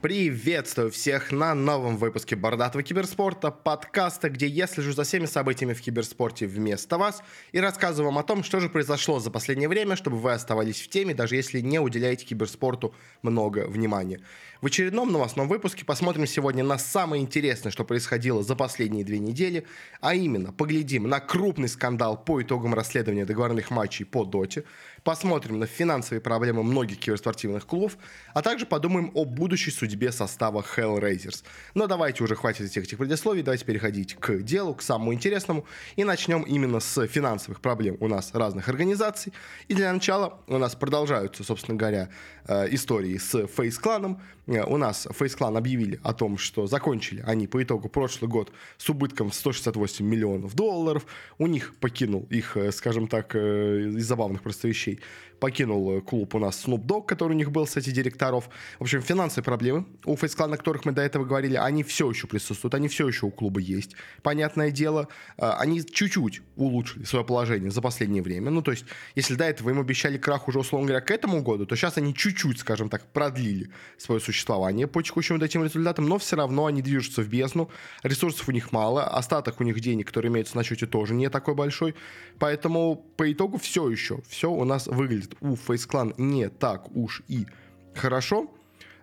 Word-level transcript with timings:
Приветствую 0.00 0.92
всех 0.92 1.32
на 1.32 1.56
новом 1.56 1.96
выпуске 1.96 2.36
Бородатого 2.36 2.84
киберспорта, 2.84 3.50
подкаста, 3.50 4.30
где 4.30 4.46
я 4.46 4.68
слежу 4.68 4.92
за 4.92 5.02
всеми 5.02 5.26
событиями 5.26 5.72
в 5.72 5.80
киберспорте 5.80 6.46
вместо 6.46 6.98
вас 6.98 7.20
и 7.50 7.58
рассказываю 7.58 8.12
вам 8.12 8.18
о 8.18 8.22
том, 8.22 8.44
что 8.44 8.60
же 8.60 8.68
произошло 8.68 9.18
за 9.18 9.32
последнее 9.32 9.68
время, 9.68 9.96
чтобы 9.96 10.18
вы 10.18 10.30
оставались 10.30 10.80
в 10.80 10.88
теме, 10.88 11.14
даже 11.14 11.34
если 11.34 11.58
не 11.58 11.80
уделяете 11.80 12.26
киберспорту 12.26 12.94
много 13.22 13.66
внимания. 13.66 14.20
В 14.60 14.66
очередном 14.66 15.10
новостном 15.10 15.48
выпуске 15.48 15.84
посмотрим 15.84 16.28
сегодня 16.28 16.62
на 16.62 16.78
самое 16.78 17.20
интересное, 17.20 17.72
что 17.72 17.84
происходило 17.84 18.44
за 18.44 18.54
последние 18.54 19.04
две 19.04 19.18
недели, 19.18 19.66
а 20.00 20.14
именно 20.14 20.52
поглядим 20.52 21.08
на 21.08 21.18
крупный 21.18 21.68
скандал 21.68 22.22
по 22.22 22.40
итогам 22.40 22.72
расследования 22.72 23.24
договорных 23.24 23.72
матчей 23.72 24.04
по 24.04 24.24
Доте, 24.24 24.62
посмотрим 25.02 25.58
на 25.58 25.66
финансовые 25.66 26.20
проблемы 26.20 26.62
многих 26.62 26.98
киберспортивных 26.98 27.66
клубов, 27.66 27.98
а 28.32 28.42
также 28.42 28.64
подумаем 28.64 29.10
о 29.14 29.24
будущей 29.24 29.72
судьбе 29.72 29.87
состава 30.10 30.64
Hellraisers. 30.76 31.44
Но 31.74 31.86
давайте 31.86 32.24
уже 32.24 32.34
хватит 32.34 32.66
этих, 32.66 32.84
этих 32.84 32.98
предисловий, 32.98 33.42
давайте 33.42 33.64
переходить 33.64 34.14
к 34.14 34.38
делу, 34.42 34.74
к 34.74 34.82
самому 34.82 35.14
интересному, 35.14 35.64
и 35.96 36.04
начнем 36.04 36.42
именно 36.42 36.80
с 36.80 37.06
финансовых 37.06 37.60
проблем 37.60 37.96
у 38.00 38.08
нас 38.08 38.34
разных 38.34 38.68
организаций. 38.68 39.32
И 39.68 39.74
для 39.74 39.92
начала 39.92 40.40
у 40.46 40.58
нас 40.58 40.74
продолжаются, 40.74 41.44
собственно 41.44 41.76
говоря, 41.76 42.08
э, 42.46 42.74
истории 42.74 43.16
с 43.18 43.34
Face 43.34 43.80
кланом. 43.80 44.20
Э, 44.46 44.64
у 44.64 44.76
нас 44.76 45.06
Face 45.06 45.36
Clan 45.38 45.56
объявили 45.56 46.00
о 46.02 46.12
том, 46.12 46.38
что 46.38 46.66
закончили 46.66 47.22
они 47.26 47.46
по 47.46 47.62
итогу 47.62 47.88
прошлый 47.88 48.30
год 48.30 48.52
с 48.76 48.88
убытком 48.88 49.30
в 49.30 49.34
168 49.34 50.04
миллионов 50.04 50.54
долларов. 50.54 51.06
У 51.38 51.46
них 51.46 51.74
покинул 51.80 52.26
их, 52.30 52.56
э, 52.56 52.72
скажем 52.72 53.08
так, 53.08 53.34
из 53.34 54.04
забавных 54.06 54.42
просто 54.42 54.68
вещей 54.68 55.00
покинул 55.38 56.00
клуб 56.02 56.34
у 56.34 56.38
нас 56.38 56.64
Snoop 56.66 56.84
Dogg, 56.84 57.06
который 57.06 57.32
у 57.32 57.36
них 57.36 57.50
был, 57.50 57.64
кстати, 57.64 57.90
директоров. 57.90 58.48
В 58.78 58.82
общем, 58.82 59.02
финансовые 59.02 59.44
проблемы 59.44 59.77
у 60.04 60.14
Clan, 60.14 60.54
о 60.54 60.56
которых 60.56 60.84
мы 60.84 60.92
до 60.92 61.02
этого 61.02 61.24
говорили, 61.24 61.56
они 61.56 61.82
все 61.82 62.08
еще 62.10 62.26
присутствуют, 62.26 62.74
они 62.74 62.88
все 62.88 63.06
еще 63.06 63.26
у 63.26 63.30
клуба 63.30 63.60
есть. 63.60 63.94
Понятное 64.22 64.70
дело, 64.70 65.08
э, 65.36 65.48
они 65.58 65.84
чуть-чуть 65.84 66.42
улучшили 66.56 67.04
свое 67.04 67.24
положение 67.24 67.70
за 67.70 67.82
последнее 67.82 68.22
время. 68.22 68.50
Ну, 68.50 68.62
то 68.62 68.70
есть, 68.70 68.84
если 69.14 69.34
до 69.34 69.44
этого 69.44 69.70
им 69.70 69.80
обещали 69.80 70.18
крах 70.18 70.48
уже, 70.48 70.58
условно 70.58 70.88
говоря, 70.88 71.04
к 71.04 71.10
этому 71.10 71.42
году, 71.42 71.66
то 71.66 71.76
сейчас 71.76 71.98
они 71.98 72.14
чуть-чуть, 72.14 72.58
скажем 72.60 72.88
так, 72.88 73.12
продлили 73.12 73.70
свое 73.96 74.20
существование 74.20 74.86
по 74.86 75.02
текущим 75.02 75.36
вот 75.36 75.44
этим 75.44 75.64
результатам, 75.64 76.08
но 76.08 76.18
все 76.18 76.36
равно 76.36 76.66
они 76.66 76.82
движутся 76.82 77.22
в 77.22 77.28
бездну, 77.28 77.70
ресурсов 78.02 78.48
у 78.48 78.52
них 78.52 78.72
мало, 78.72 79.04
остаток 79.04 79.60
у 79.60 79.64
них 79.64 79.80
денег, 79.80 80.08
который 80.08 80.28
имеется 80.28 80.56
на 80.56 80.64
счете, 80.64 80.86
тоже 80.86 81.14
не 81.14 81.28
такой 81.30 81.54
большой, 81.54 81.94
поэтому 82.38 82.96
по 83.16 83.30
итогу 83.30 83.58
все 83.58 83.88
еще, 83.88 84.20
все 84.28 84.50
у 84.50 84.64
нас 84.64 84.86
выглядит. 84.86 85.34
У 85.40 85.54
Clan 85.54 86.14
не 86.18 86.48
так 86.48 86.94
уж 86.96 87.22
и 87.28 87.46
хорошо 87.94 88.50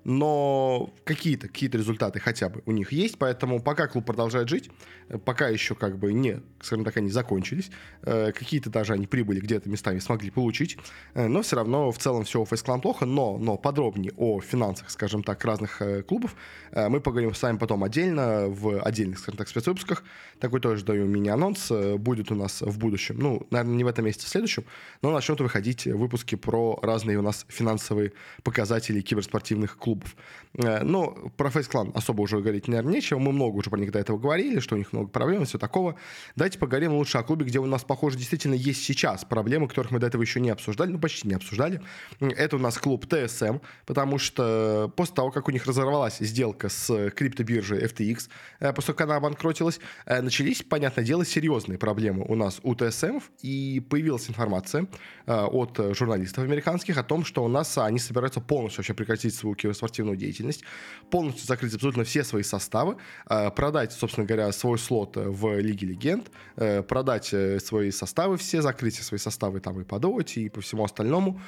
но 0.05 0.93
какие-то 1.03 1.47
какие 1.47 1.69
результаты 1.69 2.19
хотя 2.19 2.47
бы 2.47 2.61
у 2.65 2.71
них 2.71 2.91
есть, 2.91 3.17
поэтому 3.17 3.59
пока 3.59 3.87
клуб 3.87 4.05
продолжает 4.05 4.47
жить, 4.47 4.69
э, 5.09 5.17
пока 5.17 5.49
еще 5.49 5.73
как 5.73 5.97
бы 5.97 6.13
не, 6.13 6.41
скажем 6.61 6.85
так, 6.85 6.95
они 6.97 7.09
закончились, 7.09 7.71
э, 8.03 8.31
какие-то 8.31 8.69
даже 8.69 8.93
они 8.93 9.07
прибыли 9.07 9.39
где-то 9.39 9.67
местами 9.67 9.97
смогли 9.97 10.29
получить, 10.29 10.77
э, 11.15 11.27
но 11.27 11.41
все 11.41 11.55
равно 11.55 11.91
в 11.91 11.97
целом 11.97 12.23
все 12.23 12.39
у 12.39 12.43
Face 12.43 12.81
плохо, 12.81 13.05
но, 13.05 13.37
но 13.39 13.57
подробнее 13.57 14.13
о 14.15 14.39
финансах, 14.41 14.91
скажем 14.91 15.23
так, 15.23 15.43
разных 15.43 15.81
клубов 16.07 16.35
мы 16.71 16.99
поговорим 16.99 17.33
с 17.33 17.41
вами 17.41 17.57
потом 17.57 17.83
отдельно, 17.83 18.47
в 18.47 18.81
отдельных, 18.81 19.19
скажем 19.19 19.37
так, 19.37 19.47
спецвыпусках, 19.47 20.03
такой 20.39 20.59
тоже 20.59 20.85
даю 20.85 21.05
мини-анонс, 21.07 21.71
будет 21.97 22.31
у 22.31 22.35
нас 22.35 22.61
в 22.61 22.77
будущем, 22.77 23.17
ну, 23.17 23.47
наверное, 23.49 23.75
не 23.75 23.83
в 23.83 23.87
этом 23.87 24.05
месяце, 24.05 24.27
в 24.27 24.29
следующем, 24.29 24.65
но 25.01 25.11
начнут 25.11 25.41
выходить 25.41 25.85
выпуски 25.85 26.35
про 26.35 26.79
разные 26.83 27.17
у 27.17 27.21
нас 27.21 27.45
финансовые 27.49 28.13
показатели 28.43 29.01
киберспортивных 29.01 29.77
клубов 29.77 29.94
клубов. 29.95 30.15
Но 30.57 31.11
про 31.35 31.49
Clan 31.49 31.91
особо 31.93 32.21
уже 32.21 32.39
говорить, 32.39 32.67
наверное, 32.67 32.93
нечего. 32.93 33.19
Мы 33.19 33.31
много 33.31 33.57
уже 33.57 33.69
про 33.69 33.79
них 33.79 33.91
до 33.91 33.99
этого 33.99 34.17
говорили, 34.17 34.59
что 34.59 34.75
у 34.75 34.77
них 34.77 34.93
много 34.93 35.09
проблем 35.09 35.43
и 35.43 35.45
все 35.45 35.57
такого. 35.57 35.95
Давайте 36.35 36.59
поговорим 36.59 36.94
лучше 36.94 37.17
о 37.17 37.23
клубе, 37.23 37.45
где 37.45 37.59
у 37.59 37.66
нас, 37.66 37.83
похоже, 37.83 38.17
действительно 38.17 38.53
есть 38.53 38.83
сейчас 38.83 39.25
проблемы, 39.25 39.67
которых 39.67 39.91
мы 39.91 40.00
до 40.00 40.07
этого 40.07 40.22
еще 40.22 40.39
не 40.39 40.50
обсуждали, 40.50 40.91
ну, 40.91 41.00
почти 41.00 41.28
не 41.28 41.33
обсуждали. 41.33 41.81
Это 42.19 42.56
у 42.56 42.59
нас 42.59 42.78
клуб 42.78 43.06
TSM, 43.06 43.61
потому 43.85 44.17
что 44.17 44.91
после 44.95 45.16
того, 45.16 45.31
как 45.31 45.47
у 45.47 45.51
них 45.51 45.66
разорвалась 45.66 46.17
сделка 46.19 46.69
с 46.69 47.09
криптобиржей 47.12 47.83
FTX, 47.85 48.29
э, 48.59 48.73
после 48.73 48.88
того, 48.88 48.97
как 48.97 49.07
она 49.07 49.16
обанкротилась, 49.17 49.79
э, 50.06 50.22
начались, 50.22 50.63
понятное 50.63 51.03
дело, 51.03 51.25
серьезные 51.25 51.77
проблемы 51.77 52.23
у 52.27 52.35
нас 52.35 52.59
у 52.63 52.73
TSM, 52.73 53.22
и 53.41 53.81
появилась 53.89 54.29
информация 54.29 54.88
от 55.27 55.79
журналистов 55.97 56.44
американских 56.44 56.97
о 56.97 57.03
том, 57.03 57.25
что 57.25 57.44
у 57.44 57.47
нас 57.47 57.77
они 57.77 58.00
собираются 58.00 58.39
полностью 58.39 58.81
вообще 58.81 58.94
прекратить 58.94 59.33
свою 59.33 59.56
спортивную 59.85 60.18
деятельность, 60.18 60.63
полностью 61.12 61.46
закрыть 61.46 61.73
абсолютно 61.73 62.03
все 62.03 62.23
свои 62.23 62.44
составы, 62.44 62.97
э, 63.29 63.51
продать, 63.51 63.94
собственно 63.94 64.25
говоря, 64.25 64.51
свой 64.51 64.79
слот 64.79 65.16
в 65.16 65.59
Лиге 65.59 65.88
Легенд, 65.88 66.31
э, 66.56 66.81
продать 66.81 67.34
э, 67.34 67.59
свои 67.59 67.91
составы 67.91 68.38
все, 68.38 68.62
закрыть 68.62 68.95
свои 68.95 69.19
составы 69.19 69.59
там 69.59 69.79
и 69.79 69.84
по 69.84 69.95
и 70.35 70.50
по 70.50 70.62
всему 70.62 70.84
остальному 70.84 71.40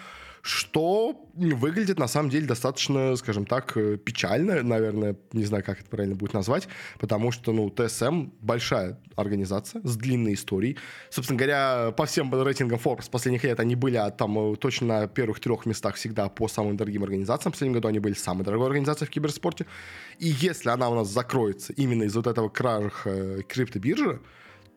что 0.41 1.29
выглядит 1.35 1.99
на 1.99 2.07
самом 2.07 2.29
деле 2.29 2.47
достаточно, 2.47 3.15
скажем 3.15 3.45
так, 3.45 3.75
э, 3.77 3.97
печально, 3.97 4.63
наверное, 4.63 5.15
не 5.33 5.45
знаю, 5.45 5.63
как 5.63 5.81
это 5.81 5.89
правильно 5.89 6.15
будет 6.15 6.33
назвать, 6.33 6.67
потому 6.99 7.31
что, 7.31 7.51
ну, 7.51 7.69
ТСМ 7.69 8.29
большая 8.41 8.99
организация 9.15 9.81
с 9.83 9.95
длинной 9.97 10.33
историей. 10.33 10.77
Собственно 11.09 11.37
говоря, 11.37 11.91
по 11.91 12.05
всем 12.05 12.33
рейтингам 12.33 12.79
Forbes 12.79 13.09
последних 13.09 13.43
лет 13.43 13.59
они 13.59 13.75
были 13.75 13.97
а, 13.97 14.09
там 14.09 14.53
э, 14.53 14.55
точно 14.55 14.87
на 14.87 15.07
первых 15.07 15.39
трех 15.39 15.65
местах 15.65 15.95
всегда 15.95 16.29
по 16.29 16.47
самым 16.47 16.77
дорогим 16.77 17.03
организациям. 17.03 17.51
В 17.51 17.55
последнем 17.55 17.75
году 17.75 17.87
они 17.87 17.99
были 17.99 18.13
самой 18.13 18.43
дорогой 18.43 18.67
организацией 18.67 19.07
в 19.07 19.11
киберспорте. 19.11 19.65
И 20.19 20.27
если 20.27 20.69
она 20.69 20.89
у 20.89 20.95
нас 20.95 21.09
закроется 21.09 21.73
именно 21.73 22.03
из 22.03 22.15
вот 22.15 22.27
этого 22.27 22.49
кражих 22.49 23.03
э, 23.05 23.41
криптобиржи, 23.47 24.19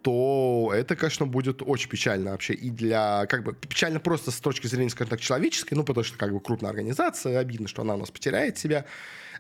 то 0.03 0.73
это, 0.75 0.97
конечно, 0.97 1.27
будет 1.27 1.63
очень 1.63 1.89
печально 1.89 2.33
вообще. 2.33 2.55
И 2.55 2.71
для, 2.71 3.27
как 3.27 3.45
бы, 3.45 3.53
печально 3.53 4.01
просто 4.01 4.31
с 4.31 4.41
точки 4.41 4.67
зрения, 4.67 4.91
скажем 4.91 5.11
так, 5.11 5.21
человеческой, 5.21 5.75
ну, 5.75 5.85
потому 5.85 6.05
что, 6.05 6.17
как 6.17 6.33
бы, 6.33 6.41
крупная 6.41 6.71
организация, 6.71 7.39
обидно, 7.39 7.69
что 7.69 7.83
она 7.83 7.95
у 7.95 7.99
нас 7.99 8.11
потеряет 8.11 8.59
себя. 8.59 8.87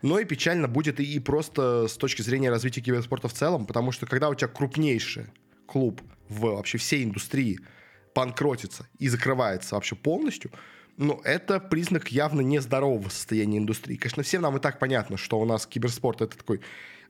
Но 0.02 0.18
и 0.18 0.24
печально 0.24 0.68
будет 0.68 1.00
и, 1.00 1.04
и 1.04 1.18
просто 1.18 1.88
с 1.88 1.96
точки 1.96 2.22
зрения 2.22 2.50
развития 2.50 2.80
киберспорта 2.80 3.28
в 3.28 3.32
целом, 3.32 3.66
потому 3.66 3.92
что 3.92 4.06
когда 4.06 4.28
у 4.28 4.34
тебя 4.34 4.48
крупнейший 4.48 5.26
клуб 5.66 6.00
в 6.28 6.40
вообще 6.40 6.78
всей 6.78 7.04
индустрии 7.04 7.60
банкротится 8.14 8.86
и 8.98 9.08
закрывается 9.08 9.74
вообще 9.74 9.96
полностью, 9.96 10.50
ну, 10.96 11.20
это 11.24 11.60
признак 11.60 12.08
явно 12.08 12.42
нездорового 12.42 13.08
состояния 13.08 13.58
индустрии. 13.58 13.96
Конечно, 13.96 14.22
всем 14.22 14.42
нам 14.42 14.56
и 14.56 14.60
так 14.60 14.78
понятно, 14.78 15.16
что 15.16 15.40
у 15.40 15.44
нас 15.46 15.66
киберспорт 15.66 16.20
это 16.20 16.36
такой 16.36 16.60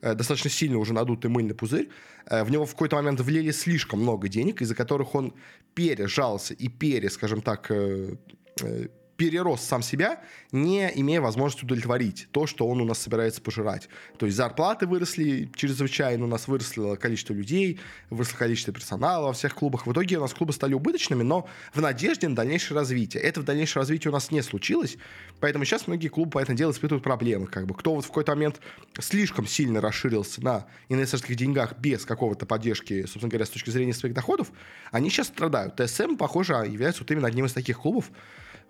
Э, 0.02 0.14
достаточно 0.14 0.50
сильно 0.50 0.78
уже 0.78 0.92
надутый 0.92 1.30
мыльный 1.30 1.54
пузырь. 1.54 1.88
Э, 2.26 2.44
в 2.44 2.50
него 2.50 2.64
в 2.64 2.72
какой-то 2.72 2.96
момент 2.96 3.20
влили 3.20 3.50
слишком 3.50 4.00
много 4.00 4.28
денег, 4.28 4.62
из-за 4.62 4.74
которых 4.74 5.14
он 5.14 5.34
пережался 5.74 6.54
и 6.54 6.68
пере, 6.68 7.10
скажем 7.10 7.42
так, 7.42 7.70
э, 7.70 8.16
перерос 9.20 9.60
сам 9.60 9.82
себя, 9.82 10.18
не 10.50 10.90
имея 10.94 11.20
возможности 11.20 11.66
удовлетворить 11.66 12.26
то, 12.32 12.46
что 12.46 12.66
он 12.66 12.80
у 12.80 12.86
нас 12.86 13.00
собирается 13.00 13.42
пожирать. 13.42 13.90
То 14.16 14.24
есть 14.24 14.34
зарплаты 14.34 14.86
выросли 14.86 15.50
чрезвычайно, 15.54 16.24
у 16.24 16.26
нас 16.26 16.48
выросло 16.48 16.96
количество 16.96 17.34
людей, 17.34 17.78
выросло 18.08 18.38
количество 18.38 18.72
персонала 18.72 19.26
во 19.26 19.32
всех 19.34 19.54
клубах. 19.54 19.86
В 19.86 19.92
итоге 19.92 20.16
у 20.16 20.22
нас 20.22 20.32
клубы 20.32 20.54
стали 20.54 20.72
убыточными, 20.72 21.22
но 21.22 21.46
в 21.74 21.82
надежде 21.82 22.28
на 22.28 22.34
дальнейшее 22.34 22.76
развитие. 22.76 23.22
Это 23.22 23.42
в 23.42 23.44
дальнейшее 23.44 23.82
развитие 23.82 24.10
у 24.10 24.14
нас 24.14 24.30
не 24.30 24.40
случилось, 24.40 24.96
поэтому 25.38 25.66
сейчас 25.66 25.86
многие 25.86 26.08
клубы, 26.08 26.30
по 26.30 26.38
этому 26.38 26.56
делу, 26.56 26.72
испытывают 26.72 27.04
проблемы. 27.04 27.46
Как 27.46 27.66
бы. 27.66 27.74
Кто 27.74 27.96
вот 27.96 28.06
в 28.06 28.08
какой-то 28.08 28.34
момент 28.34 28.58
слишком 28.98 29.46
сильно 29.46 29.82
расширился 29.82 30.42
на 30.42 30.66
инвесторских 30.88 31.36
деньгах 31.36 31.78
без 31.78 32.06
какого-то 32.06 32.46
поддержки, 32.46 33.02
собственно 33.02 33.28
говоря, 33.28 33.44
с 33.44 33.50
точки 33.50 33.68
зрения 33.68 33.92
своих 33.92 34.14
доходов, 34.14 34.50
они 34.90 35.10
сейчас 35.10 35.26
страдают. 35.26 35.76
ТСМ, 35.76 36.16
похоже, 36.16 36.54
является 36.54 37.02
вот 37.02 37.10
именно 37.10 37.28
одним 37.28 37.44
из 37.44 37.52
таких 37.52 37.80
клубов, 37.80 38.10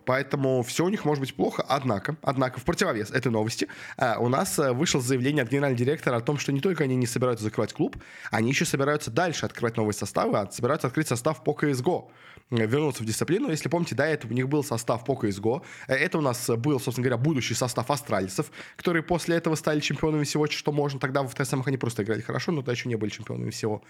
Поэтому 0.04 0.62
все 0.62 0.84
у 0.84 0.88
них 0.88 1.04
может 1.04 1.20
быть 1.20 1.34
плохо. 1.34 1.64
Однако, 1.68 2.16
однако 2.22 2.60
в 2.60 2.64
противовес 2.64 3.10
этой 3.10 3.30
новости 3.30 3.68
э, 3.96 4.16
у 4.18 4.28
нас 4.28 4.58
э, 4.58 4.72
вышло 4.72 5.00
заявление 5.00 5.42
от 5.42 5.50
генерального 5.50 5.78
директора 5.78 6.16
о 6.16 6.20
том, 6.20 6.38
что 6.38 6.52
не 6.52 6.60
только 6.60 6.84
они 6.84 6.96
не 6.96 7.06
собираются 7.06 7.44
закрывать 7.44 7.72
клуб, 7.72 7.96
они 8.30 8.50
еще 8.50 8.64
собираются 8.64 9.10
дальше 9.10 9.46
открывать 9.46 9.76
новые 9.76 9.94
составы, 9.94 10.38
а 10.38 10.50
собираются 10.50 10.86
открыть 10.86 11.08
состав 11.08 11.44
по 11.44 11.52
CSGO 11.52 12.10
э, 12.50 12.66
вернуться 12.66 13.02
в 13.02 13.06
дисциплину. 13.06 13.50
Если 13.50 13.68
помните, 13.68 13.94
до 13.94 14.04
этого 14.04 14.32
у 14.32 14.34
них 14.34 14.48
был 14.48 14.64
состав 14.64 15.04
по 15.04 15.12
CSGO. 15.12 15.62
Это 15.86 16.18
у 16.18 16.22
нас 16.22 16.48
был, 16.48 16.80
собственно 16.80 17.04
говоря, 17.04 17.22
будущий 17.22 17.54
состав 17.54 17.90
астральцев, 17.90 18.50
которые 18.76 19.02
после 19.02 19.36
этого 19.36 19.54
стали 19.54 19.80
чемпионами 19.80 20.24
всего, 20.24 20.46
что 20.46 20.72
можно. 20.72 20.98
Тогда 20.98 21.22
в 21.22 21.34
ТСМ 21.34 21.62
они 21.66 21.76
просто 21.76 22.02
играли 22.02 22.20
хорошо, 22.20 22.52
но 22.52 22.58
тогда 22.58 22.72
еще 22.72 22.88
не 22.88 22.96
были 22.96 23.10
чемпионами 23.10 23.50
всего. 23.50 23.82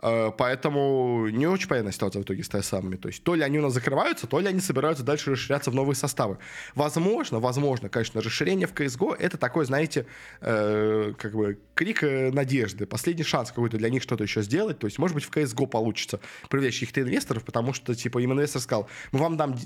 Э, 0.00 0.30
поэтому 0.36 1.28
не 1.28 1.46
очень 1.46 1.68
понятная 1.68 1.92
ситуация 1.92 2.22
в 2.22 2.24
итоге 2.24 2.42
с 2.44 2.48
ТСМами. 2.48 2.96
То 2.96 3.08
есть 3.08 3.22
то 3.22 3.34
ли 3.34 3.42
они 3.42 3.58
у 3.58 3.62
нас 3.62 3.72
закрываются, 3.72 4.26
то 4.26 4.38
ли 4.38 4.46
они 4.46 4.60
собираются 4.60 5.02
дальше 5.02 5.32
расширяться 5.32 5.70
в 5.70 5.74
новые 5.74 5.96
составы. 5.96 6.38
Возможно, 6.74 7.40
возможно, 7.40 7.88
конечно, 7.88 8.20
расширение 8.20 8.66
в 8.66 8.74
CSGO 8.74 9.16
это 9.18 9.36
такой, 9.36 9.64
знаете, 9.64 10.06
э, 10.40 11.12
как 11.18 11.32
бы 11.32 11.58
крик 11.74 12.02
э, 12.04 12.30
надежды, 12.30 12.86
последний 12.86 13.24
шанс 13.24 13.50
какой-то 13.50 13.76
для 13.76 13.90
них 13.90 14.02
что-то 14.02 14.24
еще 14.24 14.42
сделать. 14.42 14.78
То 14.78 14.86
есть, 14.86 14.98
может 14.98 15.14
быть, 15.14 15.24
в 15.24 15.30
CSGO 15.30 15.66
получится 15.66 16.20
привлечь 16.48 16.74
каких-то 16.74 17.02
инвесторов, 17.02 17.44
потому 17.44 17.72
что, 17.72 17.94
типа, 17.94 18.18
им 18.18 18.32
инвестор 18.32 18.62
сказал, 18.62 18.88
мы 19.12 19.18
вам 19.18 19.36
дам, 19.36 19.56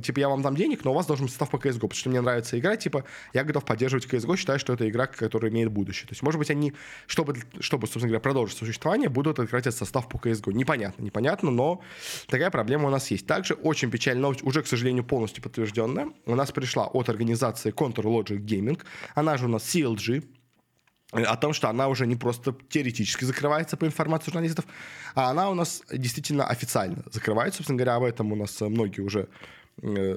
типа, 0.00 0.20
я 0.20 0.28
вам 0.28 0.42
дам 0.42 0.54
денег, 0.54 0.84
но 0.84 0.92
у 0.92 0.94
вас 0.94 1.06
должен 1.06 1.26
быть 1.26 1.32
состав 1.32 1.50
по 1.50 1.56
CSGO, 1.56 1.72
потому 1.72 1.94
что 1.94 2.10
мне 2.10 2.20
нравится 2.20 2.58
игра, 2.58 2.76
типа, 2.76 3.04
я 3.32 3.44
готов 3.44 3.64
поддерживать 3.64 4.06
CSGO, 4.06 4.36
считаю, 4.36 4.58
что 4.58 4.74
это 4.74 4.88
игра, 4.88 5.06
которая 5.06 5.50
имеет 5.50 5.70
будущее. 5.70 6.06
То 6.06 6.12
есть, 6.12 6.22
может 6.22 6.38
быть, 6.38 6.50
они, 6.50 6.74
чтобы, 7.06 7.36
чтобы 7.60 7.86
собственно 7.86 8.08
говоря, 8.08 8.20
продолжить 8.20 8.58
существование, 8.58 9.08
будут 9.08 9.38
открывать 9.38 9.61
этот 9.66 9.78
состав 9.78 10.08
по 10.08 10.16
CSGO. 10.16 10.52
Непонятно, 10.52 11.02
непонятно, 11.02 11.50
но 11.50 11.80
такая 12.28 12.50
проблема 12.50 12.88
у 12.88 12.90
нас 12.90 13.10
есть. 13.10 13.26
Также 13.26 13.54
очень 13.54 13.90
печальная 13.90 14.22
новость, 14.22 14.42
уже, 14.42 14.62
к 14.62 14.66
сожалению, 14.66 15.04
полностью 15.04 15.42
подтвержденная. 15.42 16.08
У 16.26 16.34
нас 16.34 16.52
пришла 16.52 16.86
от 16.86 17.08
организации 17.08 17.72
Contour 17.72 18.04
Logic 18.04 18.38
Gaming, 18.38 18.80
она 19.14 19.36
же 19.36 19.46
у 19.46 19.48
нас 19.48 19.62
CLG, 19.62 20.24
о 21.12 21.36
том, 21.36 21.52
что 21.52 21.68
она 21.68 21.88
уже 21.88 22.06
не 22.06 22.16
просто 22.16 22.56
теоретически 22.70 23.24
закрывается 23.24 23.76
по 23.76 23.84
информации 23.84 24.30
журналистов, 24.30 24.64
а 25.14 25.28
она 25.30 25.50
у 25.50 25.54
нас 25.54 25.82
действительно 25.92 26.46
официально 26.46 27.02
закрывается. 27.10 27.58
Собственно 27.58 27.76
говоря, 27.76 27.96
об 27.96 28.04
этом 28.04 28.32
у 28.32 28.36
нас 28.36 28.58
многие 28.60 29.02
уже 29.02 29.28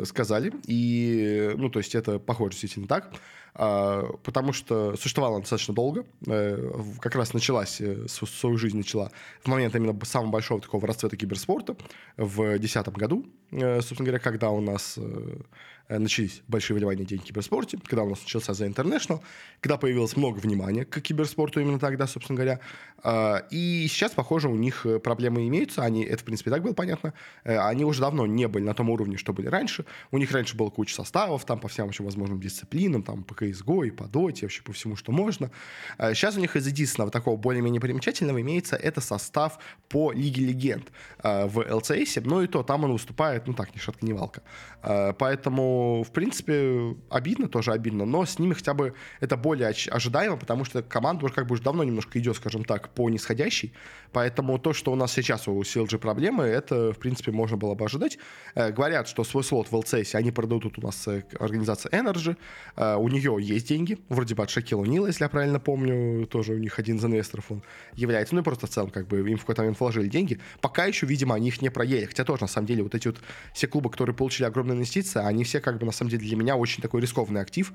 сказали. 0.04 0.54
И, 0.68 1.54
ну, 1.57 1.69
то 1.69 1.80
есть 1.80 1.96
это 1.96 2.19
похоже 2.19 2.52
действительно 2.52 2.88
так. 2.88 3.12
А, 3.57 4.04
потому 4.24 4.52
что 4.52 4.98
существовала 4.98 5.40
достаточно 5.40 5.74
долго, 5.74 6.06
э, 6.28 6.72
как 7.00 7.16
раз 7.16 7.34
началась, 7.34 7.80
э, 7.80 8.06
свою 8.07 8.57
жизнь 8.57 8.75
начала 8.75 9.12
в 9.44 9.48
момент 9.48 9.74
именно 9.75 9.98
самого 10.04 10.30
большого 10.30 10.60
такого 10.60 10.86
расцвета 10.86 11.16
киберспорта 11.16 11.78
в 12.18 12.36
2010 12.36 12.90
году, 12.90 13.25
собственно 13.52 14.06
говоря, 14.06 14.19
когда 14.19 14.50
у 14.50 14.60
нас 14.60 15.00
Э, 15.06 15.75
начались 15.90 16.42
большие 16.48 16.76
вливания 16.78 17.06
денег 17.06 17.24
в 17.24 17.26
киберспорте, 17.26 17.78
когда 17.84 18.04
у 18.04 18.10
нас 18.10 18.22
начался 18.22 18.54
The 18.54 18.74
International, 18.74 19.22
когда 19.60 19.78
появилось 19.78 20.16
много 20.16 20.40
внимания 20.40 20.86
к 20.86 21.00
киберспорту 21.02 21.60
именно 21.60 21.80
тогда, 21.80 22.08
собственно 22.08 22.38
говоря. 22.38 22.60
А, 23.04 23.46
и 23.52 23.86
сейчас, 23.88 24.14
похоже, 24.14 24.50
у 24.50 24.56
них 24.56 24.86
э, 24.86 25.00
проблемы 25.00 25.48
имеются. 25.48 25.84
Они, 25.84 26.04
это, 26.04 26.22
в 26.22 26.24
принципе, 26.24 26.50
так 26.50 26.64
было 26.64 26.74
понятно. 26.74 27.14
Э, 27.44 27.60
они 27.60 27.86
уже 27.86 28.02
давно 28.02 28.26
не 28.26 28.48
были 28.48 28.64
на 28.64 28.74
том 28.74 28.90
уровне, 28.90 29.18
что 29.18 29.32
были 29.32 29.48
раньше. 29.48 29.86
У 30.12 30.18
них 30.18 30.32
раньше 30.32 30.58
было 30.58 30.70
куча 30.70 30.96
составов, 30.96 31.46
там, 31.46 31.60
по 31.60 31.68
всем 31.68 31.86
вообще 31.86 32.04
возможным 32.04 32.40
дисциплинам, 32.40 33.04
там, 33.04 33.24
по 33.24 33.34
CSGO 33.34 33.88
и 33.88 33.92
по 33.92 34.04
Dota, 34.04 34.42
вообще 34.42 34.64
по 34.64 34.74
всему, 34.74 34.96
что 34.96 35.12
можно. 35.12 35.52
Сейчас 36.00 36.36
у 36.38 36.40
них 36.40 36.56
из 36.56 36.66
единственного 36.66 37.12
такого 37.12 37.38
более-менее 37.38 37.80
примечательного 37.80 38.42
имеется 38.42 38.76
это 38.76 39.02
состав 39.02 39.60
по 39.88 40.12
Лиге 40.12 40.46
Легенд 40.46 40.92
в 41.22 41.60
LCS, 41.60 42.22
но 42.26 42.42
и 42.42 42.48
то 42.48 42.64
там 42.64 42.86
он 42.86 42.94
выступает, 42.94 43.48
ну 43.48 43.54
так, 43.54 43.76
ни 43.76 43.80
шатка, 43.80 44.06
ни 44.06 44.14
валка. 44.14 44.42
Поэтому 44.81 45.75
в 46.04 46.12
принципе, 46.12 46.95
обидно, 47.10 47.48
тоже 47.48 47.72
обидно, 47.72 48.06
но 48.06 48.25
с 48.25 48.39
ними 48.39 48.54
хотя 48.54 48.74
бы 48.74 48.94
это 49.19 49.38
более 49.38 49.68
ожидаемо, 49.68 50.38
потому 50.38 50.66
что 50.66 50.81
команда 50.81 51.25
уже 51.25 51.33
как 51.33 51.48
бы 51.48 51.54
уже 51.54 51.63
давно 51.63 51.83
немножко 51.83 52.19
идет, 52.19 52.36
скажем 52.38 52.63
так, 52.63 52.89
по 52.94 53.10
нисходящей, 53.10 53.74
поэтому 54.12 54.60
то, 54.60 54.74
что 54.74 54.92
у 54.92 54.95
нас 54.95 55.13
сейчас 55.13 55.48
у 55.48 55.62
CLG 55.62 55.98
проблемы, 55.98 56.44
это, 56.44 56.94
в 56.94 57.00
принципе, 57.00 57.31
можно 57.31 57.57
было 57.57 57.75
бы 57.75 57.86
ожидать. 57.86 58.18
Э, 58.56 58.72
говорят, 58.72 59.07
что 59.07 59.24
свой 59.24 59.44
слот 59.44 59.68
в 59.72 59.75
LCS 59.75 60.16
они 60.16 60.31
продадут 60.31 60.77
у 60.77 60.81
нас 60.81 61.07
э, 61.07 61.24
организация 61.39 61.89
Energy, 61.92 62.38
э, 62.75 62.95
у 62.95 63.07
нее 63.07 63.38
есть 63.39 63.68
деньги, 63.68 63.98
вроде 64.10 64.36
бы 64.36 64.44
от 64.44 64.50
Шакила 64.50 64.86
Нила, 64.86 65.07
если 65.07 65.24
я 65.24 65.30
правильно 65.30 65.60
помню, 65.60 66.25
тоже 66.28 66.54
у 66.54 66.57
них 66.57 66.80
один 66.80 66.98
из 66.98 67.06
инвесторов 67.06 67.45
он 67.51 67.63
является, 67.94 68.36
ну 68.36 68.42
и 68.42 68.44
просто 68.44 68.68
в 68.68 68.69
целом, 68.69 68.89
как 68.89 69.07
бы, 69.07 69.30
им 69.30 69.38
в 69.38 69.42
какой-то 69.42 69.62
момент 69.62 69.80
вложили 69.80 70.07
деньги. 70.07 70.39
Пока 70.62 70.86
еще, 70.86 71.06
видимо, 71.06 71.36
они 71.36 71.48
их 71.50 71.62
не 71.62 71.69
проели, 71.69 72.06
хотя 72.06 72.24
тоже, 72.24 72.44
на 72.44 72.48
самом 72.48 72.68
деле, 72.68 72.83
вот 72.83 72.95
эти 72.95 73.07
вот 73.07 73.18
все 73.54 73.68
клубы, 73.68 73.89
которые 73.89 74.16
получили 74.16 74.45
огромные 74.45 74.75
инвестиции, 74.75 75.19
они 75.19 75.44
все 75.44 75.60
как 75.66 75.80
бы 75.80 75.86
на 75.86 75.92
самом 75.92 76.12
деле 76.12 76.26
для 76.26 76.38
меня 76.38 76.56
очень 76.56 76.82
такой 76.82 77.02
рискованный 77.02 77.42
актив, 77.42 77.74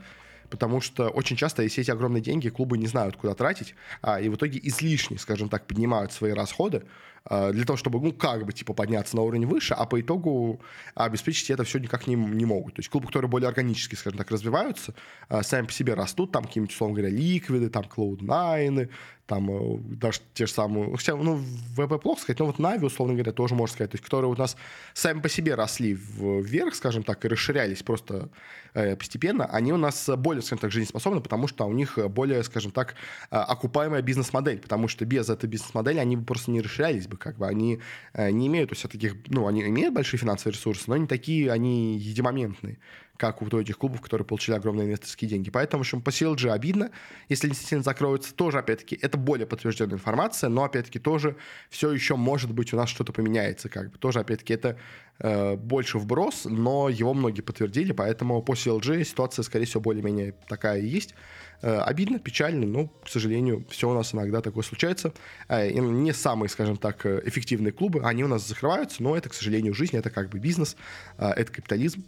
потому 0.51 0.81
что 0.81 1.09
очень 1.09 1.37
часто, 1.37 1.63
если 1.63 1.83
эти 1.83 1.91
огромные 1.91 2.21
деньги, 2.21 2.49
клубы 2.49 2.77
не 2.77 2.87
знают, 2.87 3.17
куда 3.17 3.35
тратить, 3.35 3.75
а, 4.03 4.21
и 4.21 4.29
в 4.29 4.35
итоге 4.35 4.61
излишне, 4.63 5.19
скажем 5.19 5.49
так, 5.49 5.67
поднимают 5.67 6.13
свои 6.13 6.33
расходы, 6.33 6.83
а, 7.25 7.53
для 7.53 7.65
того, 7.65 7.77
чтобы, 7.77 8.01
ну, 8.01 8.13
как 8.13 8.45
бы, 8.45 8.53
типа, 8.53 8.73
подняться 8.73 9.17
на 9.17 9.23
уровень 9.23 9.47
выше, 9.47 9.75
а 9.75 9.87
по 9.87 10.01
итогу 10.01 10.61
обеспечить 10.95 11.51
это 11.51 11.65
все 11.65 11.79
никак 11.79 12.07
не, 12.07 12.15
не 12.15 12.45
могут. 12.45 12.75
То 12.75 12.81
есть 12.81 12.89
клубы, 12.89 13.07
которые 13.07 13.31
более 13.31 13.49
органически, 13.49 13.95
скажем 13.95 14.19
так, 14.19 14.31
развиваются, 14.31 14.95
а, 15.29 15.43
сами 15.43 15.67
по 15.67 15.73
себе 15.73 15.95
растут, 15.95 16.33
там 16.33 16.45
какие-нибудь, 16.45 16.75
условно 16.75 16.97
говоря, 16.97 17.15
ликвиды, 17.15 17.69
там, 17.69 17.85
Cloud9, 17.85 18.91
там 19.27 19.49
э, 19.51 19.79
даже 19.97 20.21
те 20.35 20.47
же 20.47 20.53
самые, 20.53 20.97
хотя, 20.97 21.15
ну, 21.15 21.37
ВП 21.77 22.03
плохо 22.03 22.23
сказать, 22.23 22.41
но 22.41 22.47
вот 22.47 22.59
Нави, 22.59 22.87
условно 22.87 23.15
говоря, 23.15 23.33
тоже 23.33 23.55
можно 23.55 23.75
сказать, 23.75 23.93
то 23.93 23.95
есть, 23.95 24.05
которые 24.05 24.31
у 24.31 24.37
нас 24.37 24.57
сами 24.93 25.21
по 25.21 25.29
себе 25.29 25.55
росли 25.55 25.93
вверх, 25.95 26.75
скажем 26.75 27.05
так, 27.05 27.25
и 27.25 27.29
расширялись 27.29 27.83
просто 27.85 28.29
постепенно, 28.73 29.47
они 29.47 29.73
у 29.73 29.77
нас 29.77 30.09
более, 30.17 30.43
скажем 30.43 30.59
так, 30.59 30.71
жизнеспособны, 30.71 31.21
потому 31.21 31.49
что 31.49 31.65
у 31.67 31.73
них 31.73 31.99
более, 32.11 32.43
скажем 32.45 32.71
так, 32.71 32.95
э, 33.31 33.37
окупаемая 33.37 34.03
бизнес-модель, 34.03 34.59
потому 34.59 34.89
что 34.89 35.05
без 35.05 35.29
этой 35.29 35.49
бизнес-модели 35.49 35.99
они 35.99 36.17
бы 36.17 36.25
просто 36.25 36.51
не 36.51 36.61
расширялись 36.61 37.07
бы, 37.07 37.17
как 37.17 37.37
бы, 37.37 37.47
они 37.47 37.81
э, 38.15 38.31
не 38.31 38.47
имеют 38.47 38.73
у 38.73 38.75
себя 38.75 38.91
таких, 38.91 39.17
ну, 39.29 39.47
они 39.47 39.63
имеют 39.63 39.95
большие 39.95 40.19
финансовые 40.19 40.55
ресурсы, 40.55 40.85
но 40.87 40.97
не 40.97 41.07
такие, 41.07 41.51
они 41.51 41.99
единомоментные 41.99 42.79
как 43.21 43.43
у 43.43 43.47
этих 43.59 43.77
клубов, 43.77 44.01
которые 44.01 44.27
получили 44.27 44.57
огромные 44.57 44.87
инвесторские 44.87 45.29
деньги. 45.29 45.51
Поэтому, 45.51 45.83
в 45.83 45.87
общем, 45.87 46.01
по 46.01 46.09
CLG 46.09 46.51
обидно, 46.51 46.91
если 47.29 47.49
действительно 47.49 47.83
закроются, 47.83 48.35
тоже, 48.35 48.59
опять-таки, 48.59 48.99
это 49.01 49.19
более 49.19 49.47
подтвержденная 49.47 49.97
информация, 49.97 50.49
но, 50.49 50.65
опять-таки, 50.65 50.99
тоже 50.99 51.37
все 51.69 51.93
еще, 51.93 52.17
может 52.17 52.51
быть, 52.53 52.73
у 52.73 52.79
нас 52.79 52.89
что-то 52.89 53.13
поменяется, 53.13 53.69
как 53.69 53.91
бы. 53.91 53.99
Тоже, 53.99 54.21
опять-таки, 54.21 54.55
это 54.55 54.79
э, 55.19 55.57
больше 55.57 55.99
вброс, 55.99 56.47
но 56.47 56.89
его 56.89 57.13
многие 57.13 57.43
подтвердили, 57.43 57.93
поэтому 57.93 58.43
по 58.43 58.53
CLG 58.53 59.05
ситуация, 59.05 59.43
скорее 59.43 59.67
всего, 59.67 59.83
более-менее 59.83 60.35
такая 60.49 60.81
и 60.81 60.87
есть. 60.87 61.15
Э, 61.63 61.81
обидно, 61.81 62.19
печально, 62.19 62.67
но, 62.67 62.87
к 62.87 63.09
сожалению, 63.09 63.67
все 63.69 63.91
у 63.91 63.95
нас 63.95 64.15
иногда 64.15 64.41
такое 64.41 64.63
случается. 64.63 65.13
Э, 65.49 65.71
не 65.71 66.13
самые, 66.15 66.49
скажем 66.49 66.79
так, 66.79 67.05
э, 67.05 67.21
эффективные 67.27 67.73
клубы, 67.73 68.01
они 68.03 68.25
у 68.25 68.29
нас 68.29 68.49
закрываются, 68.49 69.03
но 69.03 69.15
это, 69.15 69.29
к 69.29 69.35
сожалению, 69.35 69.75
жизнь, 69.75 69.97
это 69.97 70.09
как 70.09 70.31
бы 70.31 70.39
бизнес, 70.39 70.77
это 71.19 71.53
капитализм, 71.53 72.05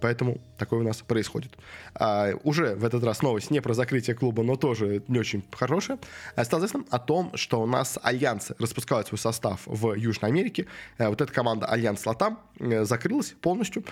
поэтому 0.00 0.40
такое 0.58 0.80
у 0.80 0.82
нас 0.82 0.98
происходит. 0.98 1.52
А, 1.94 2.32
уже 2.44 2.74
в 2.74 2.84
этот 2.84 3.04
раз 3.04 3.22
новость 3.22 3.50
не 3.50 3.60
про 3.60 3.74
закрытие 3.74 4.14
клуба, 4.14 4.42
но 4.42 4.56
тоже 4.56 5.02
не 5.08 5.18
очень 5.18 5.44
хорошая. 5.50 5.98
А, 6.36 6.44
стало 6.44 6.60
известно 6.60 6.84
о 6.90 6.98
том, 6.98 7.36
что 7.36 7.60
у 7.60 7.66
нас 7.66 7.98
альянсы 8.02 8.54
распускают 8.58 9.08
свой 9.08 9.18
состав 9.18 9.60
в 9.66 9.94
Южной 9.94 10.30
Америке. 10.30 10.66
Э, 10.98 11.08
вот 11.08 11.20
эта 11.20 11.32
команда 11.32 11.66
Alliance 11.66 12.06
LATAM 12.06 12.38
э, 12.60 12.84
закрылась 12.84 13.34
полностью, 13.40 13.84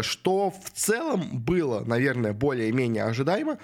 что 0.00 0.50
в 0.50 0.70
целом 0.70 1.28
было, 1.32 1.80
наверное, 1.84 2.32
более-менее 2.32 3.04
ожидаемо. 3.04 3.58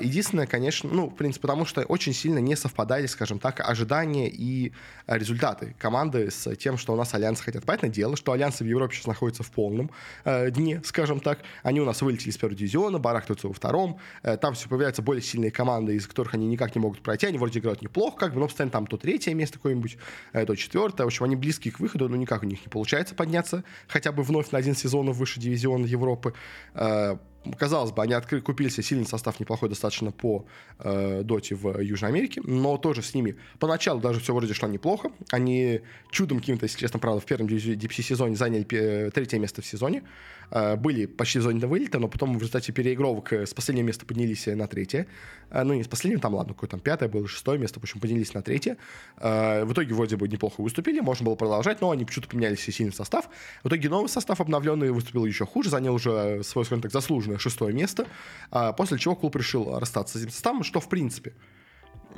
Единственное, 0.00 0.46
конечно, 0.46 0.88
ну, 0.90 1.08
в 1.08 1.14
принципе, 1.14 1.42
потому 1.42 1.66
что 1.66 1.82
очень 1.82 2.12
сильно 2.12 2.38
не 2.38 2.56
совпадали, 2.56 3.06
скажем 3.06 3.38
так, 3.38 3.60
ожидания 3.60 4.28
и 4.28 4.72
результаты 5.06 5.74
команды 5.78 6.30
с 6.30 6.54
тем, 6.56 6.78
что 6.78 6.92
у 6.92 6.96
нас 6.96 7.14
альянсы 7.14 7.42
хотят. 7.42 7.64
Понятное 7.64 7.90
дело, 7.90 8.16
что 8.16 8.32
альянсы 8.32 8.64
в 8.64 8.66
Европе 8.66 8.94
сейчас 8.94 9.06
находятся 9.06 9.42
в 9.42 9.50
полном 9.50 9.90
дне, 10.24 10.80
скажем 10.84 10.97
так. 11.20 11.40
Они 11.62 11.80
у 11.80 11.84
нас 11.84 12.02
вылетели 12.02 12.30
из 12.30 12.36
первого 12.36 12.56
дивизиона, 12.56 12.98
барахтаются 12.98 13.48
во 13.48 13.54
втором. 13.54 13.98
Э, 14.22 14.36
там 14.36 14.54
все 14.54 14.68
появляются 14.68 15.02
более 15.02 15.22
сильные 15.22 15.50
команды, 15.50 15.94
из 15.94 16.06
которых 16.06 16.34
они 16.34 16.46
никак 16.46 16.74
не 16.74 16.80
могут 16.80 17.00
пройти. 17.00 17.26
Они 17.26 17.38
вроде 17.38 17.60
играют 17.60 17.82
неплохо, 17.82 18.16
как 18.18 18.34
бы, 18.34 18.40
но 18.40 18.46
постоянно 18.46 18.72
там 18.72 18.86
то 18.86 18.96
третье 18.96 19.34
место 19.34 19.58
какое-нибудь, 19.58 19.98
э, 20.32 20.46
то 20.46 20.54
четвертое. 20.54 21.04
В 21.04 21.06
общем, 21.06 21.24
они 21.24 21.36
близки 21.36 21.70
к 21.70 21.80
выходу, 21.80 22.08
но 22.08 22.16
никак 22.16 22.42
у 22.42 22.46
них 22.46 22.60
не 22.64 22.68
получается 22.68 23.14
подняться 23.14 23.64
хотя 23.86 24.12
бы 24.12 24.22
вновь 24.22 24.50
на 24.50 24.58
один 24.58 24.74
сезон 24.74 25.10
выше 25.12 25.40
дивизиона 25.40 25.86
Европы. 25.86 26.34
Э, 27.48 27.56
казалось 27.56 27.92
бы, 27.92 28.02
они 28.02 28.14
открыли, 28.14 28.42
купили 28.42 28.68
себе 28.68 28.82
сильный 28.82 29.06
состав 29.06 29.40
неплохой 29.40 29.68
достаточно 29.68 30.10
по 30.10 30.46
э, 30.78 31.22
доте 31.24 31.54
в 31.54 31.80
Южной 31.80 32.10
Америке, 32.10 32.40
но 32.44 32.76
тоже 32.76 33.02
с 33.02 33.14
ними 33.14 33.36
поначалу 33.58 34.00
даже 34.00 34.20
все 34.20 34.34
вроде 34.34 34.54
шло 34.54 34.68
неплохо. 34.68 35.10
Они 35.30 35.80
чудом 36.10 36.40
каким-то, 36.40 36.64
если 36.64 36.78
честно, 36.78 36.98
правда, 36.98 37.20
в 37.20 37.24
первом 37.26 37.46
DPC-сезоне 37.46 38.36
заняли 38.36 39.10
третье 39.10 39.38
место 39.38 39.62
в 39.62 39.66
сезоне. 39.66 40.02
Э, 40.50 40.76
были 40.76 41.06
почти 41.06 41.38
в 41.38 41.42
зоне 41.42 41.66
вылета, 41.66 41.98
но 41.98 42.08
потом 42.08 42.34
в 42.34 42.38
результате 42.38 42.72
переигровок 42.72 43.32
э, 43.32 43.46
с 43.46 43.54
последнего 43.54 43.86
места 43.86 44.06
поднялись 44.06 44.46
на 44.46 44.66
третье. 44.66 45.06
Э, 45.50 45.62
ну, 45.62 45.74
не 45.74 45.82
с 45.82 45.88
последнего, 45.88 46.20
там, 46.20 46.34
ладно, 46.34 46.54
какое 46.54 46.68
там 46.68 46.80
пятое 46.80 47.08
было, 47.08 47.26
шестое 47.28 47.58
место, 47.58 47.80
в 47.80 47.82
общем, 47.82 48.00
поднялись 48.00 48.34
на 48.34 48.42
третье. 48.42 48.76
Э, 49.18 49.64
в 49.64 49.72
итоге 49.72 49.94
вроде 49.94 50.16
бы 50.16 50.28
неплохо 50.28 50.60
выступили, 50.60 51.00
можно 51.00 51.24
было 51.26 51.34
продолжать, 51.34 51.80
но 51.80 51.90
они 51.90 52.04
почему-то 52.04 52.30
поменяли 52.30 52.54
все 52.54 52.72
сильный 52.72 52.92
состав. 52.92 53.28
В 53.62 53.68
итоге 53.68 53.88
новый 53.88 54.08
состав 54.08 54.40
обновленный 54.40 54.90
выступил 54.90 55.24
еще 55.26 55.46
хуже, 55.46 55.70
занял 55.70 55.94
уже 55.94 56.42
свой, 56.44 56.64
скажем 56.64 56.82
так, 56.82 56.92
заслуженное 56.92 57.37
шестое 57.38 57.74
место, 57.74 58.06
а 58.50 58.72
после 58.72 58.98
чего 58.98 59.14
клуб 59.16 59.36
решил 59.36 59.78
расстаться 59.78 60.18
с 60.18 60.22
этим 60.22 60.32
составом, 60.32 60.62
что, 60.64 60.80
в 60.80 60.88
принципе, 60.88 61.34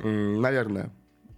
наверное, 0.03 0.91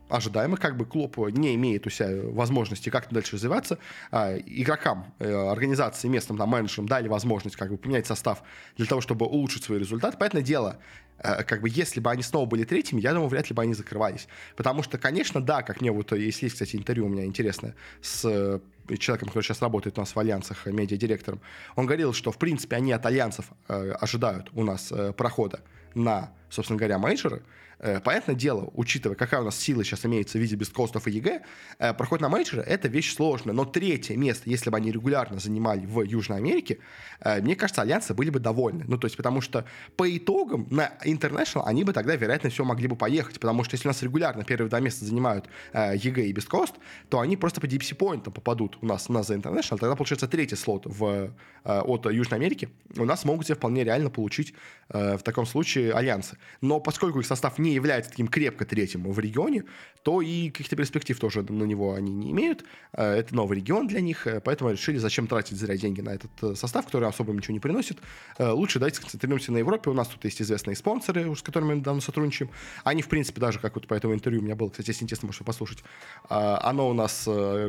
ожидаемо, 0.09 0.57
как 0.57 0.77
бы 0.77 0.85
клуб 0.85 1.17
не 1.31 1.55
имеет 1.55 1.87
у 1.87 1.89
себя 1.89 2.09
возможности 2.31 2.89
как-то 2.89 3.15
дальше 3.15 3.35
развиваться. 3.35 3.79
А, 4.11 4.37
игрокам, 4.37 5.13
э, 5.19 5.33
организации, 5.33 6.07
местным 6.07 6.37
там, 6.37 6.49
менеджерам 6.49 6.87
дали 6.87 7.07
возможность 7.07 7.55
как 7.55 7.71
бы 7.71 7.77
поменять 7.77 8.05
состав 8.05 8.43
для 8.77 8.85
того, 8.85 9.01
чтобы 9.01 9.25
улучшить 9.25 9.63
свои 9.63 9.79
результаты. 9.79 10.17
Понятное 10.17 10.43
дело, 10.43 10.77
э, 11.17 11.43
как 11.43 11.61
бы 11.61 11.69
если 11.69 11.99
бы 11.99 12.11
они 12.11 12.21
снова 12.21 12.45
были 12.45 12.63
третьими, 12.63 13.01
я 13.01 13.13
думаю, 13.13 13.29
вряд 13.29 13.49
ли 13.49 13.55
бы 13.55 13.63
они 13.63 13.73
закрывались. 13.73 14.27
Потому 14.55 14.83
что, 14.83 14.97
конечно, 14.97 15.41
да, 15.41 15.63
как 15.63 15.81
мне 15.81 15.91
вот, 15.91 16.11
если 16.11 16.45
есть, 16.45 16.55
кстати, 16.55 16.75
интервью 16.75 17.07
у 17.07 17.09
меня 17.09 17.25
интересное 17.25 17.75
с 18.01 18.25
э, 18.25 18.59
человеком, 18.99 19.29
который 19.29 19.43
сейчас 19.43 19.61
работает 19.61 19.97
у 19.97 20.01
нас 20.01 20.15
в 20.15 20.19
Альянсах, 20.19 20.65
медиадиректором, 20.65 21.39
он 21.75 21.85
говорил, 21.85 22.13
что, 22.13 22.31
в 22.31 22.37
принципе, 22.37 22.75
они 22.75 22.91
от 22.91 23.05
Альянсов 23.05 23.45
э, 23.67 23.91
ожидают 23.91 24.49
у 24.53 24.63
нас 24.63 24.91
э, 24.91 25.13
прохода 25.13 25.61
на, 25.95 26.31
собственно 26.49 26.77
говоря, 26.77 26.97
мейджоры, 26.97 27.43
Э, 27.72 27.72
понятное 28.03 28.35
дело, 28.35 28.69
учитывая, 28.75 29.17
какая 29.17 29.41
у 29.41 29.43
нас 29.43 29.59
сила 29.59 29.83
сейчас 29.83 30.05
имеется 30.05 30.37
в 30.37 30.41
виде 30.41 30.55
beastcoast 30.55 30.99
ов 30.99 31.07
и 31.07 31.11
EG, 31.11 31.41
э, 31.79 31.93
проход 31.93 32.21
на 32.21 32.29
мейджоры— 32.29 32.63
это 32.67 32.87
вещь 32.87 33.13
сложная. 33.13 33.53
Но 33.53 33.65
третье 33.65 34.15
место, 34.15 34.49
если 34.49 34.69
бы 34.69 34.77
они 34.77 34.91
регулярно 34.91 35.39
занимали 35.39 35.85
в 35.85 36.01
Южной 36.01 36.37
Америке, 36.37 36.79
э, 37.19 37.41
мне 37.41 37.55
кажется, 37.55 37.81
альянсы 37.81 38.13
были 38.13 38.29
бы 38.29 38.39
довольны. 38.39 38.85
Ну, 38.87 38.97
то 38.97 39.05
есть, 39.05 39.17
потому 39.17 39.41
что 39.41 39.65
по 39.97 40.17
итогам 40.17 40.67
на 40.69 40.93
International 41.03 41.63
они 41.65 41.83
бы 41.83 41.91
тогда, 41.91 42.15
вероятно, 42.15 42.49
все 42.49 42.63
могли 42.63 42.87
бы 42.87 42.95
поехать. 42.95 43.39
Потому 43.39 43.63
что 43.63 43.75
если 43.75 43.87
у 43.87 43.91
нас 43.91 44.01
регулярно 44.01 44.43
первые 44.45 44.69
два 44.69 44.79
места 44.79 45.05
занимают 45.05 45.49
EG 45.73 46.25
и 46.27 46.31
beastcoast, 46.31 46.75
то 47.09 47.19
они 47.19 47.35
просто 47.35 47.59
по 47.59 47.65
DPC 47.65 47.95
point 47.95 48.21
ам 48.21 48.31
попадут 48.31 48.77
у 48.81 48.85
нас, 48.85 49.09
на 49.09 49.35
International. 49.35 49.77
Тогда, 49.77 49.95
получается, 49.95 50.27
третий 50.27 50.55
слот 50.55 50.85
в, 50.85 51.33
от 51.63 52.05
Южной 52.05 52.39
Америки 52.39 52.69
у 52.97 53.05
нас 53.05 53.25
могут 53.25 53.45
себе 53.45 53.55
вполне 53.55 53.83
реально 53.83 54.09
получить 54.09 54.53
в 54.89 55.19
таком 55.19 55.45
случае 55.45 55.93
альянсы. 55.93 56.37
Но 56.61 56.79
поскольку 56.79 57.19
их 57.19 57.25
состав 57.25 57.57
не 57.57 57.72
является 57.73 58.11
таким 58.11 58.27
крепко 58.27 58.65
третьим 58.65 59.11
в 59.11 59.19
регионе, 59.19 59.63
то 60.03 60.21
и 60.21 60.49
каких-то 60.49 60.75
перспектив 60.75 61.17
тоже 61.17 61.41
на 61.43 61.63
него 61.63 61.93
они 61.93 62.11
не 62.11 62.31
имеют. 62.31 62.65
Э, 62.91 63.13
это 63.13 63.33
новый 63.33 63.57
регион 63.57 63.87
для 63.87 64.01
них, 64.01 64.27
э, 64.27 64.41
поэтому 64.41 64.71
решили, 64.71 64.97
зачем 64.97 65.27
тратить 65.27 65.57
зря 65.57 65.77
деньги 65.77 66.01
на 66.01 66.11
этот 66.11 66.31
э, 66.41 66.55
состав, 66.55 66.85
который 66.85 67.07
особо 67.07 67.33
ничего 67.33 67.53
не 67.53 67.59
приносит. 67.59 67.99
Лучше 68.37 68.79
давайте 68.79 68.97
сконцентрируемся 68.97 69.51
на 69.51 69.57
Европе. 69.57 69.89
У 69.89 69.93
нас 69.93 70.07
тут 70.07 70.23
есть 70.25 70.41
известные 70.41 70.75
спонсоры, 70.75 71.33
с 71.35 71.41
которыми 71.41 71.75
мы 71.75 71.81
давно 71.81 72.01
сотрудничаем. 72.01 72.51
Они, 72.83 73.01
в 73.01 73.07
принципе, 73.07 73.39
даже 73.39 73.59
как 73.59 73.75
вот 73.75 73.87
по 73.87 73.93
этому 73.93 74.13
интервью 74.13 74.41
у 74.41 74.43
меня 74.43 74.55
было, 74.55 74.69
кстати, 74.69 74.89
если 74.89 75.03
интересно, 75.03 75.27
можете 75.27 75.45
послушать. 75.45 75.83
Оно 76.27 76.89
у 76.89 76.93
нас 76.93 77.23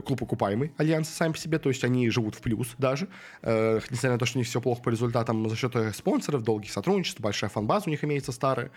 клуб 0.04 0.22
окупаемый, 0.22 0.72
альянс 0.76 1.08
сами 1.08 1.32
по 1.32 1.38
себе, 1.38 1.58
то 1.58 1.68
есть 1.68 1.84
они 1.84 2.10
живут 2.10 2.34
в 2.34 2.40
плюс 2.40 2.74
даже, 2.78 3.08
несмотря 3.42 4.12
на 4.12 4.18
то, 4.18 4.26
что 4.26 4.38
у 4.38 4.40
них 4.40 4.48
все 4.48 4.60
плохо 4.60 4.82
по 4.82 4.88
результатам 4.88 5.48
за 5.48 5.56
счет 5.56 5.74
спонсоров, 5.94 6.42
долгих 6.42 6.72
сотрудничеств, 6.72 7.20
большая 7.20 7.50
фан-база 7.50 7.84
у 7.86 7.90
них 7.90 8.02
имеется 8.04 8.32
старая. 8.32 8.70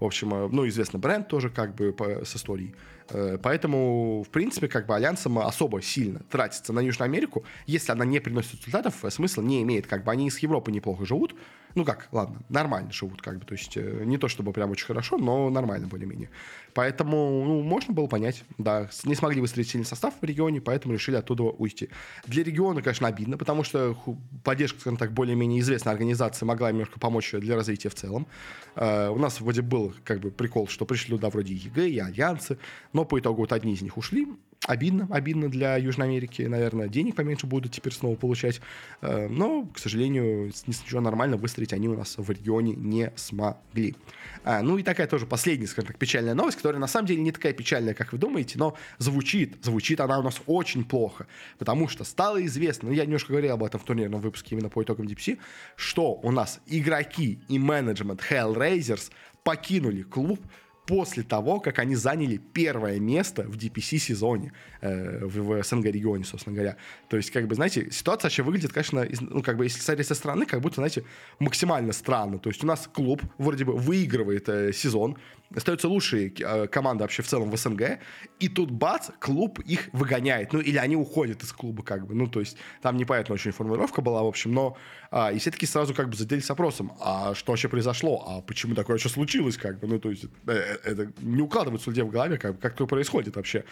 В 0.00 0.04
общем, 0.04 0.34
э, 0.34 0.48
ну, 0.50 0.66
известный 0.68 1.00
бренд 1.00 1.28
тоже 1.28 1.50
как 1.50 1.74
бы 1.74 1.92
по, 1.92 2.24
с 2.24 2.36
историей. 2.36 2.74
Э, 3.10 3.38
поэтому, 3.42 4.22
в 4.22 4.30
принципе, 4.30 4.68
как 4.68 4.86
бы 4.86 4.94
альянсам 4.94 5.38
особо 5.38 5.80
сильно 5.82 6.20
тратиться 6.30 6.72
на 6.72 6.80
Южную 6.80 7.06
Америку, 7.06 7.44
если 7.66 7.92
она 7.92 8.04
не 8.04 8.20
приносит 8.20 8.58
результатов, 8.60 9.04
э, 9.04 9.10
смысла 9.10 9.42
не 9.42 9.62
имеет. 9.62 9.86
Как 9.86 10.04
бы 10.04 10.12
они 10.12 10.28
из 10.28 10.38
Европы 10.38 10.70
неплохо 10.70 11.06
живут, 11.06 11.34
ну 11.76 11.84
как, 11.84 12.08
ладно, 12.10 12.40
нормально 12.48 12.90
живут, 12.90 13.22
как 13.22 13.38
бы, 13.38 13.44
то 13.44 13.52
есть 13.54 13.76
не 13.76 14.18
то 14.18 14.26
чтобы 14.26 14.52
прям 14.52 14.70
очень 14.70 14.86
хорошо, 14.86 15.18
но 15.18 15.48
нормально 15.50 15.86
более-менее. 15.86 16.30
Поэтому, 16.74 17.44
ну, 17.44 17.62
можно 17.62 17.94
было 17.94 18.06
понять, 18.06 18.42
да, 18.58 18.90
не 19.04 19.14
смогли 19.14 19.40
выстроить 19.40 19.68
сильный 19.68 19.86
состав 19.86 20.14
в 20.20 20.24
регионе, 20.24 20.60
поэтому 20.60 20.94
решили 20.94 21.16
оттуда 21.16 21.44
уйти. 21.44 21.90
Для 22.26 22.42
региона, 22.42 22.82
конечно, 22.82 23.06
обидно, 23.06 23.38
потому 23.38 23.62
что 23.62 23.96
поддержка, 24.42 24.80
скажем 24.80 24.96
так, 24.96 25.12
более-менее 25.12 25.60
известная 25.60 25.92
организация 25.92 26.44
могла 26.46 26.72
немножко 26.72 26.98
помочь 26.98 27.32
для 27.32 27.54
развития 27.54 27.90
в 27.90 27.94
целом. 27.94 28.26
У 28.74 29.18
нас 29.18 29.40
вроде 29.40 29.62
был, 29.62 29.94
как 30.04 30.20
бы, 30.20 30.30
прикол, 30.30 30.68
что 30.68 30.84
пришли 30.84 31.14
туда 31.14 31.30
вроде 31.30 31.54
EG 31.54 31.88
и 31.88 31.98
Альянсы, 31.98 32.58
но 32.92 33.04
по 33.04 33.20
итогу 33.20 33.42
вот 33.42 33.52
одни 33.52 33.72
из 33.74 33.82
них 33.82 33.96
ушли. 33.96 34.26
Обидно, 34.66 35.06
обидно 35.10 35.48
для 35.48 35.76
Южной 35.76 36.08
Америки, 36.08 36.42
наверное, 36.42 36.88
денег 36.88 37.14
поменьше 37.14 37.46
будут 37.46 37.72
теперь 37.72 37.92
снова 37.92 38.16
получать. 38.16 38.60
Э, 39.00 39.28
но, 39.28 39.64
к 39.66 39.78
сожалению, 39.78 40.52
ничего 40.66 41.00
нормально 41.00 41.36
выстроить 41.36 41.72
они 41.72 41.88
у 41.88 41.96
нас 41.96 42.16
в 42.18 42.28
регионе 42.28 42.74
не 42.74 43.12
смогли. 43.14 43.94
А, 44.42 44.62
ну 44.62 44.76
и 44.76 44.82
такая 44.82 45.06
тоже 45.06 45.24
последняя, 45.24 45.68
скажем 45.68 45.88
так, 45.88 45.98
печальная 45.98 46.34
новость, 46.34 46.56
которая 46.56 46.80
на 46.80 46.88
самом 46.88 47.06
деле 47.06 47.22
не 47.22 47.30
такая 47.30 47.52
печальная, 47.52 47.94
как 47.94 48.12
вы 48.12 48.18
думаете, 48.18 48.58
но 48.58 48.76
звучит, 48.98 49.64
звучит 49.64 50.00
она 50.00 50.18
у 50.18 50.22
нас 50.22 50.40
очень 50.46 50.84
плохо, 50.84 51.28
потому 51.58 51.86
что 51.88 52.02
стало 52.02 52.44
известно, 52.44 52.88
ну 52.88 52.94
я 52.94 53.04
немножко 53.04 53.30
говорил 53.30 53.54
об 53.54 53.62
этом 53.62 53.78
в 53.78 53.84
турнирном 53.84 54.20
выпуске 54.20 54.56
именно 54.56 54.68
по 54.68 54.82
итогам 54.82 55.06
DPC, 55.06 55.38
что 55.76 56.14
у 56.14 56.32
нас 56.32 56.60
игроки 56.66 57.40
и 57.48 57.58
менеджмент 57.60 58.20
Hellraisers 58.28 59.12
покинули 59.44 60.02
клуб 60.02 60.40
после 60.86 61.22
того, 61.24 61.60
как 61.60 61.78
они 61.80 61.96
заняли 61.96 62.36
первое 62.36 63.00
место 63.00 63.42
в 63.42 63.56
DPC-сезоне 63.56 64.52
э, 64.80 65.24
в, 65.24 65.40
в 65.40 65.62
СНГ-регионе, 65.62 66.24
собственно 66.24 66.54
говоря. 66.54 66.76
То 67.08 67.16
есть, 67.16 67.30
как 67.30 67.48
бы, 67.48 67.54
знаете, 67.56 67.90
ситуация 67.90 68.28
вообще 68.28 68.42
выглядит, 68.42 68.72
конечно, 68.72 69.00
из, 69.00 69.20
ну, 69.20 69.42
как 69.42 69.56
бы, 69.56 69.64
если 69.64 69.80
смотреть 69.80 70.06
со 70.06 70.14
стороны, 70.14 70.46
как 70.46 70.60
будто, 70.60 70.76
знаете, 70.76 71.04
максимально 71.40 71.92
странно. 71.92 72.38
То 72.38 72.50
есть 72.50 72.62
у 72.62 72.66
нас 72.66 72.88
клуб 72.92 73.22
вроде 73.38 73.64
бы 73.64 73.74
выигрывает 73.74 74.48
э, 74.48 74.72
сезон, 74.72 75.16
остаются 75.54 75.88
лучшие 75.88 76.32
э, 76.38 76.66
команды 76.66 77.04
вообще 77.04 77.22
в 77.22 77.26
целом 77.26 77.50
в 77.50 77.56
СНГ, 77.56 77.98
и 78.40 78.48
тут 78.48 78.70
бац, 78.70 79.10
клуб 79.18 79.60
их 79.60 79.88
выгоняет, 79.92 80.52
ну 80.52 80.60
или 80.60 80.76
они 80.76 80.96
уходят 80.96 81.42
из 81.42 81.52
клуба 81.52 81.82
как 81.82 82.06
бы, 82.06 82.14
ну 82.14 82.26
то 82.26 82.40
есть 82.40 82.56
там 82.82 82.96
непонятная 82.96 83.34
очень 83.34 83.52
формулировка 83.52 84.02
была, 84.02 84.22
в 84.22 84.26
общем, 84.26 84.52
но 84.52 84.76
а, 85.10 85.32
и 85.32 85.38
все 85.38 85.50
таки 85.50 85.66
сразу 85.66 85.94
как 85.94 86.08
бы 86.08 86.16
заделись 86.16 86.48
вопросом, 86.48 86.92
а 87.00 87.34
что 87.34 87.52
вообще 87.52 87.68
произошло, 87.68 88.24
а 88.26 88.40
почему 88.40 88.74
такое 88.74 88.94
вообще 88.94 89.08
случилось 89.08 89.56
как 89.56 89.78
бы, 89.78 89.86
ну 89.86 89.98
то 89.98 90.10
есть 90.10 90.24
э, 90.46 90.52
э 90.52 90.76
это 90.84 91.12
не 91.20 91.42
укладывается 91.42 91.90
людей 91.90 92.04
в 92.04 92.10
голове, 92.10 92.38
как, 92.38 92.58
как 92.58 92.72
такое 92.72 92.86
происходит 92.86 93.36
вообще. 93.36 93.64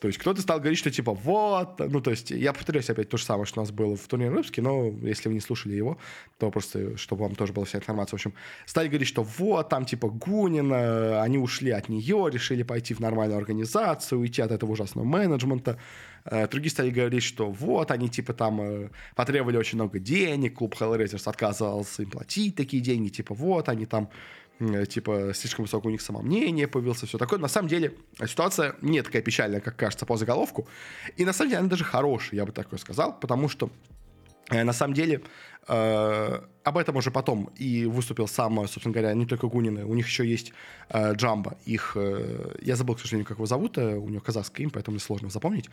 То 0.00 0.08
есть 0.08 0.18
кто-то 0.18 0.42
стал 0.42 0.58
говорить, 0.58 0.78
что 0.78 0.90
типа 0.90 1.12
вот, 1.12 1.78
ну 1.78 2.00
то 2.00 2.10
есть 2.10 2.30
я 2.30 2.52
повторюсь 2.52 2.90
опять 2.90 3.08
то 3.08 3.16
же 3.16 3.24
самое, 3.24 3.46
что 3.46 3.60
у 3.60 3.62
нас 3.62 3.72
было 3.72 3.96
в 3.96 4.06
турнире 4.06 4.30
выпуске, 4.30 4.60
но 4.60 4.86
если 5.02 5.28
вы 5.28 5.34
не 5.34 5.40
слушали 5.40 5.74
его, 5.74 5.98
то 6.38 6.50
просто, 6.50 6.96
чтобы 6.98 7.22
вам 7.22 7.34
тоже 7.34 7.52
была 7.52 7.64
вся 7.64 7.78
информация. 7.78 8.12
В 8.12 8.20
общем, 8.20 8.34
стали 8.66 8.88
говорить, 8.88 9.08
что 9.08 9.22
вот, 9.22 9.68
там 9.70 9.86
типа 9.86 10.08
Гунина, 10.08 11.22
они 11.22 11.38
ушли 11.38 11.70
от 11.70 11.88
нее, 11.88 12.28
решили 12.30 12.62
пойти 12.62 12.92
в 12.92 13.00
нормальную 13.00 13.38
организацию, 13.38 14.20
уйти 14.20 14.42
от 14.42 14.50
этого 14.50 14.72
ужасного 14.72 15.06
менеджмента. 15.06 15.78
Э, 16.26 16.46
другие 16.46 16.70
стали 16.70 16.90
говорить, 16.90 17.22
что 17.22 17.50
вот, 17.50 17.90
они 17.90 18.10
типа 18.10 18.34
там 18.34 18.60
э, 18.60 18.90
потребовали 19.14 19.56
очень 19.56 19.78
много 19.78 19.98
денег, 19.98 20.54
клуб 20.54 20.74
Hellraisers 20.78 21.22
отказывался 21.24 22.02
им 22.02 22.10
платить 22.10 22.54
такие 22.54 22.82
деньги, 22.82 23.08
типа 23.08 23.34
вот, 23.34 23.68
они 23.68 23.86
там 23.86 24.10
типа, 24.58 25.32
слишком 25.34 25.64
высокое 25.64 25.88
у 25.88 25.92
них 25.92 26.00
самомнение 26.00 26.66
появился, 26.66 27.06
все 27.06 27.18
такое. 27.18 27.38
На 27.38 27.48
самом 27.48 27.68
деле, 27.68 27.94
ситуация 28.26 28.76
не 28.80 29.02
такая 29.02 29.22
печальная, 29.22 29.60
как 29.60 29.76
кажется 29.76 30.06
по 30.06 30.16
заголовку. 30.16 30.66
И 31.16 31.24
на 31.24 31.32
самом 31.32 31.50
деле 31.50 31.60
она 31.60 31.68
даже 31.68 31.84
хорошая, 31.84 32.36
я 32.36 32.46
бы 32.46 32.52
такое 32.52 32.78
сказал, 32.78 33.18
потому 33.18 33.48
что 33.48 33.66
э, 33.66 33.70
на 34.50 34.72
самом 34.72 34.94
деле 34.94 35.22
э, 35.68 36.40
об 36.62 36.78
этом 36.78 36.96
уже 36.96 37.10
потом 37.10 37.50
и 37.56 37.86
выступил 37.86 38.28
сам, 38.28 38.56
собственно 38.66 38.92
говоря, 38.92 39.14
не 39.14 39.26
только 39.26 39.46
Гунины, 39.46 39.84
у 39.84 39.94
них 39.94 40.06
еще 40.06 40.26
есть 40.26 40.52
э, 40.88 41.14
Джамба, 41.14 41.56
их, 41.64 41.92
э, 41.96 42.56
я 42.62 42.76
забыл, 42.76 42.94
к 42.94 43.00
сожалению, 43.00 43.26
как 43.26 43.36
его 43.36 43.46
зовут, 43.46 43.78
э, 43.78 43.96
у 43.96 44.08
него 44.08 44.20
казахский 44.20 44.64
имя, 44.64 44.72
поэтому 44.72 44.98
сложно 44.98 45.30
запомнить. 45.30 45.68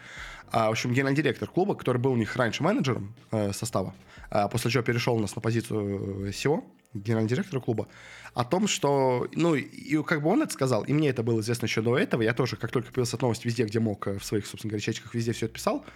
А, 0.52 0.70
в 0.70 0.72
общем, 0.72 0.92
генеральный 0.94 1.18
директор 1.18 1.48
клуба, 1.48 1.76
который 1.76 1.98
был 1.98 2.12
у 2.12 2.16
них 2.16 2.36
раньше 2.36 2.64
менеджером 2.64 3.16
э, 3.32 3.54
состава, 3.54 3.94
э, 4.30 4.48
после 4.52 4.72
чего 4.72 4.84
перешел 4.84 5.16
у 5.16 5.20
нас 5.20 5.36
на 5.36 5.42
позицию 5.42 6.30
SEO, 6.30 6.64
генерального 6.94 7.30
директора 7.30 7.60
клуба, 7.60 7.88
о 8.34 8.44
том, 8.44 8.68
что, 8.68 9.28
ну, 9.34 9.56
и 9.56 10.04
как 10.04 10.22
бы 10.22 10.30
он 10.30 10.42
это 10.42 10.54
сказал, 10.54 10.84
и 10.84 10.94
мне 10.94 11.10
это 11.10 11.24
было 11.24 11.42
известно 11.42 11.66
еще 11.66 11.82
до 11.82 11.98
этого, 11.98 12.22
я 12.22 12.34
тоже, 12.34 12.56
как 12.56 12.72
только 12.72 12.92
появился 12.92 13.18
новость 13.20 13.46
везде, 13.46 13.64
где 13.64 13.80
мог, 13.80 14.08
э, 14.08 14.20
в 14.20 14.24
своих, 14.24 14.46
собственно 14.46 14.70
говоря, 14.72 14.84
чатиках 14.84 15.14
везде 15.16 15.34
все 15.34 15.48
это 15.48 15.56
писал, 15.56 15.86
э, 15.86 15.90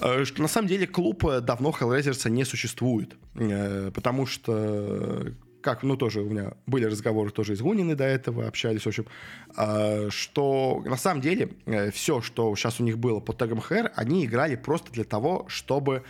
на 0.00 0.48
самом 0.48 0.68
деле 0.68 0.86
клуб 0.86 1.24
э, 1.26 1.40
давно 1.40 1.70
Hellraiser 1.70 2.30
не 2.30 2.44
существует, 2.44 3.16
потому 3.34 4.26
что 4.26 5.32
как, 5.60 5.82
ну, 5.82 5.96
тоже 5.96 6.22
у 6.22 6.30
меня 6.30 6.52
были 6.66 6.84
разговоры 6.84 7.30
тоже 7.30 7.54
из 7.54 7.60
Гунины 7.60 7.96
до 7.96 8.04
этого, 8.04 8.46
общались, 8.46 8.82
в 8.82 8.86
общем, 8.86 9.06
что 10.10 10.82
на 10.86 10.96
самом 10.96 11.20
деле 11.20 11.50
все, 11.92 12.20
что 12.20 12.54
сейчас 12.54 12.80
у 12.80 12.84
них 12.84 12.96
было 12.96 13.18
под 13.18 13.38
тегом 13.38 13.58
HR, 13.58 13.90
они 13.96 14.24
играли 14.24 14.54
просто 14.54 14.92
для 14.92 15.04
того, 15.04 15.46
чтобы 15.48 16.04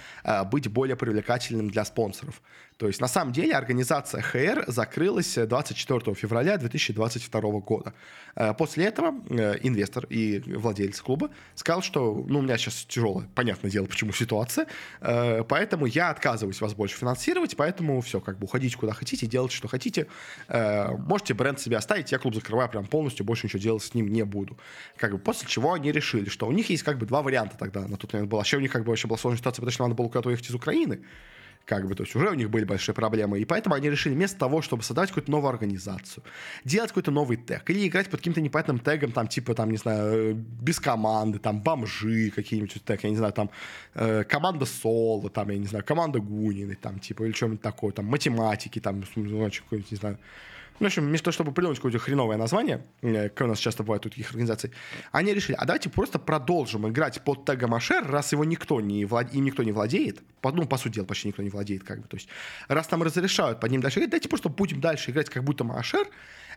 быть 0.53 0.69
более 0.69 0.97
привлекательным 0.97 1.71
для 1.71 1.87
спонсоров. 1.87 2.43
То 2.79 2.87
есть, 2.87 3.01
на 3.01 3.09
самом 3.09 3.33
деле, 3.33 3.57
организация 3.57 4.23
ХР 4.23 4.65
закрылась 4.69 5.35
24 5.35 6.15
февраля 6.15 6.57
2022 6.59 7.41
года. 7.59 7.93
Э, 8.37 8.55
после 8.55 8.85
этого 8.85 9.15
э, 9.29 9.57
инвестор 9.63 10.07
и 10.09 10.39
владелец 10.47 11.01
клуба 11.01 11.31
сказал, 11.57 11.83
что 11.83 12.25
ну, 12.29 12.39
у 12.39 12.43
меня 12.43 12.57
сейчас 12.57 12.85
тяжелая, 12.89 13.29
понятное 13.35 13.69
дело, 13.69 13.87
почему 13.87 14.13
ситуация, 14.13 14.69
э, 15.01 15.43
поэтому 15.43 15.87
я 15.87 16.11
отказываюсь 16.11 16.61
вас 16.61 16.75
больше 16.75 16.97
финансировать, 16.97 17.57
поэтому 17.57 18.01
все, 18.01 18.21
как 18.21 18.39
бы 18.39 18.45
уходите 18.45 18.77
куда 18.77 18.93
хотите, 18.93 19.27
делайте, 19.27 19.57
что 19.57 19.67
хотите. 19.67 20.07
Можете 20.49 21.35
бренд 21.35 21.59
себе 21.59 21.77
оставить, 21.77 22.13
я 22.13 22.19
клуб 22.19 22.35
закрываю 22.35 22.69
прям 22.69 22.87
полностью, 22.87 23.27
больше 23.27 23.47
ничего 23.47 23.61
делать 23.61 23.83
с 23.83 23.95
ним 23.95 24.09
не 24.09 24.25
буду. 24.25 24.57
Как 24.97 25.11
бы 25.11 25.19
после 25.19 25.49
чего 25.49 25.73
они 25.73 25.91
решили, 25.91 26.29
что 26.29 26.47
у 26.47 26.53
них 26.53 26.71
есть 26.71 26.85
как 26.85 26.99
бы 26.99 27.07
два 27.07 27.23
варианта 27.23 27.57
тогда 27.59 27.89
на 27.89 27.97
тот 27.97 28.13
момент 28.13 28.31
было. 28.31 28.39
Вообще 28.39 28.57
у 28.57 28.61
них 28.61 28.71
как 28.71 28.85
бы 28.85 28.91
вообще 28.91 29.09
была 29.09 29.19
сложная 29.19 29.39
ситуация, 29.39 29.63
потому 29.63 29.73
что 29.73 29.83
надо 29.83 29.95
было 29.97 30.07
куда-то 30.07 30.29
уехать 30.29 30.49
из 30.49 30.55
Украины, 30.55 31.01
как 31.69 31.87
бы, 31.87 31.95
то 31.95 32.03
есть 32.03 32.17
уже 32.17 32.31
у 32.31 32.35
них 32.35 32.49
были 32.49 32.65
большие 32.65 32.95
проблемы, 32.95 33.39
и 33.39 33.45
поэтому 33.45 33.75
они 33.75 33.91
решили 33.91 34.15
вместо 34.15 34.39
того, 34.39 34.63
чтобы 34.63 34.83
создавать 34.83 35.11
какую-то 35.11 35.31
новую 35.31 35.51
организацию, 35.51 36.25
делать 36.65 36.89
какой-то 36.89 37.11
новый 37.11 37.37
тег, 37.37 37.69
или 37.69 37.87
играть 37.87 38.09
под 38.09 38.21
каким-то 38.21 38.41
непонятным 38.41 38.79
тегом, 38.79 39.13
там, 39.13 39.29
типа, 39.29 39.55
там, 39.55 39.71
не 39.71 39.77
знаю, 39.77 40.35
без 40.35 40.81
команды, 40.81 41.39
там, 41.39 41.61
бомжи 41.61 42.31
какие-нибудь 42.31 42.83
тег, 42.83 43.05
я 43.05 43.11
не 43.11 43.17
знаю, 43.17 43.35
там, 43.35 43.51
э, 43.95 44.25
команда 44.25 44.65
соло, 44.65 45.29
там, 45.29 45.51
я 45.51 45.59
не 45.59 45.67
знаю, 45.67 45.85
команда 45.85 46.21
Гунины, 46.21 46.75
там, 46.75 47.01
типа, 47.01 47.25
или 47.25 47.33
что-нибудь 47.33 47.61
такое, 47.61 47.93
там, 47.93 48.07
математики, 48.07 48.79
там, 48.79 49.05
значит, 49.15 49.65
какой-нибудь, 49.65 49.91
не 49.93 49.99
знаю, 49.99 50.19
ну, 50.81 50.85
в 50.85 50.87
общем, 50.87 51.05
вместо 51.05 51.27
того, 51.27 51.33
чтобы 51.33 51.53
придумать 51.53 51.79
какое-то 51.79 51.99
хреновое 51.99 52.37
название, 52.37 52.85
э, 53.03 53.29
как 53.29 53.47
у 53.47 53.51
нас 53.51 53.59
часто 53.59 53.83
бывает 53.83 54.07
у 54.07 54.09
таких 54.09 54.31
организаций, 54.31 54.73
они 55.13 55.35
решили, 55.35 55.57
а 55.59 55.65
давайте 55.65 55.91
просто 55.91 56.19
продолжим 56.19 56.89
играть 56.89 57.23
под 57.23 57.45
тегом 57.45 57.75
Ашер, 57.75 58.07
раз 58.07 58.33
его 58.33 58.45
никто 58.45 58.81
не 58.81 59.05
влад... 59.05 59.35
им 59.35 59.45
никто 59.45 59.63
не 59.63 59.73
владеет, 59.73 60.21
ну, 60.43 60.67
по 60.67 60.77
сути 60.77 60.95
дела, 60.95 61.05
почти 61.05 61.29
никто 61.29 61.43
не 61.43 61.51
владеет, 61.51 61.85
как 61.85 62.01
бы, 62.01 62.09
то 62.09 62.17
есть, 62.17 62.29
раз 62.69 62.87
там 62.87 63.03
разрешают 63.03 63.61
под 63.61 63.71
ним 63.71 63.81
дальше 63.81 63.99
играть, 63.99 64.11
давайте 64.11 64.29
просто 64.29 64.49
будем 64.49 64.81
дальше 64.81 65.11
играть, 65.11 65.29
как 65.29 65.45
будто 65.45 65.65
мы 65.65 65.77
Ашер, 65.77 66.07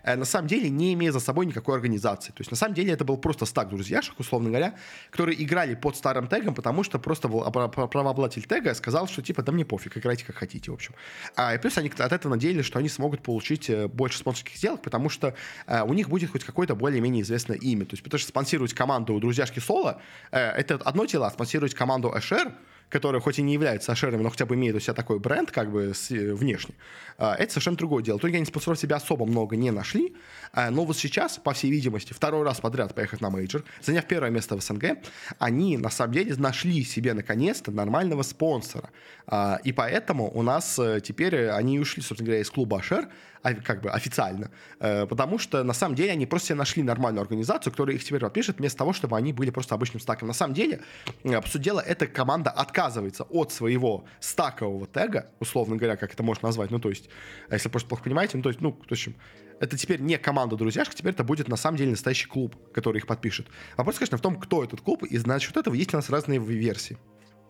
на 0.04 0.26
самом 0.26 0.48
деле 0.48 0.70
не 0.70 0.94
имея 0.94 1.12
за 1.12 1.20
собой 1.20 1.46
никакой 1.46 1.76
организации. 1.76 2.32
То 2.32 2.42
есть 2.42 2.52
на 2.52 2.58
самом 2.58 2.76
деле 2.76 2.94
это 2.94 3.06
был 3.06 3.18
просто 3.18 3.46
стак 3.46 3.70
друзьяшек, 3.70 4.20
условно 4.20 4.50
говоря, 4.50 4.76
которые 5.10 5.42
играли 5.42 5.76
под 5.76 5.96
старым 5.96 6.28
тегом, 6.28 6.56
потому 6.56 6.84
что 6.84 7.00
просто 7.00 7.28
был 7.28 7.44
правообладатель 7.52 8.44
тега 8.44 8.74
сказал, 8.74 9.08
что 9.08 9.22
типа 9.22 9.44
да 9.44 9.52
мне 9.52 9.66
пофиг, 9.66 9.98
играйте 9.98 10.26
как 10.26 10.36
хотите, 10.36 10.72
в 10.72 10.74
общем. 10.74 10.96
А, 11.36 11.56
и 11.56 11.58
плюс 11.58 11.78
они 11.78 11.90
от 11.90 12.12
этого 12.12 12.32
надеялись, 12.32 12.66
что 12.66 12.80
они 12.80 12.90
смогут 12.90 13.22
получить 13.22 13.70
э, 13.70 13.88
больше 13.88 14.18
спонсорских 14.18 14.56
сделок, 14.58 14.82
потому 14.82 15.10
что 15.10 15.36
а, 15.68 15.84
у 15.84 15.94
них 15.94 16.10
будет 16.10 16.32
хоть 16.32 16.44
какое-то 16.44 16.76
более-менее 16.76 17.24
известное 17.24 17.58
имя. 17.58 17.86
То 17.86 17.94
есть 17.94 18.04
потому 18.04 18.20
что 18.20 18.30
спонсировать 18.30 18.74
команду 18.74 19.20
друзьяшки 19.20 19.60
Соло 19.60 20.02
э, 20.32 20.40
это 20.40 20.76
одно 20.76 21.06
дело, 21.06 21.28
а 21.28 21.32
спонсировать 21.32 21.74
команду 21.74 22.14
Эшер 22.16 22.54
которая 22.92 23.22
хоть 23.22 23.40
и 23.40 23.42
не 23.42 23.54
является 23.54 23.92
ашерами, 23.94 24.22
но 24.22 24.30
хотя 24.30 24.46
бы 24.46 24.56
имеет 24.56 24.76
у 24.76 24.80
себя 24.80 24.94
такой 24.94 25.20
бренд, 25.20 25.50
как 25.50 25.72
бы 25.72 25.94
с, 25.96 26.12
э, 26.12 26.34
внешне, 26.34 26.76
а, 27.18 27.36
это 27.36 27.54
совершенно 27.54 27.78
другое 27.78 28.04
дело. 28.04 28.20
Только 28.20 28.38
они 28.38 28.46
спонсоров 28.46 28.78
себя 28.78 28.98
особо 28.98 29.26
много 29.26 29.56
не 29.56 29.72
нашли, 29.72 30.14
а, 30.52 30.70
но 30.70 30.86
вот 30.86 30.98
сейчас, 30.98 31.38
по 31.38 31.54
всей 31.54 31.72
видимости, 31.72 32.14
второй 32.14 32.44
раз 32.44 32.60
подряд 32.60 32.94
поехав 32.94 33.22
на 33.22 33.30
мейджор, 33.30 33.64
заняв 33.82 34.06
первое 34.06 34.30
место 34.30 34.58
в 34.58 34.62
СНГ, 34.62 34.98
они 35.40 35.78
на 35.78 35.90
самом 35.90 36.14
деле 36.14 36.36
нашли 36.36 36.84
себе 36.84 37.14
наконец-то 37.14 37.72
нормального 37.72 38.24
спонсора. 38.24 38.90
А, 39.26 39.60
и 39.64 39.72
поэтому 39.72 40.30
у 40.30 40.42
нас 40.42 40.78
э, 40.78 41.00
теперь 41.02 41.36
э, 41.36 41.52
они 41.52 41.80
ушли, 41.80 42.04
собственно 42.04 42.28
говоря, 42.28 42.42
из 42.42 42.50
клуба 42.50 42.80
Ашер, 42.80 43.08
как 43.42 43.82
бы 43.82 43.90
официально, 43.90 44.52
э, 44.80 45.06
потому 45.08 45.38
что 45.38 45.64
на 45.64 45.74
самом 45.74 45.96
деле 45.96 46.12
они 46.12 46.26
просто 46.26 46.50
себе 46.50 46.58
нашли 46.58 46.84
нормальную 46.84 47.22
организацию, 47.22 47.72
которая 47.72 47.96
их 47.96 48.04
теперь 48.04 48.22
подпишет, 48.22 48.60
вместо 48.60 48.80
того, 48.80 48.94
чтобы 48.94 49.18
они 49.18 49.34
были 49.34 49.50
просто 49.50 49.76
обычным 49.76 50.00
стаком. 50.00 50.28
На 50.28 50.34
самом 50.34 50.54
деле, 50.54 50.82
по 51.24 51.48
сути 51.48 51.64
дела, 51.64 51.82
эта 51.82 52.08
команда 52.08 52.52
отказывается 52.52 53.24
от 53.24 53.52
своего 53.52 54.06
стакового 54.20 54.88
тега, 54.88 55.32
условно 55.40 55.76
говоря, 55.76 55.96
как 55.96 56.14
это 56.14 56.24
можно 56.24 56.48
назвать, 56.48 56.72
ну, 56.72 56.80
то 56.80 56.90
есть, 56.90 57.10
если 57.50 57.70
просто 57.70 57.90
плохо 57.90 58.04
понимаете, 58.04 58.38
ну, 58.38 58.44
то 58.44 58.50
есть, 58.50 58.62
ну, 58.62 58.72
в 58.72 58.92
общем, 58.92 59.16
это 59.60 59.78
теперь 59.78 60.02
не 60.02 60.18
команда 60.18 60.56
друзьяшек, 60.56 60.96
теперь 60.96 61.14
это 61.14 61.24
будет 61.24 61.48
на 61.48 61.56
самом 61.56 61.78
деле 61.78 61.92
настоящий 61.92 62.28
клуб, 62.28 62.56
который 62.74 62.98
их 62.98 63.08
подпишет. 63.08 63.48
Вопрос, 63.78 63.98
конечно, 63.98 64.18
в 64.18 64.22
том, 64.22 64.40
кто 64.40 64.64
этот 64.64 64.82
клуб, 64.82 65.04
и 65.04 65.18
насчет 65.20 65.56
этого 65.56 65.76
есть 65.76 65.94
у 65.94 65.98
нас 65.98 66.10
разные 66.10 66.40
версии. 66.40 66.98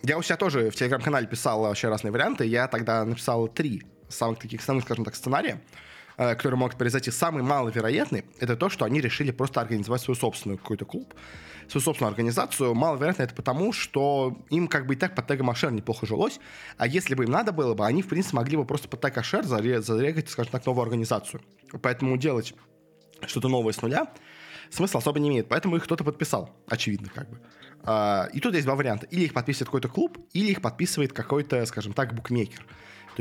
Я 0.04 0.18
у 0.18 0.24
себя 0.24 0.36
тоже 0.36 0.72
в 0.72 0.76
телеграм-канале 0.76 1.28
писал 1.28 1.62
вообще 1.62 1.88
разные 1.88 2.12
варианты. 2.12 2.46
Я 2.46 2.68
тогда 2.68 3.06
написал 3.06 3.48
три 3.48 3.84
самых 4.12 4.39
таких 4.39 4.62
основных, 4.62 4.86
скажем 4.86 5.06
так, 5.06 5.15
сценария, 5.15 5.62
э, 6.18 6.36
которые 6.36 6.58
могут 6.58 6.77
произойти. 6.77 7.12
Самый 7.12 7.44
маловероятный— 7.44 8.25
это 8.39 8.56
то, 8.56 8.70
что 8.70 8.86
они 8.86 9.01
решили 9.01 9.32
просто 9.32 9.62
организовать 9.62 10.01
свою 10.01 10.15
собственную 10.15 10.58
какой-то 10.58 10.86
клуб, 10.86 11.13
свою 11.68 11.84
собственную 11.84 12.10
организацию. 12.12 12.74
Маловероятно 12.74 13.24
это 13.24 13.36
потому, 13.36 13.74
что 13.74 14.38
им 14.50 14.68
как 14.68 14.88
бы 14.88 14.94
и 14.94 14.98
так 14.98 15.15
под 15.15 15.27
тегом 15.27 15.50
Ашер 15.50 15.72
неплохо 15.72 16.06
жилось, 16.06 16.39
а 16.77 16.88
если 16.88 17.15
бы 17.15 17.24
им 17.24 17.32
надо 17.32 17.51
было 17.51 17.74
бы, 17.74 17.86
они, 17.86 18.01
в 18.01 18.08
принципе, 18.08 18.38
могли 18.38 18.58
бы 18.58 18.65
просто 18.65 18.88
под 18.88 19.01
тег 19.01 19.18
Ашер 19.18 19.46
зарегать, 19.46 20.30
скажем 20.30 20.51
так, 20.51 20.65
новую 20.65 20.84
организацию. 20.84 21.41
Поэтому 21.82 22.18
делать 22.18 22.53
что-то 23.27 23.48
новое 23.48 23.74
с 23.74 23.82
нуля 23.82 24.08
смысла 24.72 25.00
особо 25.00 25.20
не 25.20 25.30
имеет. 25.30 25.48
Поэтому 25.48 25.75
их 25.75 25.84
кто-то 25.84 26.03
подписал, 26.03 26.50
очевидно, 26.68 27.10
как 27.13 27.30
бы. 27.30 27.39
А, 27.84 28.30
и 28.34 28.39
тут 28.39 28.53
есть 28.53 28.65
два 28.65 28.75
варианта. 28.75 29.06
Или 29.08 29.25
их 29.25 29.34
подписывает 29.34 29.68
какой-то 29.68 29.89
клуб, 29.89 30.18
или 30.34 30.51
их 30.51 30.62
подписывает 30.62 31.13
какой-то, 31.13 31.65
скажем 31.65 31.94
так, 31.94 32.13
букмекер. 32.13 32.65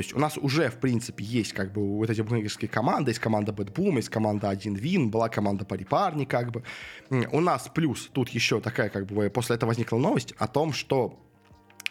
То 0.01 0.03
есть 0.03 0.17
у 0.17 0.19
нас 0.19 0.39
уже, 0.39 0.71
в 0.71 0.79
принципе, 0.81 1.23
есть 1.23 1.53
как 1.53 1.75
бы 1.75 1.99
вот 1.99 2.09
эти 2.09 2.23
букмекерские 2.23 2.71
команды, 2.71 3.11
есть 3.11 3.21
команда 3.21 3.53
Boom, 3.53 3.97
есть 3.97 4.09
команда 4.09 4.49
1 4.49 4.77
Win, 4.77 5.11
была 5.11 5.29
команда 5.29 5.67
Парипарни, 5.67 6.25
как 6.25 6.53
бы. 6.53 6.63
У 7.11 7.41
нас 7.41 7.69
плюс 7.75 8.09
тут 8.11 8.31
еще 8.31 8.63
такая, 8.63 8.89
как 8.89 9.05
бы, 9.05 9.29
после 9.29 9.57
этого 9.57 9.69
возникла 9.69 9.99
новость 9.99 10.33
о 10.39 10.49
том, 10.49 10.73
что 10.73 11.21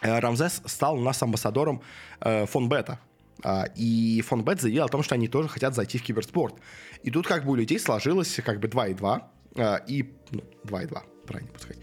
э, 0.02 0.18
Рамзес 0.18 0.60
стал 0.66 0.98
у 0.98 1.00
нас 1.00 1.22
амбассадором 1.22 1.82
э, 2.20 2.46
фон 2.46 2.68
Бета. 2.68 2.98
А, 3.44 3.66
и 3.76 4.20
фон 4.22 4.42
Бет 4.42 4.60
заявил 4.60 4.86
о 4.86 4.88
том, 4.88 5.04
что 5.04 5.14
они 5.14 5.28
тоже 5.28 5.48
хотят 5.48 5.76
зайти 5.76 5.96
в 5.96 6.02
киберспорт. 6.02 6.56
И 7.04 7.12
тут 7.12 7.28
как 7.28 7.44
бы 7.44 7.52
у 7.52 7.54
людей 7.54 7.78
сложилось 7.78 8.40
как 8.44 8.58
бы 8.58 8.66
2 8.66 8.88
и 8.88 8.94
2. 8.94 9.30
А, 9.54 9.76
и, 9.86 10.12
ну, 10.32 10.42
2 10.64 10.82
и 10.82 10.86
2, 10.86 11.02
правильно 11.28 11.52
сказать. 11.60 11.78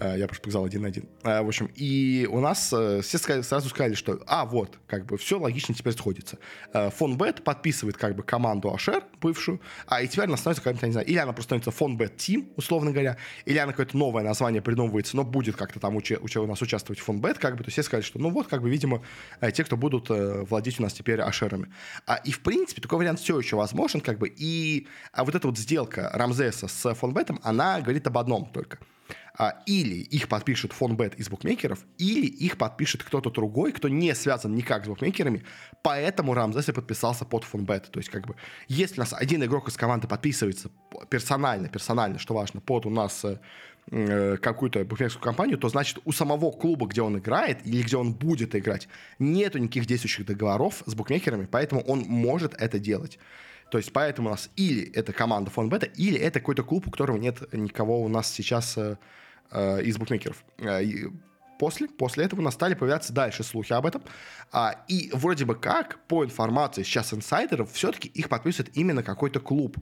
Э, 0.00 0.18
я 0.18 0.26
просто 0.26 0.42
показал 0.42 0.64
один 0.64 0.82
на 0.82 0.88
один. 0.88 1.08
Э, 1.22 1.42
в 1.42 1.48
общем, 1.48 1.70
и 1.74 2.26
у 2.30 2.40
нас 2.40 2.72
э, 2.72 3.00
все 3.02 3.18
сразу 3.18 3.68
сказали, 3.68 3.94
что, 3.94 4.20
а, 4.26 4.46
вот, 4.46 4.78
как 4.86 5.06
бы 5.06 5.18
все 5.18 5.38
логично 5.38 5.74
теперь 5.74 5.92
сходится. 5.92 6.38
Фон 6.72 7.16
Бет 7.16 7.44
подписывает 7.44 7.96
как 7.96 8.16
бы 8.16 8.22
команду 8.22 8.72
Ашер, 8.72 9.04
бывшую, 9.20 9.60
а 9.86 10.02
и 10.02 10.08
теперь 10.08 10.24
она 10.24 10.36
становится 10.36 10.62
какая-то, 10.62 10.86
не 10.86 10.92
знаю, 10.92 11.06
или 11.06 11.18
она 11.18 11.32
просто 11.32 11.48
становится 11.48 11.70
Фон 11.70 11.96
Бет 11.96 12.16
Тим, 12.16 12.50
условно 12.56 12.92
говоря, 12.92 13.16
или 13.44 13.58
она 13.58 13.72
какое-то 13.72 13.96
новое 13.96 14.22
название 14.22 14.62
придумывается, 14.62 15.16
но 15.16 15.24
будет 15.24 15.56
как-то 15.56 15.80
там 15.80 15.96
уча, 15.96 16.18
уча, 16.20 16.40
у 16.40 16.46
нас 16.46 16.62
участвовать 16.62 17.00
Фон 17.00 17.20
Бет, 17.20 17.38
как 17.38 17.56
бы, 17.56 17.64
то 17.64 17.70
все 17.70 17.82
сказали, 17.82 18.04
что, 18.04 18.18
ну 18.18 18.30
вот, 18.30 18.46
как 18.46 18.62
бы, 18.62 18.70
видимо, 18.70 19.02
те, 19.52 19.64
кто 19.64 19.76
будут 19.76 20.06
владеть 20.08 20.80
у 20.80 20.82
нас 20.82 20.92
теперь 20.92 21.20
Ашерами. 21.20 21.72
А, 22.06 22.16
и, 22.16 22.32
в 22.32 22.40
принципе, 22.40 22.80
такой 22.80 22.98
вариант 22.98 23.20
все 23.20 23.38
еще 23.38 23.56
возможен, 23.56 24.00
как 24.00 24.18
бы, 24.18 24.28
и 24.34 24.86
а 25.12 25.24
вот 25.24 25.34
эта 25.34 25.46
вот 25.46 25.58
сделка 25.58 26.10
Рамзеса 26.12 26.68
с 26.68 26.94
Фон 26.94 27.12
Бетом, 27.12 27.40
она 27.42 27.80
говорит 27.80 28.06
об 28.06 28.16
одном 28.16 28.46
только– 28.46 28.78
или 29.66 29.94
их 29.94 30.28
подпишет 30.28 30.72
фонбет 30.72 31.14
из 31.14 31.28
букмекеров, 31.28 31.84
или 31.98 32.26
их 32.26 32.58
подпишет 32.58 33.02
кто-то 33.02 33.30
другой, 33.30 33.72
кто 33.72 33.88
не 33.88 34.14
связан 34.14 34.54
никак 34.54 34.84
с 34.84 34.88
букмекерами, 34.88 35.44
поэтому 35.82 36.34
Рамзес 36.34 36.68
и 36.68 36.72
подписался 36.72 37.24
под 37.24 37.44
фонбет. 37.44 37.90
То 37.90 38.00
есть, 38.00 38.10
как 38.10 38.26
бы, 38.26 38.34
если 38.68 38.96
у 38.96 39.00
нас 39.00 39.12
один 39.12 39.42
игрок 39.44 39.68
из 39.68 39.76
команды 39.76 40.08
подписывается 40.08 40.70
персонально, 41.08 41.68
персонально, 41.68 42.18
что 42.18 42.34
важно, 42.34 42.60
под 42.60 42.86
у 42.86 42.90
нас 42.90 43.24
э, 43.24 43.38
э 43.90 44.36
какую-то 44.36 44.84
букмекерскую 44.84 45.24
компанию, 45.24 45.58
то 45.58 45.68
значит 45.68 45.98
у 46.04 46.12
самого 46.12 46.50
клуба, 46.50 46.86
где 46.86 47.02
он 47.02 47.18
играет 47.18 47.66
или 47.66 47.82
где 47.82 47.96
он 47.96 48.12
будет 48.12 48.54
играть, 48.54 48.88
нету 49.18 49.58
никаких 49.58 49.86
действующих 49.86 50.26
договоров 50.26 50.82
с 50.86 50.94
букмекерами, 50.94 51.46
поэтому 51.50 51.82
он 51.82 52.00
может 52.00 52.54
это 52.54 52.78
делать. 52.78 53.18
То 53.70 53.78
есть 53.78 53.92
поэтому 53.92 54.28
у 54.28 54.30
нас 54.32 54.50
или 54.56 54.90
это 54.92 55.12
команда 55.12 55.50
фон 55.50 55.68
бета, 55.68 55.86
или 55.86 56.18
это 56.18 56.40
какой-то 56.40 56.62
клуб, 56.62 56.88
у 56.88 56.90
которого 56.90 57.16
нет 57.16 57.52
никого 57.52 58.02
у 58.02 58.08
нас 58.08 58.30
сейчас 58.30 58.76
э, 58.76 58.96
э, 59.50 59.82
из 59.82 59.96
букмекеров. 59.96 60.44
Э, 60.58 60.82
после, 61.58 61.88
после 61.88 62.24
этого 62.24 62.40
у 62.40 62.42
нас 62.42 62.54
стали 62.54 62.74
появляться 62.74 63.12
дальше 63.12 63.44
слухи 63.44 63.72
об 63.72 63.86
этом. 63.86 64.02
А, 64.50 64.84
и 64.88 65.10
вроде 65.12 65.44
бы 65.44 65.54
как, 65.54 65.98
по 66.08 66.24
информации 66.24 66.82
сейчас 66.82 67.14
инсайдеров, 67.14 67.70
все-таки 67.72 68.08
их 68.08 68.28
подписывает 68.28 68.76
именно 68.76 69.02
какой-то 69.02 69.40
клуб. 69.40 69.76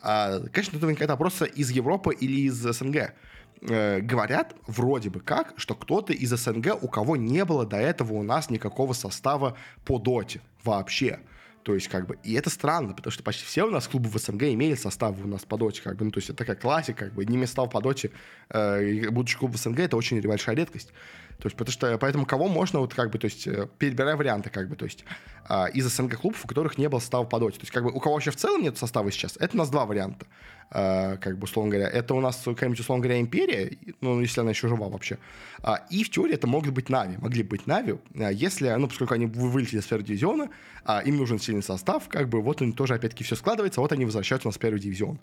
А, 0.00 0.40
конечно, 0.52 0.76
это 0.76 0.86
какая-то 0.86 1.16
просто 1.16 1.46
из 1.46 1.70
Европы 1.70 2.14
или 2.14 2.42
из 2.42 2.54
СНГ. 2.54 3.14
Э, 3.62 4.00
говорят 4.00 4.56
вроде 4.66 5.08
бы 5.08 5.20
как, 5.20 5.54
что 5.56 5.74
кто-то 5.74 6.12
из 6.12 6.30
СНГ, 6.30 6.82
у 6.82 6.88
кого 6.88 7.16
не 7.16 7.44
было 7.44 7.64
до 7.64 7.76
этого 7.76 8.14
у 8.14 8.22
нас 8.22 8.50
никакого 8.50 8.92
состава 8.92 9.56
по 9.84 9.98
доте 9.98 10.40
вообще. 10.64 11.20
То 11.62 11.74
есть, 11.74 11.88
как 11.88 12.06
бы, 12.06 12.18
и 12.24 12.34
это 12.34 12.50
странно, 12.50 12.92
потому 12.92 13.12
что 13.12 13.22
почти 13.22 13.44
все 13.44 13.64
у 13.64 13.70
нас 13.70 13.86
клубы 13.86 14.08
в 14.08 14.18
СНГ 14.18 14.42
имели 14.44 14.74
составы 14.74 15.22
у 15.22 15.28
нас 15.28 15.44
по 15.44 15.56
доте, 15.56 15.80
как 15.82 15.96
бы, 15.96 16.04
ну, 16.04 16.10
то 16.10 16.18
есть 16.18 16.28
это 16.28 16.38
такая 16.38 16.56
классика, 16.56 17.04
как 17.04 17.14
бы, 17.14 17.24
не 17.24 17.36
места 17.36 17.64
по 17.66 17.80
доте, 17.80 18.10
э, 18.50 19.08
будучи 19.10 19.38
клуб 19.38 19.52
в 19.52 19.56
СНГ, 19.56 19.80
это 19.80 19.96
очень 19.96 20.20
большая 20.22 20.56
редкость. 20.56 20.92
То 21.38 21.46
есть, 21.46 21.56
потому 21.56 21.72
что, 21.72 21.98
поэтому 21.98 22.24
кого 22.24 22.48
можно, 22.48 22.78
вот, 22.78 22.94
как 22.94 23.10
бы, 23.10 23.18
то 23.18 23.24
есть, 23.24 23.46
э, 23.46 23.68
перебирая 23.78 24.16
варианты, 24.16 24.50
как 24.50 24.68
бы, 24.68 24.76
то 24.76 24.84
есть, 24.84 25.04
э, 25.48 25.70
из 25.74 25.86
СНГ 25.86 26.16
клубов, 26.16 26.44
у 26.44 26.48
которых 26.48 26.78
не 26.78 26.88
было 26.88 27.00
состава 27.00 27.24
по 27.24 27.38
доте. 27.40 27.58
То 27.58 27.62
есть, 27.62 27.72
как 27.72 27.82
бы, 27.84 27.90
у 27.90 28.00
кого 28.00 28.14
вообще 28.14 28.30
в 28.30 28.36
целом 28.36 28.62
нет 28.62 28.78
состава 28.78 29.10
сейчас, 29.10 29.36
это 29.40 29.54
у 29.54 29.58
нас 29.58 29.70
два 29.70 29.84
варианта. 29.84 30.26
Э, 30.70 31.16
как 31.18 31.38
бы, 31.38 31.44
условно 31.44 31.70
говоря, 31.70 31.88
это 31.88 32.14
у 32.14 32.20
нас 32.20 32.40
какая-нибудь, 32.44 32.80
условно 32.80 33.02
говоря, 33.02 33.20
империя, 33.20 33.76
ну, 34.00 34.20
если 34.20 34.40
она 34.40 34.50
еще 34.50 34.68
жива 34.68 34.88
вообще. 34.88 35.18
Э, 35.62 35.74
и 35.90 36.04
в 36.04 36.10
теории 36.10 36.34
это 36.34 36.46
могут 36.46 36.72
быть 36.72 36.88
Нави, 36.88 37.16
могли 37.18 37.42
быть 37.42 37.66
Нави, 37.66 37.96
э, 38.14 38.30
если, 38.32 38.70
ну, 38.78 38.88
поскольку 38.88 39.14
они 39.14 39.26
вылетели 39.26 39.80
с 39.80 39.84
первого 39.84 40.06
дивизиона, 40.06 40.48
э, 40.86 41.00
им 41.04 41.16
нужен 41.16 41.38
сильный 41.38 41.62
состав, 41.62 42.08
как 42.08 42.28
бы, 42.28 42.40
вот 42.40 42.62
он 42.62 42.72
тоже, 42.72 42.94
опять-таки, 42.94 43.24
все 43.24 43.36
складывается, 43.36 43.80
вот 43.80 43.92
они 43.92 44.04
возвращаются 44.04 44.48
у 44.48 44.50
нас 44.50 44.56
в 44.56 44.60
первый 44.60 44.80
дивизион 44.80 45.18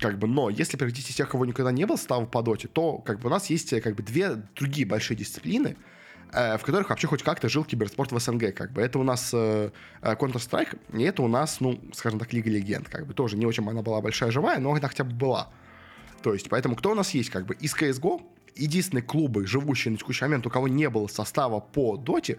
как 0.00 0.18
бы, 0.18 0.26
но 0.26 0.50
если 0.50 0.76
превратить 0.76 1.08
из 1.08 1.14
тех, 1.14 1.28
кого 1.28 1.46
никогда 1.46 1.72
не 1.72 1.86
было 1.86 1.96
состава 1.96 2.26
по 2.26 2.42
доте, 2.42 2.68
то 2.68 2.98
как 2.98 3.20
бы 3.20 3.28
у 3.28 3.30
нас 3.30 3.48
есть 3.50 3.70
как 3.80 3.94
бы 3.94 4.02
две 4.02 4.42
другие 4.54 4.86
большие 4.86 5.16
дисциплины, 5.16 5.76
Э, 6.32 6.58
в 6.58 6.62
которых 6.62 6.90
вообще 6.90 7.06
хоть 7.06 7.22
как-то 7.22 7.48
жил 7.48 7.64
киберспорт 7.64 8.12
в 8.12 8.18
СНГ. 8.18 8.54
Как 8.54 8.72
бы. 8.72 8.82
Это 8.82 8.98
у 8.98 9.02
нас 9.02 9.30
э, 9.32 9.70
э, 10.02 10.14
Counter-Strike, 10.14 10.78
и 10.98 11.02
это 11.02 11.22
у 11.22 11.28
нас, 11.28 11.60
ну, 11.60 11.80
скажем 11.94 12.18
так, 12.18 12.32
Лига 12.32 12.50
Легенд. 12.50 12.88
Как 12.88 13.06
бы 13.06 13.14
тоже 13.14 13.36
не 13.36 13.46
очень 13.46 13.66
она 13.66 13.82
была 13.82 14.00
большая 14.00 14.30
живая, 14.30 14.58
но 14.58 14.70
она 14.72 14.88
хотя 14.88 15.04
бы 15.04 15.12
была. 15.12 15.50
То 16.22 16.34
есть, 16.34 16.48
поэтому 16.48 16.76
кто 16.76 16.90
у 16.90 16.94
нас 16.94 17.10
есть? 17.14 17.30
Как 17.30 17.46
бы 17.46 17.54
из 17.54 17.74
CSGO 17.74 18.20
единственные 18.58 19.02
клубы, 19.02 19.46
живущие 19.46 19.92
на 19.92 19.98
текущий 19.98 20.24
момент, 20.24 20.46
у 20.46 20.50
кого 20.50 20.68
не 20.68 20.88
было 20.90 21.06
состава 21.06 21.60
по 21.60 21.96
доте, 21.96 22.38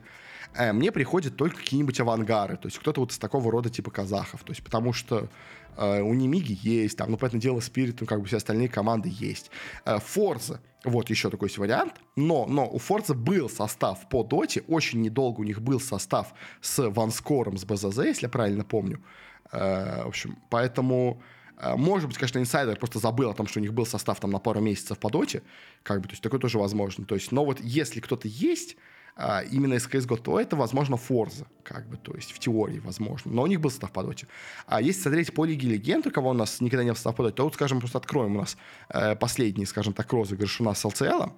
э, 0.53 0.73
мне 0.73 0.91
приходят 0.91 1.35
только 1.35 1.57
какие-нибудь 1.57 1.99
авангары, 1.99 2.57
то 2.57 2.67
есть 2.67 2.77
кто-то 2.79 3.01
вот 3.01 3.11
из 3.11 3.17
такого 3.17 3.51
рода 3.51 3.69
типа 3.69 3.91
казахов, 3.91 4.43
то 4.43 4.51
есть 4.51 4.63
потому 4.63 4.93
что 4.93 5.29
э, 5.77 6.01
у 6.01 6.13
Немиги 6.13 6.57
есть, 6.61 6.97
там, 6.97 7.11
ну, 7.11 7.17
поэтому 7.17 7.41
дело 7.41 7.59
Спирит, 7.59 8.01
ну, 8.01 8.07
как 8.07 8.21
бы 8.21 8.27
все 8.27 8.37
остальные 8.37 8.69
команды 8.69 9.09
есть. 9.11 9.51
Э, 9.85 9.99
Форза, 9.99 10.61
вот 10.83 11.09
еще 11.09 11.29
такой 11.29 11.47
есть 11.47 11.57
вариант, 11.57 11.95
но, 12.15 12.45
но 12.45 12.69
у 12.69 12.77
Форза 12.77 13.13
был 13.13 13.49
состав 13.49 14.07
по 14.09 14.23
доте, 14.23 14.63
очень 14.67 15.01
недолго 15.01 15.41
у 15.41 15.43
них 15.43 15.61
был 15.61 15.79
состав 15.79 16.33
с 16.61 16.89
Ванскором, 16.89 17.57
с 17.57 17.65
БЗЗ, 17.65 17.97
если 17.99 18.25
я 18.25 18.29
правильно 18.29 18.63
помню. 18.63 19.03
Э, 19.51 20.03
в 20.03 20.07
общем, 20.07 20.37
поэтому... 20.49 21.21
Э, 21.59 21.75
может 21.75 22.07
быть, 22.07 22.17
конечно, 22.17 22.39
инсайдер 22.39 22.77
просто 22.77 22.99
забыл 22.99 23.29
о 23.29 23.33
том, 23.33 23.47
что 23.47 23.59
у 23.59 23.61
них 23.61 23.73
был 23.73 23.85
состав 23.85 24.19
там 24.19 24.31
на 24.31 24.39
пару 24.39 24.61
месяцев 24.61 24.97
по 24.97 25.09
доте, 25.09 25.43
как 25.83 26.01
бы, 26.01 26.07
то 26.07 26.13
есть 26.13 26.23
такое 26.23 26.39
тоже 26.39 26.57
возможно. 26.57 27.05
То 27.05 27.15
есть, 27.15 27.31
но 27.31 27.45
вот 27.45 27.59
если 27.59 27.99
кто-то 27.99 28.27
есть, 28.27 28.77
а, 29.15 29.41
именно 29.41 29.73
из 29.73 29.85
CSGO, 29.85 30.17
то 30.17 30.39
это, 30.39 30.55
возможно, 30.55 30.95
Forza, 30.95 31.45
как 31.63 31.89
бы, 31.89 31.97
то 31.97 32.13
есть 32.15 32.31
в 32.31 32.39
теории 32.39 32.79
возможно. 32.79 33.31
Но 33.31 33.41
у 33.41 33.47
них 33.47 33.59
был 33.59 33.69
состав 33.69 33.91
по 33.91 34.01
доте. 34.01 34.27
А 34.65 34.81
если 34.81 35.01
смотреть 35.01 35.33
по 35.33 35.43
Лиге 35.43 35.67
Легенд, 35.67 36.07
у 36.07 36.11
кого 36.11 36.29
у 36.29 36.33
нас 36.33 36.61
никогда 36.61 36.85
не 36.85 36.91
был 36.91 36.95
состав 36.95 37.17
по 37.17 37.23
доте, 37.23 37.35
то 37.35 37.43
вот, 37.43 37.53
скажем, 37.53 37.79
просто 37.79 37.97
откроем 37.97 38.37
у 38.37 38.39
нас 38.39 38.57
э, 38.89 39.15
последний, 39.17 39.65
скажем 39.65 39.93
так, 39.93 40.11
розыгрыш 40.13 40.61
у 40.61 40.63
нас 40.63 40.85
LCL. 40.85 41.33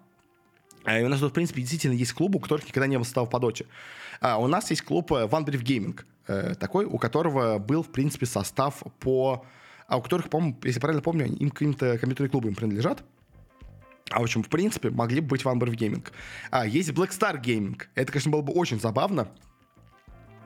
А, 0.84 1.00
и 1.00 1.04
у 1.04 1.10
нас 1.10 1.20
тут, 1.20 1.32
в 1.32 1.34
принципе, 1.34 1.62
действительно 1.62 1.94
есть 1.94 2.14
клуб, 2.14 2.36
у 2.36 2.40
которых 2.40 2.68
никогда 2.68 2.86
не 2.86 2.98
был 2.98 3.06
состав 3.06 3.30
по 3.30 3.40
доте. 3.40 3.66
А 4.20 4.38
у 4.38 4.46
нас 4.46 4.70
есть 4.70 4.84
клуб 4.84 5.12
One 5.12 5.46
Brief 5.46 5.64
Gaming, 5.64 6.00
э, 6.28 6.54
такой, 6.56 6.86
у 6.86 7.00
которого 7.00 7.58
был, 7.58 7.82
в 7.82 7.90
принципе, 7.90 8.28
состав 8.28 8.84
по... 9.00 9.44
А 9.92 9.98
у 9.98 10.02
которых, 10.02 10.30
по-моему, 10.30 10.58
если 10.64 10.80
правильно 10.80 11.02
помню, 11.02 11.26
им 11.26 11.50
каким-то 11.50 11.98
компьютерные 11.98 12.30
клубы 12.30 12.48
им 12.48 12.56
принадлежат. 12.56 13.04
А 14.10 14.22
в 14.22 14.24
общем, 14.24 14.42
в 14.42 14.48
принципе, 14.48 14.90
могли 14.90 15.20
бы 15.20 15.28
быть 15.28 15.42
One 15.42 15.60
Gaming. 15.60 16.08
А, 16.50 16.66
есть 16.66 16.92
Black 16.92 17.10
Star 17.10 17.44
Gaming. 17.44 17.78
Это, 17.94 18.14
конечно, 18.14 18.32
было 18.32 18.42
бы 18.42 18.54
очень 18.54 18.80
забавно, 18.80 19.28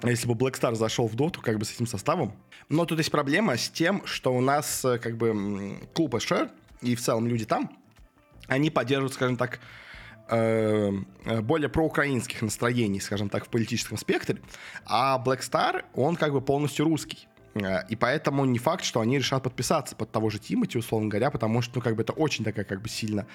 если 0.01 0.27
бы 0.27 0.34
Black 0.34 0.60
Star 0.60 0.73
зашел 0.73 1.08
в 1.08 1.13
доту 1.13 1.41
как 1.41 1.60
бы 1.60 1.65
с 1.65 1.71
этим 1.71 1.86
составом. 1.86 2.34
Но 2.69 2.86
тут 2.86 2.97
есть 2.97 3.12
проблема 3.12 3.55
с 3.55 3.69
тем, 3.69 4.03
что 4.08 4.34
у 4.34 4.41
нас 4.41 4.84
э, 4.84 4.97
как 4.97 5.15
бы 5.15 5.77
клуб 5.93 6.15
SHR 6.15 6.49
и 6.81 6.95
в 6.95 7.01
целом 7.01 7.27
люди 7.27 7.45
там, 7.45 7.69
они 8.47 8.71
поддерживают, 8.71 9.13
скажем 9.13 9.38
так, 9.38 9.60
э, 10.27 10.91
э, 11.25 11.41
более 11.41 11.69
проукраинских 11.69 12.41
настроений, 12.41 12.99
скажем 12.99 13.29
так, 13.29 13.45
в 13.45 13.49
политическом 13.49 13.99
спектре, 13.99 14.41
а 14.88 15.21
Black 15.23 15.41
Star, 15.41 15.86
он 15.93 16.15
как 16.15 16.34
бы 16.34 16.41
полностью 16.41 16.86
русский. 16.86 17.27
Э, 17.56 17.88
и 17.89 17.96
поэтому 17.96 18.46
не 18.46 18.60
факт, 18.60 18.84
что 18.84 19.00
они 19.00 19.18
решат 19.18 19.44
подписаться 19.44 19.96
под 19.96 20.12
того 20.12 20.30
же 20.30 20.39
Тимати, 20.39 20.78
условно 20.78 21.10
говоря, 21.10 21.32
потому 21.32 21.62
что, 21.62 21.78
ну, 21.78 21.82
как 21.82 21.96
бы 21.96 22.04
это 22.04 22.13
очень 22.13 22.44
такая, 22.44 22.65
как 22.65 22.82
бы, 22.82 22.89
сильно 22.89 23.26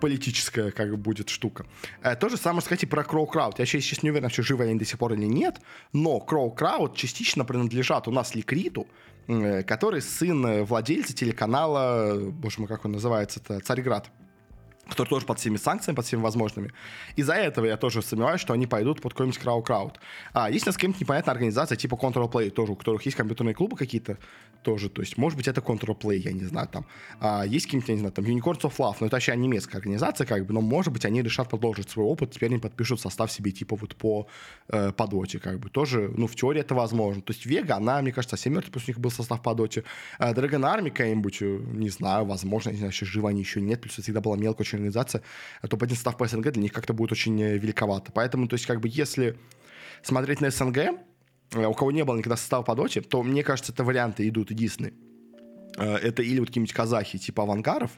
политическая, 0.00 0.70
как 0.70 0.90
бы, 0.90 0.96
будет 0.96 1.28
штука. 1.28 1.66
Э, 2.02 2.16
то 2.16 2.28
же 2.28 2.36
самое 2.36 2.62
сказать 2.62 2.84
и 2.84 2.86
про 2.86 3.04
Кроу 3.04 3.26
Крауд. 3.26 3.58
Я 3.58 3.66
сейчас 3.66 4.02
не 4.02 4.10
уверен, 4.10 4.30
что 4.30 4.42
живы 4.42 4.64
они 4.64 4.78
до 4.78 4.84
сих 4.84 4.98
пор 4.98 5.14
или 5.14 5.26
нет, 5.26 5.60
но 5.92 6.20
Кроу 6.20 6.50
Крауд 6.50 6.96
частично 6.96 7.44
принадлежат 7.44 8.08
у 8.08 8.10
нас 8.10 8.34
Ликриту, 8.34 8.86
э, 9.26 9.62
который 9.62 10.00
сын 10.00 10.64
владельца 10.64 11.14
телеканала, 11.14 12.18
боже 12.30 12.60
мой, 12.60 12.68
как 12.68 12.84
он 12.84 12.92
называется, 12.92 13.40
это 13.40 13.60
Царьград 13.60 14.10
который 14.88 15.08
тоже 15.08 15.26
под 15.26 15.38
всеми 15.38 15.56
санкциями, 15.56 15.96
под 15.96 16.06
всеми 16.06 16.20
возможными. 16.20 16.72
Из-за 17.16 17.34
этого 17.34 17.66
я 17.66 17.76
тоже 17.76 18.02
сомневаюсь, 18.02 18.40
что 18.40 18.52
они 18.52 18.66
пойдут 18.66 19.00
под 19.00 19.12
какой-нибудь 19.12 19.38
крау-крауд. 19.38 20.00
А 20.32 20.48
у 20.48 20.52
нас 20.52 20.62
какая-нибудь 20.62 21.00
непонятная 21.00 21.32
организация 21.32 21.76
типа 21.76 21.94
Control 21.94 22.30
Play, 22.30 22.50
тоже, 22.50 22.72
у 22.72 22.76
которых 22.76 23.02
есть 23.02 23.16
компьютерные 23.16 23.54
клубы 23.54 23.76
какие-то, 23.76 24.18
тоже, 24.64 24.88
то 24.88 25.02
есть, 25.02 25.16
может 25.18 25.36
быть, 25.36 25.46
это 25.46 25.60
Control 25.60 25.96
Play, 25.96 26.16
я 26.16 26.32
не 26.32 26.44
знаю, 26.44 26.68
там. 26.68 26.86
А, 27.20 27.44
есть 27.44 27.66
какие-нибудь, 27.66 27.88
я 27.88 27.94
не 27.94 28.00
знаю, 28.00 28.12
там, 28.12 28.24
Unicorns 28.24 28.62
of 28.62 28.76
Love, 28.78 28.96
но 29.00 29.06
это 29.06 29.16
вообще 29.16 29.36
немецкая 29.36 29.78
организация, 29.78 30.26
как 30.26 30.46
бы, 30.46 30.54
но, 30.54 30.60
может 30.60 30.92
быть, 30.92 31.04
они 31.04 31.22
решат 31.22 31.48
продолжить 31.50 31.90
свой 31.90 32.06
опыт, 32.06 32.32
теперь 32.32 32.48
они 32.50 32.58
подпишут 32.58 33.00
состав 33.00 33.30
себе, 33.30 33.52
типа, 33.52 33.76
вот 33.76 33.94
по, 33.94 34.26
э, 34.68 34.92
по 34.92 35.06
доте, 35.06 35.38
как 35.38 35.60
бы, 35.60 35.68
тоже, 35.68 36.10
ну, 36.16 36.26
в 36.26 36.34
теории 36.34 36.60
это 36.60 36.74
возможно. 36.74 37.22
То 37.22 37.32
есть, 37.32 37.46
Вега, 37.46 37.76
она, 37.76 38.00
мне 38.02 38.12
кажется, 38.12 38.36
совсем 38.36 38.54
мертвая, 38.54 38.80
что 38.80 38.90
у 38.90 38.92
них 38.92 39.00
был 39.00 39.10
состав 39.10 39.42
по 39.42 39.54
доте. 39.54 39.84
А, 40.18 40.32
Dragon 40.32 40.62
Army 40.62 40.90
какая-нибудь, 40.90 41.42
э, 41.42 41.60
не 41.72 41.90
знаю, 41.90 42.24
возможно, 42.24 42.70
не 42.70 42.76
знаю, 42.78 42.90
еще 42.90 43.06
живы 43.06 43.28
они 43.28 43.40
еще 43.40 43.60
нет, 43.60 43.80
плюс 43.80 43.94
всегда 43.94 44.20
была 44.20 44.36
мелкая 44.36 44.64
очень 44.74 44.84
организация, 44.84 45.22
а 45.62 45.68
топ-1 45.68 45.90
состав 45.90 46.16
по 46.16 46.26
СНГ 46.26 46.52
для 46.52 46.62
них 46.62 46.72
как-то 46.72 46.92
будет 46.92 47.12
очень 47.12 47.40
э, 47.40 47.58
великовато. 47.58 48.12
Поэтому, 48.12 48.48
то 48.48 48.54
есть, 48.54 48.66
как 48.66 48.80
бы, 48.80 48.88
если 48.90 49.38
смотреть 50.02 50.40
на 50.40 50.50
СНГ, 50.50 50.78
э, 50.78 51.66
у 51.66 51.74
кого 51.74 51.92
не 51.92 52.04
было 52.04 52.16
никогда 52.16 52.36
состава 52.36 52.62
по 52.62 52.74
доте, 52.74 53.00
то, 53.00 53.22
мне 53.22 53.42
кажется, 53.42 53.72
это 53.72 53.84
варианты 53.84 54.28
идут 54.28 54.50
единственные. 54.50 54.92
Э, 55.76 55.96
это 55.96 56.22
или 56.22 56.38
вот 56.40 56.48
какие-нибудь 56.48 56.74
казахи 56.74 57.18
типа 57.18 57.42
авангаров, 57.42 57.92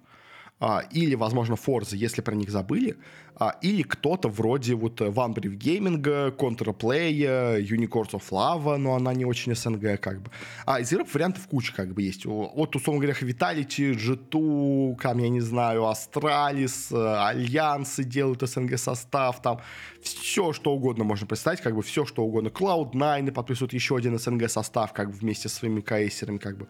а, 0.59 0.85
или, 0.91 1.15
возможно, 1.15 1.55
Forza, 1.55 1.97
если 1.97 2.23
про 2.23 2.35
них 2.35 2.51
забыли, 2.51 2.97
а, 3.39 3.57
или 3.61 3.83
кто-то 3.83 4.29
вроде 4.29 4.75
вот 4.75 5.03
One 5.03 5.35
Brief 5.35 5.59
Gaming, 5.59 6.35
Counterplay, 6.35 7.61
Unicorns 7.61 8.13
of 8.13 8.23
Lava, 8.31 8.79
но 8.79 8.95
она 8.95 9.13
не 9.13 9.27
очень 9.27 9.55
СНГ, 9.55 10.01
как 10.01 10.23
бы. 10.23 10.31
А 10.65 10.81
из 10.81 10.91
игр 10.93 11.05
вариантов 11.13 11.47
куча, 11.47 11.75
как 11.75 11.93
бы, 11.93 12.01
есть. 12.01 12.25
Вот, 12.25 12.75
условно 12.75 13.03
говоря, 13.03 13.19
Vitality, 13.21 13.93
G2, 13.93 14.97
там, 15.03 15.19
я 15.19 15.29
не 15.29 15.41
знаю, 15.41 15.83
Astralis, 15.83 16.91
Альянсы 16.97 18.05
делают 18.05 18.41
СНГ 18.41 18.79
состав, 18.79 19.43
там, 19.43 19.61
все, 20.01 20.55
что 20.55 20.73
угодно 20.73 21.05
можно 21.05 21.27
представить, 21.27 21.61
как 21.61 21.75
бы, 21.75 21.83
все, 21.83 22.07
что 22.07 22.25
угодно. 22.25 22.49
Cloud9 22.49 23.31
подписывают 23.33 23.75
еще 23.75 23.97
один 23.97 24.19
СНГ 24.19 24.49
состав, 24.49 24.95
как 24.95 25.11
бы, 25.11 25.17
вместе 25.17 25.51
со 25.51 25.57
своими 25.57 25.83
кейсерами, 25.83 26.39
как 26.39 26.57
бы. 26.57 26.67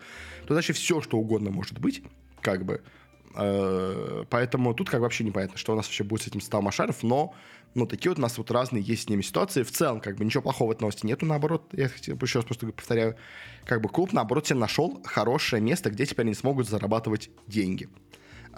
То 0.48 0.54
вообще 0.54 0.72
все, 0.72 1.00
что 1.00 1.18
угодно 1.18 1.52
может 1.52 1.78
быть, 1.78 2.02
как 2.40 2.64
бы. 2.64 2.82
Э, 3.36 4.24
поэтому 4.30 4.74
тут 4.74 4.90
как 4.90 5.00
вообще 5.00 5.24
непонятно, 5.24 5.58
что 5.58 5.72
у 5.72 5.76
нас 5.76 5.86
вообще 5.86 6.04
будет 6.04 6.22
с 6.22 6.26
этим 6.28 6.40
составом 6.40 6.68
Ашаров, 6.68 7.02
но 7.02 7.34
ну, 7.74 7.86
такие 7.86 8.10
вот 8.10 8.18
у 8.18 8.22
нас 8.22 8.38
вот 8.38 8.50
разные 8.50 8.82
есть 8.82 9.04
с 9.04 9.08
ними 9.08 9.20
ситуации. 9.20 9.62
В 9.62 9.70
целом, 9.70 10.00
как 10.00 10.16
бы 10.16 10.24
ничего 10.24 10.42
плохого 10.42 10.68
в 10.68 10.70
этой 10.72 10.82
новости 10.82 11.04
нету, 11.04 11.26
наоборот. 11.26 11.68
Я 11.72 11.84
еще 11.84 12.38
раз 12.38 12.46
просто 12.46 12.66
повторяю. 12.68 13.16
Как 13.66 13.82
бы 13.82 13.90
клуб, 13.90 14.14
наоборот, 14.14 14.46
себе 14.46 14.58
нашел 14.58 15.02
хорошее 15.04 15.60
место, 15.60 15.90
где 15.90 16.06
теперь 16.06 16.24
они 16.24 16.34
смогут 16.34 16.68
зарабатывать 16.68 17.28
деньги. 17.46 17.90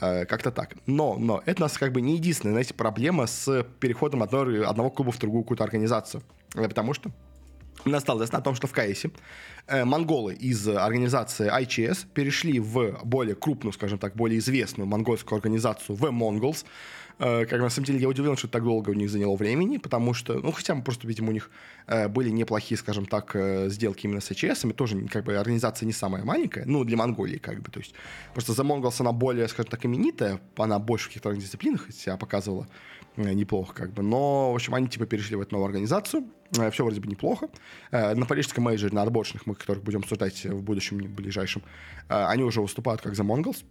Э, 0.01 0.25
как-то 0.25 0.53
так. 0.53 0.77
Но, 0.87 1.17
но 1.19 1.43
это 1.47 1.62
у 1.62 1.64
нас 1.64 1.77
как 1.77 1.93
бы 1.93 2.01
не 2.01 2.14
единственная, 2.14 2.53
знаете, 2.53 2.75
проблема 2.75 3.27
с 3.27 3.64
переходом 3.81 4.23
одного, 4.23 4.69
одного 4.69 4.91
клуба 4.91 5.11
в 5.11 5.19
другую 5.19 5.43
какую-то 5.43 5.64
организацию. 5.64 6.23
Э, 6.55 6.69
потому 6.69 6.95
что 6.95 7.11
мне 7.88 8.01
стало 8.01 8.18
известно 8.18 8.38
о 8.38 8.42
том, 8.42 8.55
что 8.55 8.66
в 8.66 8.72
э, 8.77 9.85
монголы 9.85 10.35
из 10.35 10.68
организации 10.68 11.51
ICS 11.51 12.07
перешли 12.14 12.61
в 12.61 13.01
более 13.05 13.35
крупную, 13.35 13.72
скажем 13.72 13.98
так, 13.98 14.14
более 14.14 14.38
известную 14.38 14.87
монгольскую 14.87 15.37
организацию 15.37 15.96
The 15.96 16.11
Mongols. 16.11 16.64
Э, 17.20 17.46
как 17.46 17.61
на 17.61 17.68
самом 17.68 17.87
деле 17.87 17.98
я 17.98 18.09
удивлен, 18.09 18.37
что 18.37 18.48
так 18.48 18.62
долго 18.62 18.90
у 18.90 18.94
них 18.94 19.11
заняло 19.11 19.37
времени, 19.37 19.79
потому 19.79 20.14
что, 20.14 20.35
ну, 20.35 20.53
хотя 20.53 20.74
бы 20.74 20.83
просто, 20.83 21.09
видимо, 21.09 21.31
у 21.31 21.33
них 21.33 21.51
э, 21.87 22.09
были 22.09 22.31
неплохие, 22.31 22.79
скажем 22.79 23.07
так, 23.07 23.35
э, 23.35 23.68
сделки 23.70 24.07
именно 24.07 24.20
с 24.20 24.31
ICS, 24.31 24.72
тоже, 24.72 25.01
как 25.09 25.24
бы, 25.24 25.37
организация 25.37 25.87
не 25.87 25.92
самая 25.92 26.24
маленькая, 26.24 26.64
ну, 26.66 26.85
для 26.85 26.96
Монголии, 26.96 27.38
как 27.38 27.61
бы, 27.61 27.70
то 27.70 27.81
есть, 27.81 27.94
просто 28.35 28.53
The 28.53 28.64
Mongols, 28.64 28.96
она 29.01 29.12
более, 29.12 29.48
скажем 29.48 29.70
так, 29.70 29.85
именитая, 29.85 30.40
она 30.57 30.79
больше 30.79 31.07
в 31.07 31.09
каких-то 31.09 31.35
дисциплинах 31.35 31.90
себя 31.92 32.16
показывала, 32.16 32.68
неплохо 33.22 33.74
как 33.74 33.92
бы. 33.92 34.02
Но, 34.02 34.52
в 34.52 34.54
общем, 34.54 34.74
они 34.74 34.88
типа 34.88 35.07
перешли 35.07 35.37
в 35.37 35.40
эту 35.40 35.54
новую 35.54 35.66
организацию. 35.66 36.24
Э, 36.57 36.70
Все 36.70 36.85
вроде 36.85 37.00
бы 37.00 37.09
неплохо. 37.09 37.48
Э, 37.90 38.14
на 38.14 38.26
парижском 38.26 38.64
мейджоре, 38.64 38.94
на 38.94 39.02
отборочных, 39.02 39.46
мы 39.46 39.54
которых 39.54 39.83
будем 39.83 40.00
обсуждать 40.00 40.44
в 40.44 40.62
будущем, 40.62 40.98
ближайшем, 40.98 41.62
они 42.09 42.42
уже 42.42 42.61
выступают 42.61 43.00
как 43.00 43.12
The 43.12 43.24
Mongols. 43.24 43.64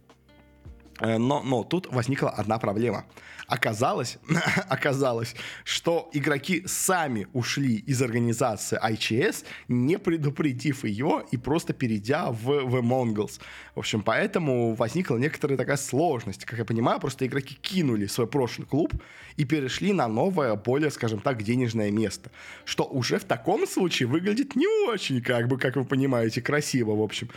Э, 1.00 1.18
но, 1.18 1.42
но 1.42 1.64
тут 1.64 1.86
возникла 1.92 2.30
одна 2.30 2.58
проблема. 2.58 3.04
Оказалось, 3.46 4.18
оказалось, 4.68 5.34
что 5.64 6.10
игроки 6.12 6.64
сами 6.66 7.26
ушли 7.32 7.76
из 7.76 8.02
организации 8.02 8.78
ICS, 8.78 9.44
не 9.68 9.98
предупредив 9.98 10.84
ее 10.84 11.24
и 11.30 11.36
просто 11.36 11.72
перейдя 11.72 12.30
в 12.30 12.50
The 12.50 12.82
Mongols. 12.82 13.40
В 13.74 13.78
общем, 13.78 14.02
поэтому 14.02 14.74
возникла 14.74 15.16
некоторая 15.16 15.56
такая 15.56 15.76
сложность. 15.76 16.44
Как 16.44 16.58
я 16.58 16.64
понимаю, 16.64 17.00
просто 17.00 17.26
игроки 17.26 17.54
кинули 17.54 18.06
свой 18.06 18.26
прошлый 18.26 18.66
клуб 18.66 18.92
и 19.36 19.44
перешли 19.44 19.92
на 19.92 20.08
новое, 20.08 20.54
более, 20.56 20.90
скажем 20.90 21.20
так, 21.20 21.42
денежное 21.42 21.90
место. 21.90 22.30
Что 22.64 22.84
уже 22.84 23.18
в 23.18 23.24
таком 23.24 23.66
случае 23.66 24.08
выглядит 24.08 24.56
не 24.56 24.66
очень, 24.88 25.22
как 25.22 25.48
бы, 25.48 25.58
как 25.58 25.76
вы 25.76 25.84
понимаете, 25.84 26.42
красиво, 26.42 26.94
в 26.96 27.02
общем. 27.02 27.30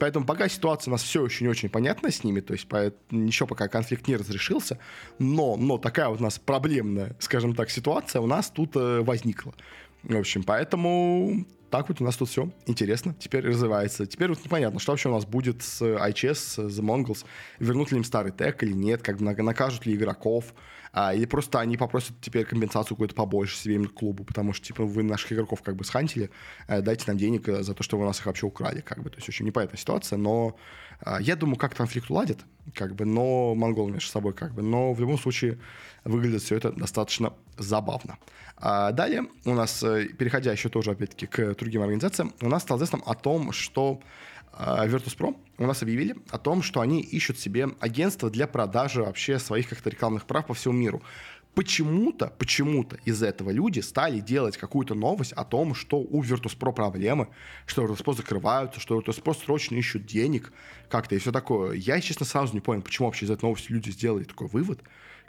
Поэтому 0.00 0.24
пока 0.24 0.48
ситуация 0.48 0.90
у 0.90 0.92
нас 0.92 1.02
все 1.02 1.22
очень 1.22 1.46
очень 1.46 1.68
понятна 1.68 2.10
с 2.10 2.24
ними, 2.24 2.40
то 2.40 2.54
есть 2.54 2.66
ничего 3.10 3.46
пока 3.46 3.68
конфликт 3.68 4.08
не 4.08 4.16
разрешился, 4.16 4.78
но, 5.18 5.56
но 5.56 5.76
такая 5.76 6.08
вот 6.08 6.20
у 6.20 6.22
нас 6.22 6.38
проблемная, 6.38 7.14
скажем 7.18 7.54
так, 7.54 7.70
ситуация 7.70 8.22
у 8.22 8.26
нас 8.26 8.50
тут 8.50 8.74
э, 8.76 9.00
возникла. 9.00 9.54
В 10.02 10.16
общем, 10.16 10.42
поэтому 10.42 11.44
так 11.68 11.90
вот 11.90 12.00
у 12.00 12.04
нас 12.04 12.16
тут 12.16 12.30
все 12.30 12.48
интересно, 12.66 13.14
теперь 13.18 13.46
развивается. 13.46 14.06
Теперь 14.06 14.30
вот 14.30 14.42
непонятно, 14.42 14.80
что 14.80 14.92
вообще 14.92 15.10
у 15.10 15.12
нас 15.12 15.26
будет 15.26 15.62
с 15.62 15.82
ICS, 15.82 16.34
с 16.34 16.58
The 16.58 16.82
Mongols, 16.82 17.26
вернут 17.58 17.92
ли 17.92 17.98
им 17.98 18.04
старый 18.04 18.32
тег 18.32 18.62
или 18.62 18.72
нет, 18.72 19.02
как 19.02 19.18
бы 19.18 19.24
накажут 19.24 19.84
ли 19.84 19.94
игроков, 19.94 20.54
А, 20.92 21.14
или 21.14 21.24
просто 21.24 21.60
они 21.60 21.76
попросят 21.76 22.16
теперь 22.20 22.44
компенсацию 22.44 22.96
какую-то 22.96 23.14
побольше 23.14 23.56
себе 23.56 23.84
клубу, 23.86 24.24
потому 24.24 24.52
что, 24.52 24.66
типа, 24.66 24.84
вы 24.84 25.02
наших 25.02 25.32
игроков 25.32 25.62
как 25.62 25.76
бы 25.76 25.84
схантили, 25.84 26.30
э, 26.66 26.80
дайте 26.82 27.04
нам 27.06 27.16
денег 27.16 27.48
э, 27.48 27.62
за 27.62 27.74
то, 27.74 27.82
что 27.82 27.96
вы 27.98 28.04
нас 28.04 28.18
их 28.18 28.26
вообще 28.26 28.46
украли, 28.46 28.80
как 28.80 29.02
бы. 29.02 29.10
То 29.10 29.16
есть 29.16 29.28
очень 29.28 29.46
непонятная 29.46 29.78
ситуация, 29.78 30.16
но 30.16 30.56
я 31.20 31.36
думаю, 31.36 31.56
как 31.56 31.74
конфликт 31.74 32.10
уладит, 32.10 32.40
как 32.74 32.94
бы, 32.94 33.04
но 33.04 33.54
монголы 33.54 33.92
между 33.92 34.10
собой, 34.10 34.32
как 34.32 34.52
бы, 34.52 34.62
но 34.62 34.92
в 34.92 35.00
любом 35.00 35.18
случае 35.18 35.58
выглядит 36.04 36.42
все 36.42 36.56
это 36.56 36.72
достаточно 36.72 37.32
забавно. 37.58 38.18
А 38.56 38.92
далее 38.92 39.24
у 39.44 39.54
нас, 39.54 39.82
э, 39.82 40.06
переходя 40.06 40.52
еще 40.52 40.68
тоже, 40.68 40.90
опять-таки, 40.90 41.26
к 41.26 41.54
другим 41.54 41.82
организациям, 41.82 42.34
у 42.42 42.48
нас 42.48 42.62
стало 42.62 42.78
известно 42.78 43.00
о 43.06 43.14
том, 43.14 43.52
что 43.52 44.00
а, 44.52 44.86
Virtus.pro 44.86 45.36
у 45.58 45.66
нас 45.66 45.82
объявили 45.82 46.16
о 46.30 46.38
том, 46.38 46.62
что 46.62 46.80
они 46.80 47.00
ищут 47.00 47.38
себе 47.38 47.68
агентство 47.80 48.30
для 48.30 48.46
продажи 48.46 49.02
вообще 49.02 49.38
своих 49.38 49.68
как-то 49.68 49.88
рекламных 49.90 50.26
прав 50.26 50.46
по 50.46 50.54
всему 50.54 50.74
миру. 50.74 51.02
Почему-то, 51.54 52.28
почему-то 52.38 52.96
из 53.04 53.22
этого 53.22 53.50
люди 53.50 53.80
стали 53.80 54.20
делать 54.20 54.56
какую-то 54.56 54.94
новость 54.94 55.32
о 55.32 55.44
том, 55.44 55.74
что 55.74 55.98
у 55.98 56.22
Virtus.pro 56.22 56.72
проблемы, 56.72 57.28
что 57.66 57.84
Virtus.pro 57.84 58.14
закрываются, 58.14 58.78
что 58.78 58.98
Virtus.pro 59.00 59.34
срочно 59.34 59.74
ищут 59.74 60.06
денег, 60.06 60.52
как-то 60.88 61.16
и 61.16 61.18
все 61.18 61.32
такое. 61.32 61.72
Я, 61.72 62.00
честно, 62.00 62.24
сразу 62.24 62.54
не 62.54 62.60
понял, 62.60 62.82
почему 62.82 63.08
вообще 63.08 63.26
из 63.26 63.30
этой 63.30 63.42
новости 63.42 63.72
люди 63.72 63.90
сделали 63.90 64.24
такой 64.24 64.46
вывод. 64.46 64.80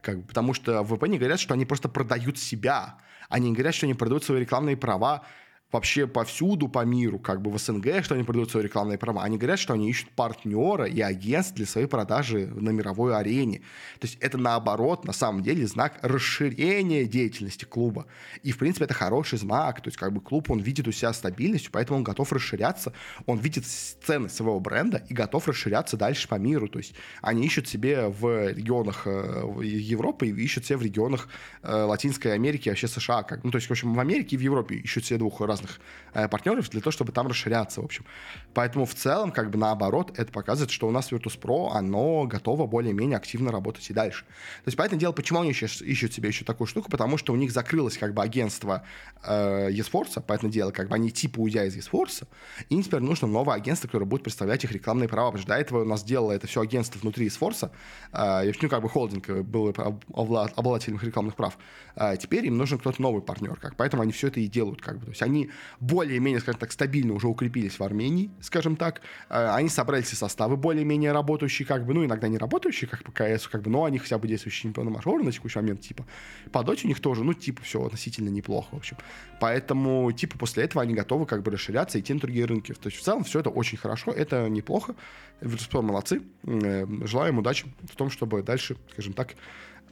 Как 0.02 0.20
бы, 0.20 0.24
потому 0.28 0.54
что 0.54 0.84
в 0.84 0.94
VPN 0.94 1.18
говорят, 1.18 1.40
что 1.40 1.56
они 1.56 1.66
просто 1.66 1.90
продают 1.90 2.38
себя. 2.38 2.98
Они 3.30 3.50
не 3.50 3.56
говорят, 3.56 3.74
что 3.74 3.88
они 3.88 3.94
продают 3.96 4.24
свои 4.24 4.42
рекламные 4.42 4.78
права 4.78 5.24
вообще 5.72 6.08
повсюду 6.08 6.68
по 6.68 6.84
миру, 6.84 7.20
как 7.20 7.42
бы 7.42 7.50
в 7.52 7.58
СНГ, 7.58 8.04
что 8.04 8.16
они 8.16 8.24
продают 8.24 8.52
свои 8.52 8.64
рекламные 8.64 8.98
права. 8.98 9.24
Они 9.24 9.38
говорят, 9.38 9.60
что 9.60 9.74
они 9.74 9.90
ищут 9.90 10.10
партнера 10.12 10.86
и 10.86 11.02
агентств 11.02 11.56
для 11.56 11.66
своей 11.66 11.88
продажи 11.88 12.48
на 12.48 12.70
мировой 12.72 13.16
арене. 13.16 13.60
То 14.00 14.08
есть 14.08 14.18
это 14.20 14.38
наоборот, 14.38 15.06
на 15.06 15.14
самом 15.14 15.44
деле, 15.44 15.66
знак 15.68 16.00
расширения 16.02 17.06
деятельности 17.06 17.66
клуба. 17.66 18.06
И, 18.44 18.52
в 18.52 18.58
принципе, 18.58 18.86
это 18.86 18.94
хороший 18.94 19.38
знак. 19.38 19.82
То 19.82 19.88
есть 19.88 19.98
как 19.98 20.12
бы 20.14 20.22
клуб, 20.22 20.52
он 20.52 20.60
видит 20.60 20.88
у 20.88 20.92
себя 20.92 21.14
стабильность, 21.14 21.70
поэтому 21.72 22.00
он 22.00 22.04
готов 22.04 22.32
расширяться. 22.34 22.94
Он 23.26 23.38
видит 23.38 23.66
ценность 23.66 24.36
своего 24.36 24.60
бренда 24.60 25.04
и 25.10 25.14
готов 25.14 25.48
расширяться 25.48 25.98
дальше 25.98 26.28
по 26.28 26.36
миру. 26.36 26.68
То 26.68 26.80
есть 26.80 26.94
они 27.22 27.46
ищут 27.46 27.68
себе 27.68 28.08
в 28.08 28.50
регионах 28.50 29.04
э, 29.06 29.44
Европы 29.64 30.28
и 30.28 30.32
ищут 30.32 30.66
себе 30.66 30.78
в 30.78 30.82
регионах 30.82 31.30
э, 31.62 31.74
Латинской 31.74 32.34
Америки, 32.34 32.70
вообще 32.70 32.88
США. 32.88 33.24
Как, 33.24 33.44
ну, 33.44 33.52
то 33.52 33.58
есть, 33.58 33.68
в 33.68 33.72
общем, 33.72 33.94
в 33.94 34.00
Америке 34.00 34.36
и 34.36 34.40
в 34.40 34.42
Европе 34.42 34.76
ищут 34.76 35.06
себе 35.06 35.20
двух 35.20 35.40
разных 35.42 35.61
разных 35.62 35.80
э, 36.14 36.28
партнеров 36.28 36.70
для 36.70 36.82
того, 36.82 36.92
чтобы 36.92 37.12
там 37.12 37.28
расширяться, 37.28 37.82
в 37.82 37.86
общем. 37.86 38.06
Поэтому 38.54 38.86
в 38.86 38.94
целом, 38.94 39.32
как 39.32 39.50
бы 39.50 39.58
наоборот, 39.58 40.14
это 40.18 40.32
показывает, 40.32 40.72
что 40.72 40.88
у 40.88 40.92
нас 40.92 41.12
Virtus.pro, 41.12 41.72
оно 41.72 42.26
готово 42.26 42.68
более-менее 42.68 43.18
активно 43.18 43.52
работать 43.52 43.90
и 43.90 43.94
дальше. 43.94 44.26
То 44.26 44.68
есть, 44.68 44.78
поэтому 44.78 45.00
дело, 45.00 45.12
почему 45.12 45.42
они 45.42 45.52
ищут, 45.52 45.82
ищут 45.82 46.14
себе 46.14 46.30
еще 46.30 46.46
такую 46.46 46.68
штуку, 46.68 46.90
потому 46.90 47.18
что 47.18 47.34
у 47.34 47.36
них 47.36 47.52
закрылось 47.52 47.98
как 47.98 48.14
бы 48.14 48.22
агентство 48.22 48.84
э, 49.24 49.70
eSports, 49.72 50.24
поэтому 50.26 50.52
дело, 50.52 50.72
как 50.72 50.90
бы 50.90 50.96
они 50.96 51.12
типа 51.12 51.40
уйдя 51.40 51.66
из 51.66 51.76
eSports, 51.76 52.28
и 52.70 52.76
им 52.76 52.84
теперь 52.84 53.00
нужно 53.00 53.28
новое 53.28 53.56
агентство, 53.56 53.88
которое 53.88 54.06
будет 54.06 54.24
представлять 54.24 54.64
их 54.64 54.72
рекламные 54.72 55.08
права, 55.08 55.32
потому 55.32 55.42
что 55.42 55.54
до 55.54 55.60
этого 55.60 55.82
у 55.82 55.86
нас 55.86 56.04
делало 56.04 56.32
это 56.32 56.48
все 56.48 56.62
агентство 56.62 57.00
внутри 57.00 57.28
eSports, 57.28 57.70
э, 58.14 58.52
ну, 58.62 58.70
как 58.70 58.82
бы 58.82 58.90
холдинг 58.90 59.30
был 59.30 59.74
обладателем 60.14 61.00
рекламных 61.02 61.36
прав. 61.36 61.58
Э, 61.96 62.16
теперь 62.18 62.46
им 62.46 62.58
нужен 62.58 62.80
кто-то 62.80 63.02
новый 63.02 63.22
партнер, 63.22 63.56
как, 63.56 63.76
поэтому 63.76 64.04
они 64.04 64.12
все 64.12 64.28
это 64.28 64.40
и 64.40 64.48
делают, 64.48 64.82
как 64.82 65.00
бы. 65.00 65.06
То 65.06 65.12
есть 65.12 65.22
они 65.22 65.51
более-менее, 65.80 66.42
скажем 66.42 66.60
так, 66.60 66.72
стабильно 66.72 67.14
уже 67.14 67.28
укрепились 67.28 67.80
в 67.80 67.84
Армении, 67.84 68.32
скажем 68.42 68.76
так. 68.76 69.02
Э, 69.30 69.54
они 69.54 69.70
собрали 69.70 70.02
все 70.02 70.16
составы 70.16 70.58
более-менее 70.58 71.12
работающие, 71.12 71.66
как 71.68 71.86
бы, 71.86 71.94
ну, 71.94 72.06
иногда 72.06 72.28
не 72.28 72.38
работающие, 72.38 72.90
как 72.90 73.04
по 73.04 73.12
КС, 73.12 73.48
как 73.48 73.62
бы, 73.62 73.70
но 73.70 73.86
они 73.86 73.98
хотя 73.98 74.18
бы 74.18 74.28
действующие 74.28 74.64
чемпионы-мажоры 74.64 75.24
на 75.24 75.32
текущий 75.32 75.60
момент, 75.60 75.82
типа. 75.82 76.06
По 76.52 76.64
доте 76.64 76.86
у 76.86 76.88
них 76.88 77.00
тоже, 77.00 77.24
ну, 77.24 77.34
типа, 77.34 77.62
все 77.64 77.84
относительно 77.84 78.30
неплохо, 78.30 78.70
в 78.72 78.78
общем. 78.78 78.98
Поэтому, 79.40 80.12
типа, 80.12 80.38
после 80.38 80.64
этого 80.64 80.82
они 80.82 80.94
готовы 80.94 81.26
как 81.26 81.44
бы 81.44 81.52
расширяться 81.52 81.98
и 81.98 82.02
идти 82.02 82.14
на 82.14 82.20
другие 82.20 82.46
рынки. 82.46 82.74
То 82.74 82.88
есть, 82.90 82.98
в 82.98 83.02
целом, 83.04 83.24
все 83.24 83.40
это 83.40 83.50
очень 83.50 83.78
хорошо, 83.78 84.12
это 84.12 84.50
неплохо. 84.50 84.96
Virtus.pro 85.42 85.82
молодцы. 85.82 86.22
Э, 86.44 86.86
желаем 87.06 87.38
удачи 87.38 87.66
в 87.84 87.96
том, 87.96 88.10
чтобы 88.10 88.44
дальше, 88.44 88.78
скажем 88.92 89.14
так, 89.14 89.36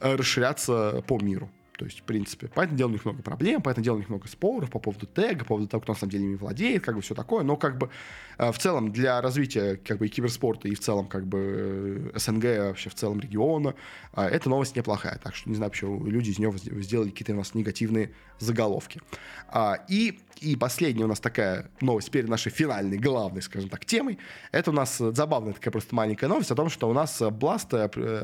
э, 0.00 0.14
расширяться 0.14 1.02
по 1.06 1.18
миру. 1.18 1.50
То 1.80 1.86
есть, 1.86 2.00
в 2.00 2.02
принципе, 2.02 2.50
поэтому 2.54 2.76
дело 2.76 2.90
у 2.90 2.92
них 2.92 3.06
много 3.06 3.22
проблем, 3.22 3.62
поэтому 3.62 3.82
дело 3.82 3.94
у 3.94 3.98
них 4.00 4.10
много 4.10 4.28
споров 4.28 4.68
по 4.68 4.78
поводу 4.78 5.06
тега, 5.06 5.38
по 5.38 5.46
поводу 5.46 5.66
того, 5.66 5.80
кто 5.80 5.94
на 5.94 5.98
самом 5.98 6.10
деле 6.10 6.24
ими 6.24 6.36
владеет, 6.36 6.84
как 6.84 6.94
бы 6.94 7.00
все 7.00 7.14
такое. 7.14 7.42
Но 7.42 7.56
как 7.56 7.78
бы 7.78 7.88
э, 8.36 8.52
в 8.52 8.58
целом 8.58 8.92
для 8.92 9.18
развития 9.22 9.76
как 9.82 9.96
бы 9.96 10.04
и 10.04 10.10
киберспорта, 10.10 10.68
и 10.68 10.74
в 10.74 10.80
целом 10.80 11.06
как 11.06 11.26
бы 11.26 12.12
э, 12.14 12.18
СНГ 12.18 12.44
вообще 12.68 12.90
в 12.90 12.94
целом 12.94 13.18
региона, 13.18 13.74
э, 14.12 14.24
эта 14.24 14.50
новость 14.50 14.76
неплохая. 14.76 15.18
Так 15.24 15.34
что 15.34 15.48
не 15.48 15.56
знаю, 15.56 15.70
почему 15.70 16.04
люди 16.04 16.28
из 16.28 16.38
нее 16.38 16.52
сделали 16.82 17.08
какие-то 17.08 17.32
у 17.32 17.36
нас 17.36 17.54
негативные 17.54 18.12
заголовки. 18.38 19.00
А, 19.48 19.78
и, 19.88 20.20
и 20.40 20.56
последняя 20.56 21.04
у 21.04 21.08
нас 21.08 21.20
такая 21.20 21.70
новость 21.80 22.10
перед 22.10 22.28
нашей 22.28 22.52
финальной, 22.52 22.98
главной, 22.98 23.40
скажем 23.40 23.70
так, 23.70 23.86
темой. 23.86 24.18
Это 24.52 24.70
у 24.70 24.74
нас 24.74 24.98
забавная 24.98 25.54
такая 25.54 25.72
просто 25.72 25.94
маленькая 25.94 26.28
новость 26.28 26.50
о 26.50 26.54
том, 26.54 26.68
что 26.68 26.90
у 26.90 26.92
нас 26.92 27.22
Blast 27.22 27.74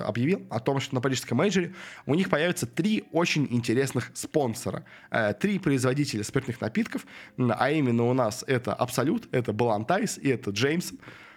объявил 0.03 0.43
о 0.51 0.61
том, 0.61 0.81
что 0.81 0.95
на 0.95 1.01
парижском 1.01 1.39
мейджоре 1.39 1.75
у 2.05 2.15
них 2.15 2.29
появится 2.29 2.67
три 2.67 3.05
очень 3.13 3.46
очень 3.47 3.57
интересных 3.57 4.11
спонсора. 4.15 4.85
Э, 5.11 5.33
три 5.35 5.59
производителя 5.59 6.25
спиртных 6.25 6.61
напитков, 6.61 7.07
а 7.39 7.71
именно 7.71 8.05
у 8.05 8.15
нас 8.15 8.45
это 8.47 8.75
Абсолют, 8.75 9.29
это 9.33 9.53
Балантайс 9.53 10.19
и 10.19 10.29
это 10.29 10.51
Джеймс. 10.51 10.93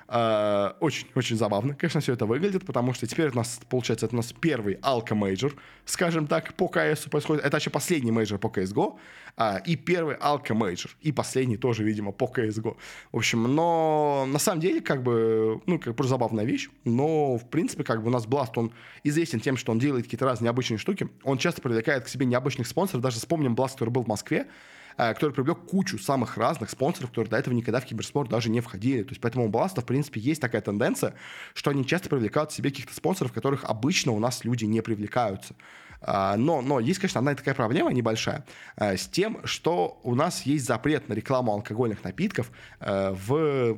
Очень-очень 0.10 1.36
э, 1.36 1.38
забавно, 1.38 1.76
конечно, 1.76 2.02
все 2.02 2.14
это 2.14 2.26
выглядит, 2.26 2.66
потому 2.66 2.94
что 2.94 3.06
теперь 3.06 3.30
у 3.30 3.36
нас, 3.36 3.60
получается, 3.70 4.08
это 4.08 4.16
у 4.16 4.18
нас 4.18 4.34
первый 4.34 4.80
алко-мейджор, 4.82 5.54
скажем 5.86 6.26
так, 6.26 6.56
по 6.56 6.68
КС 6.68 7.04
происходит. 7.04 7.46
Это 7.46 7.58
вообще 7.58 7.70
последний 7.70 8.12
мейджор 8.12 8.40
по 8.40 8.48
CSGO, 8.48 8.98
а, 9.38 9.58
и 9.58 9.76
первый 9.76 10.16
алко-мейджор, 10.16 10.90
и 11.02 11.12
последний 11.12 11.58
тоже, 11.58 11.84
видимо, 11.84 12.12
по 12.12 12.26
CSGO. 12.26 12.76
В 13.12 13.18
общем, 13.18 13.44
но 13.44 14.26
на 14.28 14.40
самом 14.40 14.62
деле, 14.62 14.82
как 14.82 15.04
бы, 15.04 15.62
ну, 15.68 15.78
как 15.78 15.96
просто 15.96 16.10
забавная 16.10 16.44
вещь, 16.44 16.70
но, 16.86 17.38
в 17.38 17.48
принципе, 17.48 17.84
как 17.84 18.02
бы 18.02 18.08
у 18.08 18.12
нас 18.12 18.26
Blast, 18.26 18.54
он 18.56 18.72
известен 19.04 19.40
тем, 19.40 19.58
что 19.58 19.72
он 19.72 19.78
делает 19.78 20.06
какие-то 20.06 20.26
разные 20.26 20.48
необычные 20.48 20.80
штуки, 20.80 21.08
он 21.24 21.38
часто 21.38 21.62
привлекает 21.62 22.06
к 22.06 22.08
себе 22.08 22.26
необычных 22.26 22.66
спонсоров, 22.66 23.04
даже 23.04 23.18
вспомним 23.18 23.54
Blast, 23.54 23.74
который 23.74 23.92
был 23.92 24.04
в 24.06 24.08
Москве, 24.08 24.48
который 24.96 25.32
привлек 25.32 25.60
кучу 25.60 25.98
самых 25.98 26.38
разных 26.38 26.70
спонсоров, 26.70 27.10
которые 27.10 27.30
до 27.30 27.38
этого 27.38 27.54
никогда 27.54 27.80
в 27.80 27.86
киберспорт 27.86 28.30
даже 28.30 28.50
не 28.50 28.62
входили. 28.62 29.04
То 29.04 29.10
есть 29.10 29.22
поэтому 29.22 29.46
у 29.46 29.50
Бласта, 29.50 29.82
в 29.82 29.86
принципе, 29.86 30.20
есть 30.20 30.42
такая 30.42 30.62
тенденция, 30.62 31.16
что 31.54 31.72
они 31.72 31.86
часто 31.86 32.10
привлекают 32.10 32.50
к 32.50 32.54
себе 32.54 32.70
каких-то 32.70 32.94
спонсоров, 32.94 33.32
которых 33.32 33.64
обычно 33.64 34.12
у 34.12 34.20
нас 34.20 34.44
люди 34.44 34.66
не 34.66 34.82
привлекаются. 34.82 35.56
А, 36.02 36.38
но, 36.38 36.62
но 36.62 36.80
есть, 36.80 37.00
конечно, 37.00 37.20
одна 37.20 37.36
такая 37.36 37.56
проблема 37.56 37.92
небольшая 37.92 38.46
э, 38.78 38.96
с 38.96 39.08
тем, 39.08 39.46
что 39.46 40.00
у 40.04 40.16
нас 40.16 40.44
есть 40.44 40.66
запрет 40.66 41.10
на 41.10 41.14
рекламу 41.14 41.52
алкогольных 41.52 42.04
напитков 42.04 42.52
э, 42.80 43.12
в, 43.12 43.78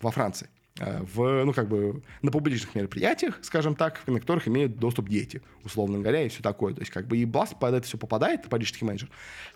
во 0.00 0.10
Франции. 0.10 0.48
Э, 0.78 1.02
в, 1.14 1.44
ну, 1.44 1.52
как 1.54 1.68
бы, 1.68 2.02
на 2.20 2.30
публичных 2.30 2.74
мероприятиях, 2.74 3.38
скажем 3.42 3.74
так, 3.74 4.06
на 4.06 4.20
которых 4.20 4.46
имеют 4.46 4.78
доступ 4.78 5.08
дети, 5.08 5.40
условно 5.64 6.00
говоря, 6.00 6.22
и 6.22 6.28
все 6.28 6.42
такое. 6.42 6.74
То 6.74 6.80
есть, 6.80 6.92
как 6.92 7.06
бы, 7.06 7.16
и 7.16 7.24
Blast 7.24 7.58
под 7.58 7.74
это 7.74 7.86
все 7.86 7.96
попадает, 7.96 8.48
парижский 8.48 8.86
менеджер. 8.86 9.08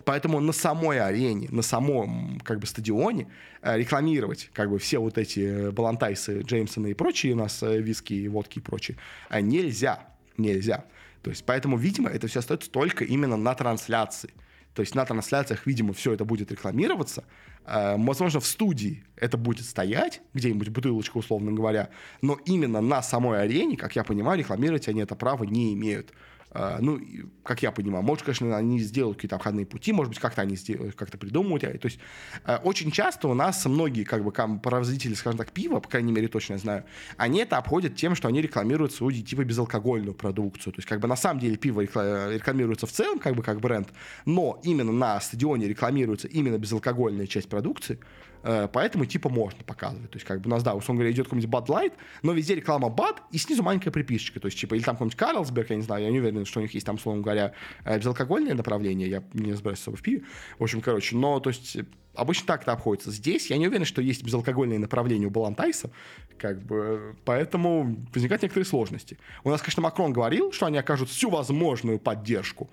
Поэтому 0.03 0.39
на 0.39 0.51
самой 0.51 0.99
арене, 0.99 1.47
на 1.51 1.61
самом, 1.61 2.39
как 2.43 2.59
бы, 2.59 2.65
стадионе 2.65 3.27
э, 3.61 3.77
рекламировать, 3.77 4.49
как 4.53 4.71
бы, 4.71 4.79
все 4.79 4.97
вот 4.97 5.19
эти 5.19 5.69
Балантайсы, 5.69 6.41
Джеймсоны 6.41 6.91
и 6.91 6.93
прочие 6.95 7.33
у 7.33 7.37
нас 7.37 7.61
э, 7.61 7.79
виски, 7.79 8.27
водки 8.27 8.57
и 8.57 8.61
прочие, 8.61 8.97
нельзя. 9.31 10.07
Нельзя. 10.37 10.85
То 11.21 11.29
есть, 11.29 11.43
поэтому, 11.45 11.77
видимо, 11.77 12.09
это 12.09 12.27
все 12.27 12.39
остается 12.39 12.71
только 12.71 13.05
именно 13.05 13.37
на 13.37 13.53
трансляции. 13.53 14.33
То 14.73 14.81
есть 14.81 14.95
на 14.95 15.05
трансляциях, 15.05 15.65
видимо, 15.65 15.93
все 15.93 16.13
это 16.13 16.23
будет 16.25 16.51
рекламироваться, 16.51 17.23
Э, 17.65 17.95
возможно, 17.97 18.39
в 18.39 18.45
студии 18.45 19.03
это 19.15 19.37
будет 19.37 19.65
стоять, 19.65 20.21
где-нибудь 20.33 20.69
бутылочка, 20.69 21.17
условно 21.17 21.51
говоря, 21.51 21.89
но 22.21 22.37
именно 22.45 22.81
на 22.81 23.01
самой 23.01 23.41
арене, 23.41 23.77
как 23.77 23.95
я 23.95 24.03
понимаю, 24.03 24.39
рекламировать 24.39 24.87
они 24.87 25.01
это 25.01 25.15
право 25.15 25.43
не 25.43 25.73
имеют. 25.73 26.11
А, 26.53 26.79
ну, 26.81 26.99
как 27.43 27.63
я 27.63 27.71
понимаю, 27.71 28.03
может, 28.03 28.25
конечно, 28.25 28.55
они 28.57 28.79
сделают 28.79 29.17
какие-то 29.17 29.37
обходные 29.37 29.65
пути, 29.65 29.93
может 29.93 30.09
быть, 30.09 30.19
как-то 30.19 30.41
они 30.41 30.57
как-то 30.97 31.17
придумают. 31.17 31.61
То 31.61 31.85
есть 31.85 31.99
а, 32.43 32.59
очень 32.63 32.91
часто 32.91 33.29
у 33.29 33.33
нас 33.33 33.65
многие, 33.65 34.03
как 34.03 34.23
бы, 34.23 34.31
производители, 34.31 35.13
скажем 35.13 35.37
так, 35.37 35.51
пива, 35.51 35.79
по 35.79 35.87
крайней 35.87 36.11
мере, 36.11 36.27
точно 36.27 36.53
я 36.53 36.59
знаю, 36.59 36.83
они 37.15 37.39
это 37.39 37.57
обходят 37.57 37.95
тем, 37.95 38.15
что 38.15 38.27
они 38.27 38.41
рекламируют 38.41 38.93
свою, 38.93 39.13
типа, 39.23 39.45
безалкогольную 39.45 40.13
продукцию. 40.13 40.73
То 40.73 40.79
есть, 40.79 40.89
как 40.89 40.99
бы, 40.99 41.07
на 41.07 41.15
самом 41.15 41.39
деле 41.39 41.55
пиво 41.55 41.81
рекламируется 41.81 42.85
в 42.85 42.91
целом, 42.91 43.19
как 43.19 43.35
бы, 43.35 43.43
как 43.43 43.61
бренд, 43.61 43.87
но 44.25 44.59
именно 44.63 44.91
на 44.91 45.21
стадионе 45.21 45.67
рекламируется 45.67 46.27
именно 46.27 46.57
безалкогольная 46.57 47.27
часть 47.27 47.47
продукции, 47.47 47.99
поэтому 48.43 49.05
типа 49.05 49.29
можно 49.29 49.63
показывать. 49.63 50.11
То 50.11 50.17
есть, 50.17 50.25
как 50.25 50.41
бы 50.41 50.47
у 50.47 50.51
нас, 50.51 50.63
да, 50.63 50.73
условно 50.73 50.99
говоря, 50.99 51.13
идет 51.13 51.25
какой-нибудь 51.25 51.53
Bud 51.53 51.67
Light, 51.67 51.93
но 52.23 52.33
везде 52.33 52.55
реклама 52.55 52.87
Bud, 52.87 53.17
и 53.31 53.37
снизу 53.37 53.63
маленькая 53.63 53.91
приписочка. 53.91 54.39
То 54.39 54.47
есть, 54.47 54.59
типа, 54.59 54.75
или 54.75 54.83
там 54.83 54.95
какой-нибудь 54.95 55.17
Карлсберг, 55.17 55.69
я 55.69 55.75
не 55.75 55.83
знаю, 55.83 56.03
я 56.03 56.11
не 56.11 56.19
уверен, 56.19 56.45
что 56.45 56.59
у 56.59 56.63
них 56.63 56.73
есть 56.73 56.85
там, 56.85 56.95
условно 56.95 57.21
говоря, 57.21 57.53
э, 57.85 57.97
безалкогольное 57.97 58.53
направление, 58.53 59.09
я 59.09 59.23
не 59.33 59.51
разбираюсь 59.51 59.79
особо 59.79 59.97
в 59.97 60.01
пиве. 60.01 60.23
В 60.59 60.63
общем, 60.63 60.81
короче, 60.81 61.15
но, 61.15 61.39
то 61.39 61.49
есть, 61.49 61.77
Обычно 62.13 62.45
так 62.45 62.63
это 62.63 62.73
обходится. 62.73 63.09
Здесь 63.09 63.49
я 63.49 63.57
не 63.57 63.67
уверен, 63.67 63.85
что 63.85 64.01
есть 64.01 64.23
безалкогольные 64.23 64.79
направления 64.79 65.27
у 65.27 65.29
Балантайса, 65.29 65.91
как 66.37 66.61
бы, 66.61 67.15
поэтому 67.23 68.05
возникают 68.13 68.41
некоторые 68.41 68.65
сложности. 68.65 69.17
У 69.45 69.49
нас, 69.49 69.61
конечно, 69.61 69.81
Макрон 69.81 70.11
говорил, 70.11 70.51
что 70.51 70.65
они 70.65 70.77
окажут 70.77 71.09
всю 71.09 71.29
возможную 71.29 71.99
поддержку, 71.99 72.69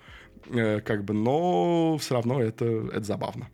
э, 0.47 0.81
как 0.81 1.05
бы, 1.05 1.13
но 1.13 1.97
все 1.99 2.15
равно 2.15 2.41
это, 2.41 2.65
это 2.65 3.03
забавно. 3.03 3.49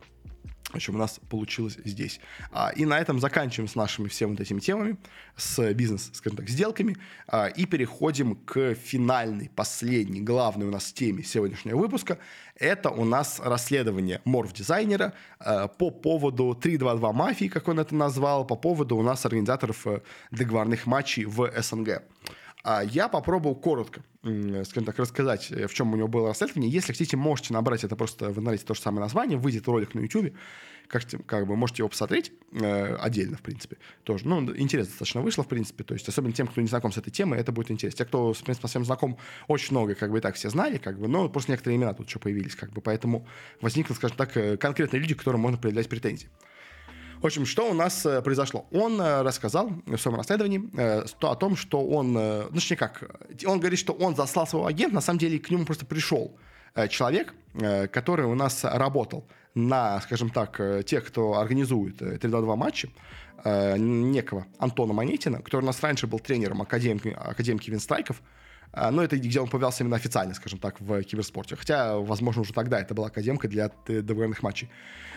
В 0.70 0.74
общем, 0.74 0.96
у 0.96 0.98
нас 0.98 1.20
получилось 1.30 1.78
здесь. 1.84 2.20
А, 2.50 2.72
и 2.74 2.84
на 2.84 2.98
этом 2.98 3.20
заканчиваем 3.20 3.68
с 3.68 3.76
нашими 3.76 4.08
всеми 4.08 4.30
вот 4.30 4.40
этими 4.40 4.58
темами, 4.58 4.96
с 5.36 5.72
бизнес, 5.74 6.10
скажем 6.12 6.36
так, 6.36 6.48
сделками, 6.48 6.96
а, 7.28 7.46
и 7.46 7.66
переходим 7.66 8.34
к 8.34 8.74
финальной, 8.74 9.48
последней, 9.48 10.20
главной 10.20 10.66
у 10.66 10.70
нас 10.72 10.92
теме 10.92 11.22
сегодняшнего 11.22 11.78
выпуска. 11.78 12.18
Это 12.56 12.90
у 12.90 13.04
нас 13.04 13.40
расследование 13.42 14.20
морф-дизайнера 14.24 15.12
а, 15.38 15.68
по 15.68 15.90
поводу 15.90 16.52
322 16.54 17.12
мафии, 17.12 17.46
как 17.46 17.68
он 17.68 17.78
это 17.78 17.94
назвал, 17.94 18.44
по 18.44 18.56
поводу 18.56 18.96
у 18.96 19.02
нас 19.02 19.24
организаторов 19.24 19.86
э, 19.86 20.00
договорных 20.32 20.86
матчей 20.86 21.26
в 21.26 21.48
СНГ. 21.62 22.02
А 22.68 22.82
я 22.82 23.06
попробовал 23.06 23.54
коротко, 23.54 24.02
скажем 24.22 24.86
так, 24.86 24.98
рассказать, 24.98 25.52
э, 25.52 25.68
в 25.68 25.72
чем 25.72 25.92
у 25.92 25.96
него 25.96 26.08
было 26.08 26.26
расследование. 26.26 26.68
Если 26.68 26.90
хотите, 26.90 27.16
можете 27.16 27.54
набрать 27.54 27.84
это 27.84 27.94
просто 27.94 28.30
в 28.30 28.40
интернете 28.40 28.64
то 28.64 28.74
же 28.74 28.80
самое 28.80 29.02
название, 29.02 29.38
выйдет 29.38 29.68
ролик 29.68 29.94
на 29.94 30.00
YouTube, 30.00 30.34
как, 30.88 31.04
как 31.26 31.46
бы 31.46 31.54
можете 31.54 31.82
его 31.82 31.88
посмотреть 31.88 32.32
э, 32.50 32.96
отдельно, 32.96 33.36
в 33.36 33.42
принципе, 33.42 33.76
тоже. 34.02 34.26
Ну, 34.26 34.40
интересно 34.56 34.90
достаточно 34.90 35.20
вышло, 35.20 35.44
в 35.44 35.46
принципе, 35.46 35.84
то 35.84 35.94
есть 35.94 36.08
особенно 36.08 36.32
тем, 36.32 36.48
кто 36.48 36.60
не 36.60 36.66
знаком 36.66 36.90
с 36.90 36.98
этой 36.98 37.12
темой, 37.12 37.38
это 37.38 37.52
будет 37.52 37.70
интересно. 37.70 37.98
Те, 37.98 38.04
кто, 38.04 38.32
в 38.32 38.42
принципе, 38.42 38.62
совсем 38.62 38.84
знаком, 38.84 39.16
очень 39.46 39.70
много, 39.70 39.94
как 39.94 40.10
бы 40.10 40.18
и 40.18 40.20
так 40.20 40.34
все 40.34 40.50
знали, 40.50 40.78
как 40.78 40.98
бы, 40.98 41.06
но 41.06 41.28
просто 41.28 41.52
некоторые 41.52 41.76
имена 41.76 41.94
тут 41.94 42.08
еще 42.08 42.18
появились, 42.18 42.56
как 42.56 42.72
бы, 42.72 42.80
поэтому 42.80 43.28
возникли, 43.60 43.94
скажем 43.94 44.16
так, 44.16 44.36
э, 44.36 44.56
конкретные 44.56 44.98
люди, 44.98 45.14
которым 45.14 45.40
можно 45.40 45.56
предъявлять 45.56 45.88
претензии. 45.88 46.30
В 47.20 47.26
общем, 47.26 47.46
что 47.46 47.70
у 47.70 47.74
нас 47.74 48.04
э, 48.04 48.20
произошло? 48.22 48.66
Он 48.70 49.00
э, 49.00 49.22
рассказал 49.22 49.70
в 49.86 49.96
своем 49.96 50.16
расследовании 50.18 50.68
э, 50.76 51.04
о 51.20 51.34
том, 51.34 51.56
что 51.56 51.84
он, 51.84 52.12
ну, 52.12 52.50
точнее 52.52 52.76
как, 52.76 53.04
он 53.46 53.58
говорит, 53.58 53.78
что 53.78 53.92
он 53.92 54.14
заслал 54.14 54.46
своего 54.46 54.66
агента, 54.66 54.94
на 54.94 55.00
самом 55.00 55.18
деле 55.18 55.38
к 55.38 55.50
нему 55.50 55.64
просто 55.64 55.86
пришел 55.86 56.36
человек, 56.90 57.32
который 57.90 58.26
у 58.26 58.34
нас 58.34 58.62
работал 58.62 59.26
на, 59.54 59.98
скажем 60.02 60.28
так, 60.28 60.60
тех, 60.84 61.06
кто 61.06 61.38
организует 61.38 62.02
3-2 62.02 62.54
матчи, 62.54 62.90
некого 63.46 64.46
Антона 64.58 64.92
Монетина, 64.92 65.40
который 65.40 65.62
у 65.62 65.66
нас 65.66 65.82
раньше 65.82 66.06
был 66.06 66.18
тренером 66.18 66.60
академики, 66.60 67.16
академики 67.18 67.70
Винстрайков, 67.70 68.20
а, 68.20 68.24
но 68.72 69.02
это 69.02 69.16
где 69.16 69.40
он 69.40 69.48
появлялся 69.48 69.82
именно 69.82 69.96
официально, 69.96 70.34
скажем 70.34 70.58
так, 70.58 70.80
в 70.80 71.02
киберспорте. 71.02 71.56
Хотя, 71.56 71.96
возможно, 71.96 72.42
уже 72.42 72.52
тогда 72.52 72.80
это 72.80 72.94
была 72.94 73.06
академка 73.06 73.48
для 73.48 73.70
договорных 73.86 74.42
матчей. 74.42 74.68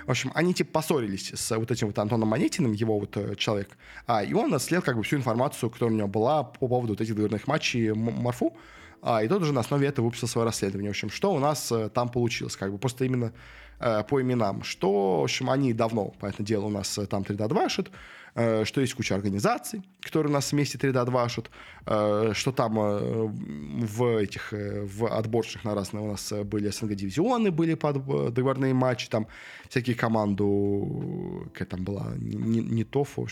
В 0.05 0.11
общем, 0.11 0.31
они 0.33 0.53
типа 0.53 0.71
поссорились 0.71 1.31
с 1.33 1.55
вот 1.55 1.69
этим 1.69 1.87
вот 1.87 1.99
Антоном 1.99 2.29
Монетиным, 2.29 2.71
его 2.71 2.99
вот 2.99 3.15
э, 3.17 3.35
человек, 3.35 3.77
а, 4.07 4.23
и 4.23 4.33
он 4.33 4.57
слил 4.59 4.81
как 4.81 4.97
бы 4.97 5.03
всю 5.03 5.17
информацию, 5.17 5.69
которая 5.69 5.93
у 5.93 5.97
него 5.97 6.07
была 6.07 6.43
по 6.43 6.67
поводу 6.67 6.93
вот 6.93 7.01
этих 7.01 7.15
договорных 7.15 7.47
матчей 7.47 7.91
Морфу, 7.91 8.55
а, 9.01 9.23
и 9.23 9.27
тот 9.27 9.41
уже 9.41 9.53
на 9.53 9.61
основе 9.61 9.87
этого 9.87 10.05
выпустил 10.05 10.27
свое 10.27 10.45
расследование. 10.45 10.89
В 10.89 10.93
общем, 10.93 11.09
что 11.09 11.31
у 11.31 11.39
нас 11.39 11.71
э, 11.71 11.89
там 11.89 12.09
получилось, 12.09 12.55
как 12.55 12.71
бы 12.71 12.77
просто 12.77 13.05
именно 13.05 13.33
э, 13.79 14.03
по 14.03 14.21
именам, 14.21 14.63
что, 14.63 15.21
в 15.21 15.23
общем, 15.23 15.49
они 15.49 15.73
давно, 15.73 16.05
по 16.19 16.25
этому 16.25 16.45
делу, 16.45 16.67
у 16.67 16.71
нас 16.71 16.97
э, 16.97 17.05
там 17.05 17.21
3D2 17.21 17.69
шит, 17.69 17.89
Э, 17.89 17.93
что 18.33 18.81
есть 18.81 18.93
куча 18.93 19.15
организаций, 19.15 19.81
которые 20.01 20.29
у 20.31 20.33
нас 20.33 20.51
вместе 20.51 20.77
3D 20.77 21.05
двашут, 21.05 21.49
э, 21.85 22.31
что 22.33 22.51
там 22.51 22.79
э, 22.79 23.27
в 23.27 24.17
этих 24.17 24.51
в 24.51 25.07
отборочных 25.07 25.63
на 25.63 25.75
разные 25.75 26.03
у 26.03 26.07
нас 26.07 26.31
были 26.45 26.69
СНГ-дивизионы, 26.69 27.51
были 27.51 27.75
под 27.75 28.33
договорные 28.33 28.73
матчи, 28.73 29.09
там 29.09 29.27
всякие 29.69 29.95
команду, 29.95 31.49
какая 31.53 31.65
там 31.65 31.83
была, 31.83 32.13
не, 32.17 32.61
не 32.61 32.83
ТОФ, 32.83 33.17
в 33.17 33.19
Ну, 33.19 33.27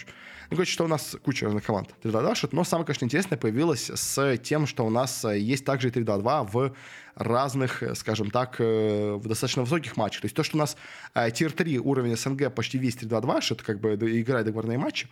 короче, 0.51 0.71
что 0.71 0.85
у 0.85 0.87
нас 0.87 1.15
куча 1.23 1.45
разных 1.45 1.65
команд 1.65 1.89
3D 2.03 2.11
двашут, 2.11 2.53
но 2.53 2.63
самое, 2.63 2.85
конечно, 2.85 3.05
интересное 3.05 3.37
появилось 3.37 3.89
с 3.93 4.37
тем, 4.37 4.67
что 4.67 4.85
у 4.85 4.89
нас 4.89 5.23
есть 5.23 5.65
также 5.65 5.89
3D2 5.89 6.49
в 6.51 6.73
разных, 7.17 7.83
скажем 7.95 8.31
так, 8.31 8.59
в 8.59 9.21
достаточно 9.23 9.63
высоких 9.63 9.97
матчах. 9.97 10.21
То 10.21 10.25
есть 10.25 10.35
то, 10.35 10.43
что 10.43 10.57
у 10.57 10.59
нас 10.59 10.77
тир-3 11.13 11.77
уровень 11.77 12.15
СНГ 12.15 12.53
почти 12.53 12.77
весь 12.77 12.95
3-2-2, 12.95 13.41
что 13.41 13.55
это 13.55 13.63
как 13.63 13.79
бы 13.79 13.95
играет 13.95 14.45
договорные 14.45 14.77
матчи, 14.77 15.07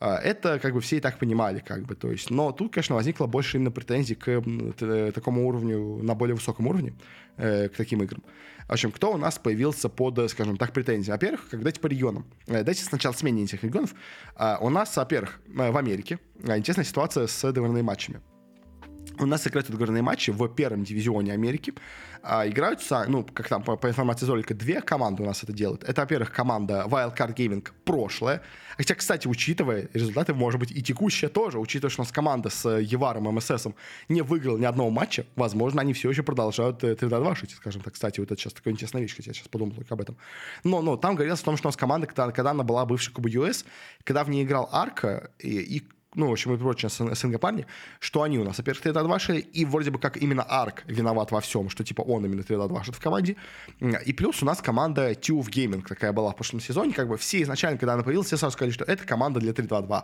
это 0.00 0.58
как 0.58 0.72
бы 0.72 0.80
все 0.80 0.96
и 0.96 1.00
так 1.00 1.18
понимали, 1.18 1.58
как 1.60 1.82
бы, 1.82 1.94
то 1.94 2.10
есть, 2.10 2.30
но 2.30 2.52
тут, 2.52 2.72
конечно, 2.72 2.94
возникло 2.94 3.26
больше 3.26 3.58
именно 3.58 3.70
претензий 3.70 4.14
к 4.14 4.28
э, 4.28 5.12
такому 5.14 5.46
уровню, 5.46 6.02
на 6.02 6.14
более 6.14 6.34
высоком 6.34 6.68
уровне, 6.68 6.94
э, 7.36 7.68
к 7.68 7.76
таким 7.76 8.02
играм. 8.02 8.22
В 8.66 8.72
общем, 8.72 8.92
кто 8.92 9.12
у 9.12 9.18
нас 9.18 9.38
появился 9.38 9.90
под, 9.90 10.30
скажем 10.30 10.56
так, 10.56 10.72
претензии? 10.72 11.10
Во-первых, 11.10 11.48
как 11.50 11.60
давайте 11.60 11.80
по 11.80 11.86
регионам. 11.86 12.24
Э, 12.46 12.62
давайте 12.62 12.82
сначала 12.82 13.12
сменим 13.12 13.44
этих 13.44 13.62
регионов. 13.62 13.94
У 14.60 14.70
нас, 14.70 14.96
во-первых, 14.96 15.38
в 15.46 15.76
Америке 15.76 16.18
интересная 16.42 16.86
ситуация 16.86 17.26
с 17.26 17.52
договорными 17.52 17.82
матчами. 17.82 18.20
У 19.20 19.26
нас 19.26 19.46
играют 19.46 19.68
отгорные 19.68 20.02
матчи 20.02 20.30
в 20.30 20.48
первом 20.48 20.82
дивизионе 20.82 21.34
Америки. 21.34 21.74
А, 22.22 22.48
играются, 22.48 23.04
ну, 23.06 23.22
как 23.22 23.48
там 23.48 23.62
по, 23.62 23.76
по 23.76 23.88
информации 23.88 24.24
Золика, 24.24 24.54
две 24.54 24.80
команды 24.80 25.22
у 25.22 25.26
нас 25.26 25.42
это 25.42 25.52
делают. 25.52 25.84
Это, 25.84 26.00
во-первых, 26.00 26.32
команда 26.32 26.86
Wildcard 26.86 27.34
Gaming 27.34 27.68
прошлое. 27.84 28.42
Хотя, 28.78 28.94
кстати, 28.94 29.28
учитывая 29.28 29.90
результаты, 29.92 30.32
может 30.32 30.58
быть, 30.58 30.70
и 30.70 30.82
текущая 30.82 31.28
тоже, 31.28 31.58
учитывая, 31.58 31.90
что 31.90 32.00
у 32.00 32.04
нас 32.04 32.12
команда 32.12 32.48
с 32.48 32.66
Еваром, 32.78 33.24
МСС 33.24 33.66
не 34.08 34.22
выиграла 34.22 34.56
ни 34.56 34.64
одного 34.64 34.88
матча, 34.88 35.26
возможно, 35.36 35.82
они 35.82 35.92
все 35.92 36.08
еще 36.08 36.22
продолжают 36.22 36.82
3-2 36.82 37.32
э, 37.32 37.34
шутить, 37.34 37.56
скажем 37.56 37.82
так. 37.82 37.92
Кстати, 37.92 38.20
вот 38.20 38.32
это 38.32 38.40
сейчас 38.40 38.54
такая 38.54 38.72
интересная 38.72 39.02
вещь, 39.02 39.14
хотя 39.14 39.30
я 39.30 39.34
сейчас 39.34 39.48
подумал 39.48 39.74
только 39.74 39.92
об 39.92 40.00
этом. 40.00 40.16
Но, 40.64 40.80
но 40.80 40.96
там 40.96 41.14
говорилось 41.14 41.42
о 41.42 41.44
том, 41.44 41.58
что 41.58 41.68
у 41.68 41.68
нас 41.68 41.76
команда, 41.76 42.06
когда, 42.06 42.30
когда 42.32 42.52
она 42.52 42.64
была 42.64 42.86
бывшей 42.86 43.12
Кубы 43.12 43.28
US, 43.30 43.66
когда 44.04 44.24
в 44.24 44.30
ней 44.30 44.44
играл 44.44 44.70
Арка, 44.72 45.30
и, 45.38 45.58
и 45.58 45.82
ну, 46.14 46.28
в 46.28 46.32
общем, 46.32 46.52
и 46.54 46.56
прочие 46.56 46.90
СНГ 46.90 47.38
парни, 47.38 47.66
что 48.00 48.22
они 48.22 48.38
у 48.38 48.44
нас, 48.44 48.58
во-первых, 48.58 48.82
3 48.82 48.92
2 48.92 49.18
и 49.52 49.64
вроде 49.64 49.90
бы 49.90 49.98
как 49.98 50.16
именно 50.16 50.42
Арк 50.42 50.82
виноват 50.86 51.30
во 51.30 51.40
всем, 51.40 51.70
что 51.70 51.84
типа 51.84 52.02
он 52.02 52.24
именно 52.24 52.42
3 52.42 52.56
2 52.56 52.68
в 52.68 53.00
команде. 53.00 53.36
И 54.06 54.12
плюс 54.12 54.42
у 54.42 54.46
нас 54.46 54.60
команда 54.60 55.12
Tube 55.12 55.48
Gaming 55.48 55.86
такая 55.86 56.12
была 56.12 56.32
в 56.32 56.36
прошлом 56.36 56.60
сезоне, 56.60 56.92
как 56.92 57.08
бы 57.08 57.16
все 57.16 57.42
изначально, 57.42 57.78
когда 57.78 57.94
она 57.94 58.02
появилась, 58.02 58.26
все 58.26 58.36
сразу 58.36 58.54
сказали, 58.54 58.72
что 58.72 58.84
это 58.84 59.04
команда 59.04 59.40
для 59.40 59.52
3-2-2. 59.52 60.02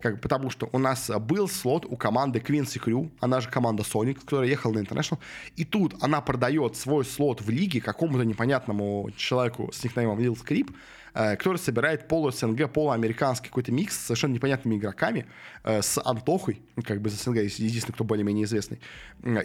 Как, 0.00 0.20
потому 0.20 0.50
что 0.50 0.68
у 0.72 0.78
нас 0.78 1.10
был 1.20 1.48
слот 1.48 1.84
у 1.84 1.96
команды 1.96 2.40
Quincy 2.40 2.82
Crew, 2.82 3.10
она 3.20 3.40
же 3.40 3.48
команда 3.50 3.84
Sonic, 3.84 4.14
которая 4.14 4.48
ехала 4.48 4.72
на 4.72 4.78
International, 4.78 5.18
и 5.54 5.64
тут 5.64 5.94
она 6.00 6.20
продает 6.20 6.76
свой 6.76 7.04
слот 7.04 7.40
в 7.40 7.50
лиге 7.50 7.80
какому-то 7.80 8.24
непонятному 8.24 9.10
человеку 9.16 9.70
с 9.72 9.84
никнеймом 9.84 10.18
Lil 10.18 10.34
Э, 10.34 10.64
который 11.12 11.58
собирает 11.58 12.08
полу-СНГ, 12.08 12.72
полуамериканский 12.72 13.48
какой-то 13.48 13.72
микс 13.72 13.98
с 13.98 14.06
совершенно 14.06 14.32
непонятными 14.32 14.76
игроками, 14.76 15.26
э, 15.64 15.82
с 15.82 16.00
Антохой, 16.02 16.62
ну, 16.76 16.82
как 16.82 17.00
бы 17.00 17.10
из 17.10 17.22
СНГ, 17.22 17.36
единственный, 17.36 17.94
кто 17.94 18.04
более-менее 18.04 18.44
известный. 18.44 18.80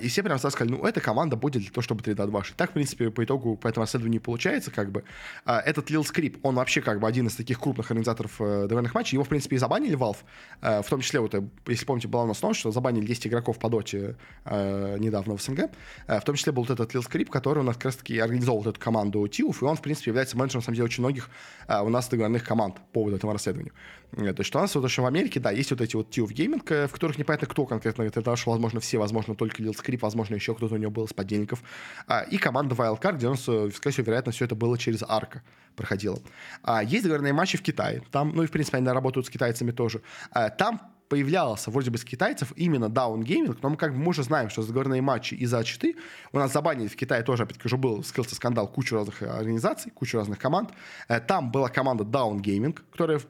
И 0.02 0.08
все 0.08 0.24
прям 0.24 0.40
сказали, 0.40 0.70
ну, 0.70 0.86
эта 0.86 1.02
команда 1.02 1.36
будет 1.36 1.62
для 1.62 1.72
того, 1.72 1.82
чтобы 1.82 2.04
3 2.04 2.14
2 2.14 2.44
Так, 2.56 2.72
в 2.72 2.74
принципе, 2.74 3.12
по 3.12 3.24
итогу 3.24 3.58
по 3.58 3.68
этому 3.68 3.84
расследованию 3.84 4.22
получается, 4.22 4.72
как 4.72 4.92
бы. 4.92 5.04
А 5.46 5.60
этот 5.60 5.92
Lil 5.92 6.04
Скрип, 6.04 6.40
он 6.44 6.56
вообще 6.56 6.82
как 6.82 7.00
бы 7.00 7.08
один 7.08 7.28
из 7.28 7.36
таких 7.36 7.60
крупных 7.60 7.92
организаторов 7.92 8.40
э, 8.40 8.68
доверных 8.68 8.94
матчей. 8.94 9.16
Его, 9.16 9.24
в 9.24 9.30
принципе, 9.30 9.58
и 9.58 9.60
забанили 9.60 9.98
Valve. 9.98 10.18
В 10.62 10.90
том 10.90 11.02
числе, 11.02 11.20
вот, 11.20 11.34
если 11.68 11.86
помните, 11.86 12.08
была 12.08 12.24
у 12.24 12.28
нас 12.28 12.42
новость, 12.42 12.62
что 12.62 12.72
забанили 12.72 13.06
10 13.06 13.28
игроков 13.28 13.60
по 13.60 13.70
доте 13.70 14.16
недавно 14.46 15.36
в 15.36 15.42
СНГ. 15.42 15.70
В 16.08 16.22
том 16.22 16.36
числе 16.36 16.52
был 16.52 16.64
вот 16.64 16.72
этот 16.72 16.94
Lil 16.94 17.04
Скрип, 17.04 17.30
который 17.30 17.60
у 17.60 17.64
нас 17.64 17.76
как 17.76 17.86
раз-таки 17.86 18.18
организовал 18.20 18.60
вот 18.60 18.68
эту 18.68 18.80
команду 18.80 19.28
Тиуф, 19.28 19.62
и 19.62 19.66
он, 19.66 19.76
в 19.76 19.82
принципе, 19.82 20.12
является 20.12 20.38
менеджером, 20.38 20.60
на 20.60 20.66
самом 20.66 20.76
деле, 20.76 20.86
очень 20.86 21.04
многих 21.04 21.30
а, 21.68 21.84
у 21.84 21.90
нас 21.90 22.08
договорных 22.08 22.44
команд 22.44 22.76
по 22.76 22.82
поводу 22.94 23.18
этого 23.18 23.34
расследования. 23.34 23.72
Э, 24.14 24.34
то 24.34 24.42
есть 24.42 24.56
у 24.56 24.60
нас 24.60 24.74
вот 24.76 24.86
еще 24.86 25.02
в 25.02 25.06
Америке, 25.06 25.40
да, 25.40 25.52
есть 25.52 25.72
вот 25.72 25.82
эти 25.82 25.96
вот 25.96 26.16
Tube 26.16 26.30
Gaming, 26.30 26.64
э, 26.70 26.88
в 26.88 26.92
которых 26.92 27.18
непонятно, 27.18 27.48
кто 27.48 27.66
конкретно 27.66 28.04
это 28.04 28.22
дошел, 28.22 28.54
возможно, 28.54 28.80
все, 28.80 28.98
возможно, 28.98 29.36
только 29.36 29.62
Lil 29.62 29.76
Скрип, 29.76 30.02
возможно, 30.02 30.36
еще 30.36 30.56
кто-то 30.56 30.76
у 30.76 30.78
него 30.78 30.92
был 30.92 31.06
из 31.06 31.14
подельников. 31.14 31.62
А, 32.08 32.22
и 32.22 32.38
команда 32.38 32.76
Wildcard, 32.76 33.18
где 33.18 33.28
у 33.28 33.32
нас, 33.32 33.44
э, 33.48 33.70
скорее 33.76 33.94
всего, 33.94 34.06
вероятно, 34.06 34.32
все 34.32 34.46
это 34.46 34.56
было 34.56 34.78
через 34.78 35.04
Арка 35.08 35.44
проходило. 35.76 36.20
А, 36.64 36.84
есть 36.84 37.04
договорные 37.04 37.34
матчи 37.34 37.58
в 37.58 37.62
Китае. 37.62 38.02
Там, 38.12 38.32
ну 38.36 38.44
и, 38.44 38.48
в 38.48 38.52
принципе, 38.52 38.78
они 38.78 38.88
работают 38.88 39.28
с 39.28 39.30
китайцами 39.30 39.72
тоже. 39.72 40.02
А, 40.32 40.50
там 40.50 40.82
появлялся 41.10 41.72
вроде 41.72 41.92
бы 41.92 41.98
с 41.98 42.04
китайцев 42.04 42.54
именно 42.56 42.86
Gaming, 42.86 43.58
но 43.62 43.70
мы 43.70 43.78
как 43.78 43.94
бы 43.94 44.00
мы 44.00 44.10
уже 44.10 44.24
знаем, 44.24 44.50
что 44.50 44.62
заговорные 44.62 45.02
матчи 45.02 45.34
из-за 45.36 45.64
читы 45.64 45.96
у 46.32 46.38
нас 46.38 46.52
забанили 46.52 46.88
в 46.88 46.96
Китае 46.96 47.24
тоже, 47.24 47.44
опять-таки, 47.44 47.68
уже 47.68 47.78
был 47.78 48.04
скрылся 48.04 48.36
скандал, 48.36 48.68
кучу 48.68 48.96
разных 48.96 49.22
организаций, 49.22 49.92
кучу 49.92 50.18
разных 50.18 50.40
команд. 50.40 50.72
Э, 51.08 51.20
там 51.20 51.52
была 51.52 51.70
команда 51.70 52.04
Gaming, 52.04 52.78
которая 52.92 53.22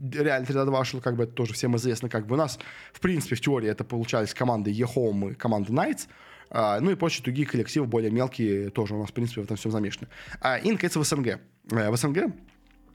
реально 0.00 0.46
3 0.46 0.84
шел, 0.84 1.00
как 1.00 1.16
бы 1.16 1.24
это 1.24 1.32
тоже 1.32 1.54
всем 1.54 1.76
известно, 1.76 2.08
как 2.08 2.26
бы 2.26 2.34
у 2.34 2.38
нас, 2.38 2.58
в 2.92 3.00
принципе, 3.00 3.36
в 3.36 3.40
теории 3.40 3.68
это 3.68 3.84
получались 3.84 4.34
команды 4.34 4.70
E-Home 4.70 5.32
и 5.32 5.34
команды 5.34 5.72
Knights, 5.72 6.08
а, 6.50 6.80
ну 6.80 6.90
и 6.90 6.94
прочие 6.94 7.24
другие 7.24 7.46
коллективы, 7.46 7.86
более 7.86 8.10
мелкие, 8.10 8.70
тоже 8.70 8.94
у 8.94 9.00
нас, 9.00 9.10
в 9.10 9.12
принципе, 9.12 9.40
в 9.40 9.44
этом 9.44 9.56
всем 9.56 9.72
замешаны. 9.72 10.08
А, 10.40 10.58
и, 10.58 10.70
наконец, 10.70 10.96
в 10.96 11.02
СНГ. 11.02 11.40
Э, 11.70 11.90
в 11.90 11.96
СНГ 11.96 12.32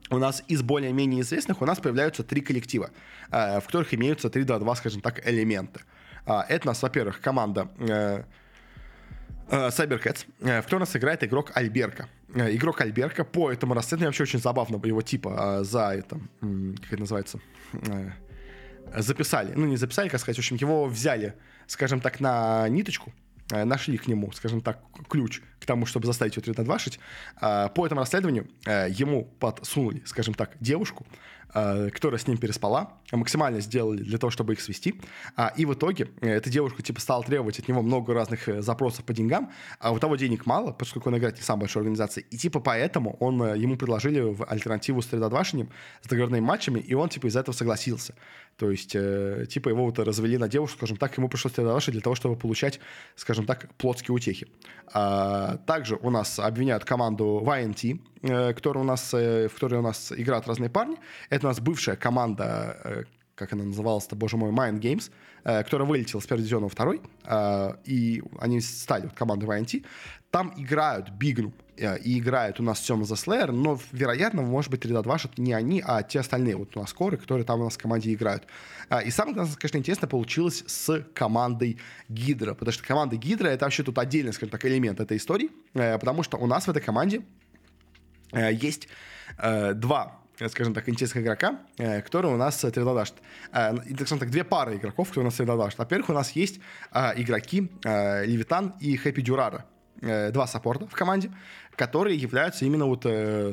у 0.10 0.18
нас 0.18 0.44
из 0.48 0.62
более-менее 0.62 1.22
известных 1.22 1.62
у 1.62 1.66
нас 1.66 1.80
появляются 1.80 2.24
три 2.24 2.42
коллектива, 2.42 2.92
в 3.30 3.62
которых 3.66 3.94
имеются 3.94 4.28
3-2-2, 4.28 4.76
скажем 4.76 5.02
так, 5.02 5.28
элементы. 5.28 5.82
Это 6.26 6.62
у 6.64 6.68
нас, 6.68 6.82
во-первых, 6.82 7.22
команда 7.22 7.70
Cybercats, 9.50 10.26
в 10.40 10.64
которой 10.64 10.78
у 10.78 10.80
нас 10.80 10.96
играет 10.96 11.24
игрок 11.24 11.52
Альберка. 11.56 12.08
Игрок 12.34 12.82
Альберка 12.82 13.24
по 13.24 13.52
этому 13.52 13.74
расследованию 13.74 14.10
вообще 14.10 14.24
очень 14.24 14.40
забавно 14.40 14.80
его 14.86 15.02
типа 15.02 15.64
за 15.64 15.96
это, 15.96 16.20
как 16.40 16.94
это 16.94 17.00
называется, 17.00 17.40
записали, 18.96 19.54
ну 19.56 19.66
не 19.66 19.78
записали, 19.78 20.10
как 20.10 20.20
сказать, 20.20 20.38
в 20.38 20.40
общем, 20.40 20.56
его 20.58 20.86
взяли, 20.86 21.36
скажем 21.68 22.02
так, 22.02 22.20
на 22.20 22.68
ниточку, 22.70 23.12
э, 23.12 23.29
нашли 23.52 23.98
к 23.98 24.08
нему, 24.08 24.32
скажем 24.32 24.62
так, 24.62 24.80
ключ 25.10 25.42
к 25.60 25.66
тому, 25.66 25.86
чтобы 25.86 26.06
заставить 26.06 26.36
его 26.36 26.44
3 26.44 26.64
двашить. 26.64 27.00
По 27.40 27.86
этому 27.86 28.02
расследованию 28.02 28.48
э, 28.66 28.88
ему 28.90 29.26
подсунули, 29.40 30.02
скажем 30.06 30.34
так, 30.34 30.52
девушку, 30.60 31.06
Э, 31.08 31.39
которая 31.54 32.20
с 32.20 32.28
ним 32.28 32.38
переспала, 32.38 32.94
максимально 33.12 33.60
сделали 33.60 34.04
для 34.04 34.18
того, 34.18 34.30
чтобы 34.30 34.54
их 34.54 34.62
свести. 34.62 35.02
А, 35.36 35.52
и 35.56 35.66
в 35.66 35.74
итоге 35.74 36.10
э, 36.22 36.30
эта 36.30 36.50
девушка 36.50 36.84
типа 36.84 37.02
стала 37.02 37.24
требовать 37.24 37.60
от 37.60 37.68
него 37.68 37.82
много 37.82 38.14
разных 38.14 38.48
э, 38.48 38.62
запросов 38.62 39.06
по 39.06 39.14
деньгам, 39.14 39.52
а 39.80 39.92
у 39.92 40.00
того 40.00 40.16
денег 40.16 40.46
мало, 40.46 40.72
поскольку 40.72 41.10
он 41.10 41.18
играет 41.18 41.38
не 41.38 41.42
самой 41.42 41.62
большой 41.62 41.82
организации. 41.82 42.26
И 42.30 42.38
типа 42.38 42.60
поэтому 42.60 43.18
он, 43.20 43.56
ему 43.56 43.78
предложили 43.78 44.20
в 44.20 44.46
альтернативу 44.46 45.02
с 45.02 45.08
средодвашением, 45.08 45.70
с 46.04 46.08
договорными 46.08 46.42
матчами, 46.42 46.80
и 46.80 46.94
он 46.94 47.10
типа 47.10 47.28
из 47.28 47.36
этого 47.36 47.56
согласился. 47.56 48.14
То 48.60 48.70
есть, 48.70 48.94
э, 48.94 49.46
типа, 49.50 49.70
его 49.70 49.86
вот 49.86 50.00
развели 50.00 50.38
на 50.38 50.50
девушку, 50.50 50.78
скажем 50.78 50.98
так, 50.98 51.18
ему 51.18 51.30
пришлось 51.30 51.54
средодвашить 51.54 51.94
для 51.94 52.02
того, 52.02 52.16
чтобы 52.16 52.36
получать, 52.36 52.82
скажем 53.16 53.46
так, 53.46 53.74
плотские 53.76 54.14
утехи. 54.14 54.48
А, 54.94 55.58
также 55.66 55.96
у 55.96 56.10
нас 56.10 56.40
обвиняют 56.40 56.84
команду 56.84 57.42
YNT, 57.46 58.02
Э, 58.22 58.54
который 58.54 58.80
у 58.80 58.84
нас, 58.84 59.14
э, 59.14 59.48
в 59.48 59.54
которой 59.54 59.76
у 59.76 59.82
нас 59.82 60.12
играют 60.12 60.46
разные 60.46 60.70
парни. 60.70 60.98
Это 61.30 61.39
у 61.44 61.48
нас 61.48 61.60
бывшая 61.60 61.96
команда, 61.96 62.78
э, 62.84 63.04
как 63.36 63.54
она 63.54 63.64
называлась-то, 63.64 64.16
боже 64.16 64.38
мой, 64.38 64.52
Mind 64.52 64.80
Games, 64.80 65.12
которая 65.44 65.88
вылетела 65.88 66.20
с 66.20 66.26
первого 66.26 66.42
дивизиона 66.42 66.66
во 66.66 66.70
второй, 66.70 67.02
и 67.86 68.22
они 68.42 68.60
стали 68.60 69.04
вот 69.04 69.14
командой 69.14 69.46
YNT. 69.46 69.86
Там 70.30 70.54
играют 70.58 71.12
Бигну 71.12 71.54
и 71.78 72.20
играют 72.20 72.60
у 72.60 72.64
нас 72.64 72.82
Сема 72.86 73.06
за 73.06 73.14
Slayer, 73.14 73.50
но, 73.52 73.80
вероятно, 73.94 74.42
может 74.42 74.70
быть, 74.70 74.82
3 74.82 74.92
2 74.92 75.18
не 75.38 75.54
они, 75.54 75.82
а 75.86 76.04
те 76.04 76.20
остальные 76.20 76.58
вот 76.58 76.76
у 76.76 76.82
нас 76.82 76.92
коры, 76.92 77.16
которые 77.16 77.46
там 77.46 77.62
у 77.62 77.64
нас 77.64 77.76
в 77.76 77.78
команде 77.78 78.14
играют. 78.14 78.44
И 79.06 79.10
самое, 79.12 79.34
конечно, 79.34 79.78
интересно 79.78 80.10
получилось 80.10 80.66
с 80.68 81.06
командой 81.14 81.80
Гидра, 82.10 82.54
потому 82.56 82.74
что 82.74 82.84
команда 82.86 83.16
Гидра— 83.16 83.48
это 83.50 83.64
вообще 83.64 83.84
тут 83.84 83.98
отдельный, 83.98 84.34
скажем 84.34 84.52
так, 84.52 84.66
элемент 84.66 85.00
этой 85.00 85.16
истории, 85.16 85.50
потому 85.72 86.24
что 86.24 86.38
у 86.38 86.46
нас 86.46 86.66
в 86.66 86.70
этой 86.70 86.82
команде 86.82 87.24
Э, 88.32 88.52
есть 88.54 88.88
э, 89.38 89.74
два 89.74 90.19
скажем 90.48 90.74
так, 90.74 90.88
интересных 90.88 91.24
игрока, 91.24 91.60
э, 91.78 92.02
которые 92.02 92.34
у 92.34 92.38
нас 92.38 92.60
средодашат. 92.60 93.16
И, 93.52 93.94
так 93.94 94.08
скажем 94.08 94.20
так, 94.20 94.30
две 94.30 94.44
пары 94.44 94.78
игроков, 94.78 95.10
которые 95.10 95.26
у 95.26 95.30
нас 95.30 95.36
средодашат. 95.36 95.80
Во-первых, 95.80 96.10
у 96.10 96.14
нас 96.14 96.32
есть 96.32 96.60
игроки 96.94 97.70
Левитан 97.84 98.76
и 98.80 98.96
Хэппи 98.96 99.22
Дюрара. 99.22 99.66
Два 100.02 100.48
саппорта 100.48 100.88
в 100.88 100.94
команде, 100.94 101.30
которые 101.80 102.18
являются 102.18 102.66
именно 102.66 102.86
вот, 102.86 103.02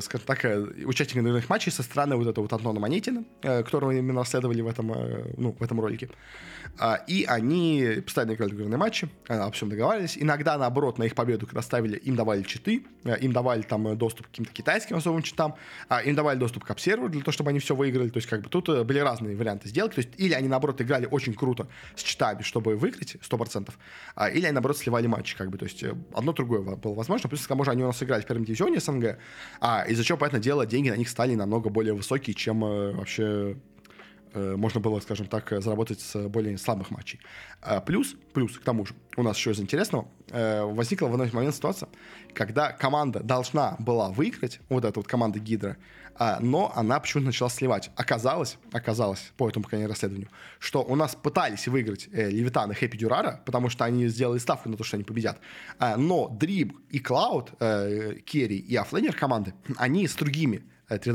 скажем 0.03 0.25
так, 0.25 0.45
участниками 0.85 1.27
игровых 1.27 1.49
матчей 1.49 1.71
со 1.71 1.81
стороны 1.81 2.17
вот 2.17 2.27
этого 2.27 2.43
вот 2.43 2.53
Антона 2.53 2.79
Монетина, 2.79 3.23
которого 3.41 3.91
мы 3.91 3.99
именно 3.99 4.19
расследовали 4.19 4.61
в 4.61 4.67
этом, 4.67 4.87
ну, 5.37 5.55
в 5.57 5.63
этом 5.63 5.79
ролике. 5.79 6.09
А, 6.79 6.95
и 7.07 7.23
они 7.23 8.01
постоянно 8.05 8.33
играли 8.33 8.51
игровые 8.51 8.77
матчи, 8.77 9.09
а, 9.27 9.43
обо 9.43 9.51
всем 9.51 9.69
договаривались. 9.69 10.17
Иногда, 10.17 10.57
наоборот, 10.57 10.97
на 10.97 11.03
их 11.03 11.15
победу, 11.15 11.45
когда 11.45 11.61
ставили, 11.61 11.97
им 11.97 12.15
давали 12.15 12.43
читы, 12.43 12.85
а, 13.03 13.13
им 13.13 13.31
давали 13.31 13.61
там 13.63 13.97
доступ 13.97 14.27
к 14.27 14.29
каким-то 14.29 14.51
китайским 14.51 14.97
особым 14.97 15.23
читам, 15.23 15.55
им 16.05 16.15
давали 16.15 16.37
доступ 16.37 16.63
к 16.65 16.71
обсерверу 16.71 17.09
для 17.09 17.21
того, 17.21 17.31
чтобы 17.31 17.49
они 17.49 17.59
все 17.59 17.75
выиграли. 17.75 18.09
То 18.09 18.17
есть, 18.17 18.27
как 18.27 18.41
бы 18.41 18.49
тут 18.49 18.69
э, 18.69 18.83
были 18.83 18.99
разные 18.99 19.35
варианты 19.35 19.69
сделок. 19.69 19.95
То 19.95 19.99
есть, 19.99 20.09
или 20.17 20.33
они, 20.33 20.47
наоборот, 20.47 20.81
играли 20.81 21.07
очень 21.09 21.33
круто 21.33 21.67
с 21.95 22.03
читами, 22.03 22.41
чтобы 22.41 22.75
выиграть 22.75 23.15
100%, 23.15 23.73
или 24.33 24.45
они, 24.45 24.53
наоборот, 24.53 24.77
сливали 24.77 25.07
матчи. 25.07 25.35
Как 25.35 25.49
бы. 25.49 25.57
То 25.57 25.65
есть, 25.65 25.81
э, 25.83 25.95
одно 26.13 26.33
другое 26.33 26.61
было 26.61 26.93
возможно. 26.93 27.29
Плюс, 27.29 27.43
к 27.43 27.47
тому 27.47 27.63
же, 27.63 27.71
они 27.71 27.83
у 27.83 27.87
нас 27.87 28.01
играли 28.03 28.16
в 28.23 28.27
первом 28.27 28.45
дивизионе 28.45 28.79
СНГ, 28.79 29.17
а 29.61 29.85
из-за 29.87 30.03
чего, 30.03 30.17
понятное 30.17 30.41
дело, 30.41 30.65
деньги 30.65 30.89
на 30.89 30.97
них 30.97 31.09
стали 31.09 31.35
намного 31.35 31.69
более 31.69 31.93
высокие, 31.93 32.33
чем 32.33 32.63
э, 32.63 32.91
вообще 32.93 33.55
можно 34.33 34.79
было, 34.79 34.99
скажем 34.99 35.27
так, 35.27 35.53
заработать 35.61 35.99
с 35.99 36.27
более 36.27 36.57
слабых 36.57 36.91
матчей. 36.91 37.19
А 37.61 37.81
плюс, 37.81 38.15
плюс 38.33 38.57
к 38.57 38.63
тому 38.63 38.85
же, 38.85 38.93
у 39.15 39.23
нас 39.23 39.37
еще 39.37 39.51
из 39.51 39.59
интересного, 39.59 40.07
э, 40.29 40.63
возникла 40.63 41.07
в 41.07 41.19
один 41.19 41.35
момент 41.35 41.55
ситуация, 41.55 41.89
когда 42.33 42.71
команда 42.71 43.21
должна 43.21 43.75
была 43.79 44.09
выиграть, 44.09 44.59
вот 44.69 44.85
эта 44.85 44.99
вот 44.99 45.07
команда 45.07 45.39
Гидра, 45.39 45.77
а, 46.19 46.39
но 46.39 46.71
она 46.75 46.99
почему-то 46.99 47.27
начала 47.27 47.49
сливать. 47.49 47.91
Оказалось, 47.95 48.57
оказалось, 48.71 49.31
по 49.37 49.47
этому, 49.47 49.63
пока 49.63 49.87
расследованию, 49.87 50.29
что 50.59 50.83
у 50.83 50.95
нас 50.95 51.15
пытались 51.15 51.67
выиграть 51.67 52.09
э, 52.11 52.29
Левитан 52.29 52.71
и 52.71 52.73
Хэппи 52.73 52.97
Дюрара, 52.97 53.41
потому 53.45 53.69
что 53.69 53.85
они 53.85 54.07
сделали 54.07 54.39
ставку 54.39 54.69
на 54.69 54.77
то, 54.77 54.83
что 54.83 54.97
они 54.97 55.03
победят. 55.03 55.39
А, 55.77 55.95
но 55.97 56.29
Дриб 56.29 56.77
и 56.89 56.99
Клауд, 56.99 57.51
э, 57.59 58.15
Керри 58.25 58.57
и 58.57 58.75
Афлейнер 58.75 59.15
команды, 59.15 59.53
они 59.77 60.07
с 60.07 60.15
другими 60.15 60.63
э, 60.89 60.97
3 60.97 61.13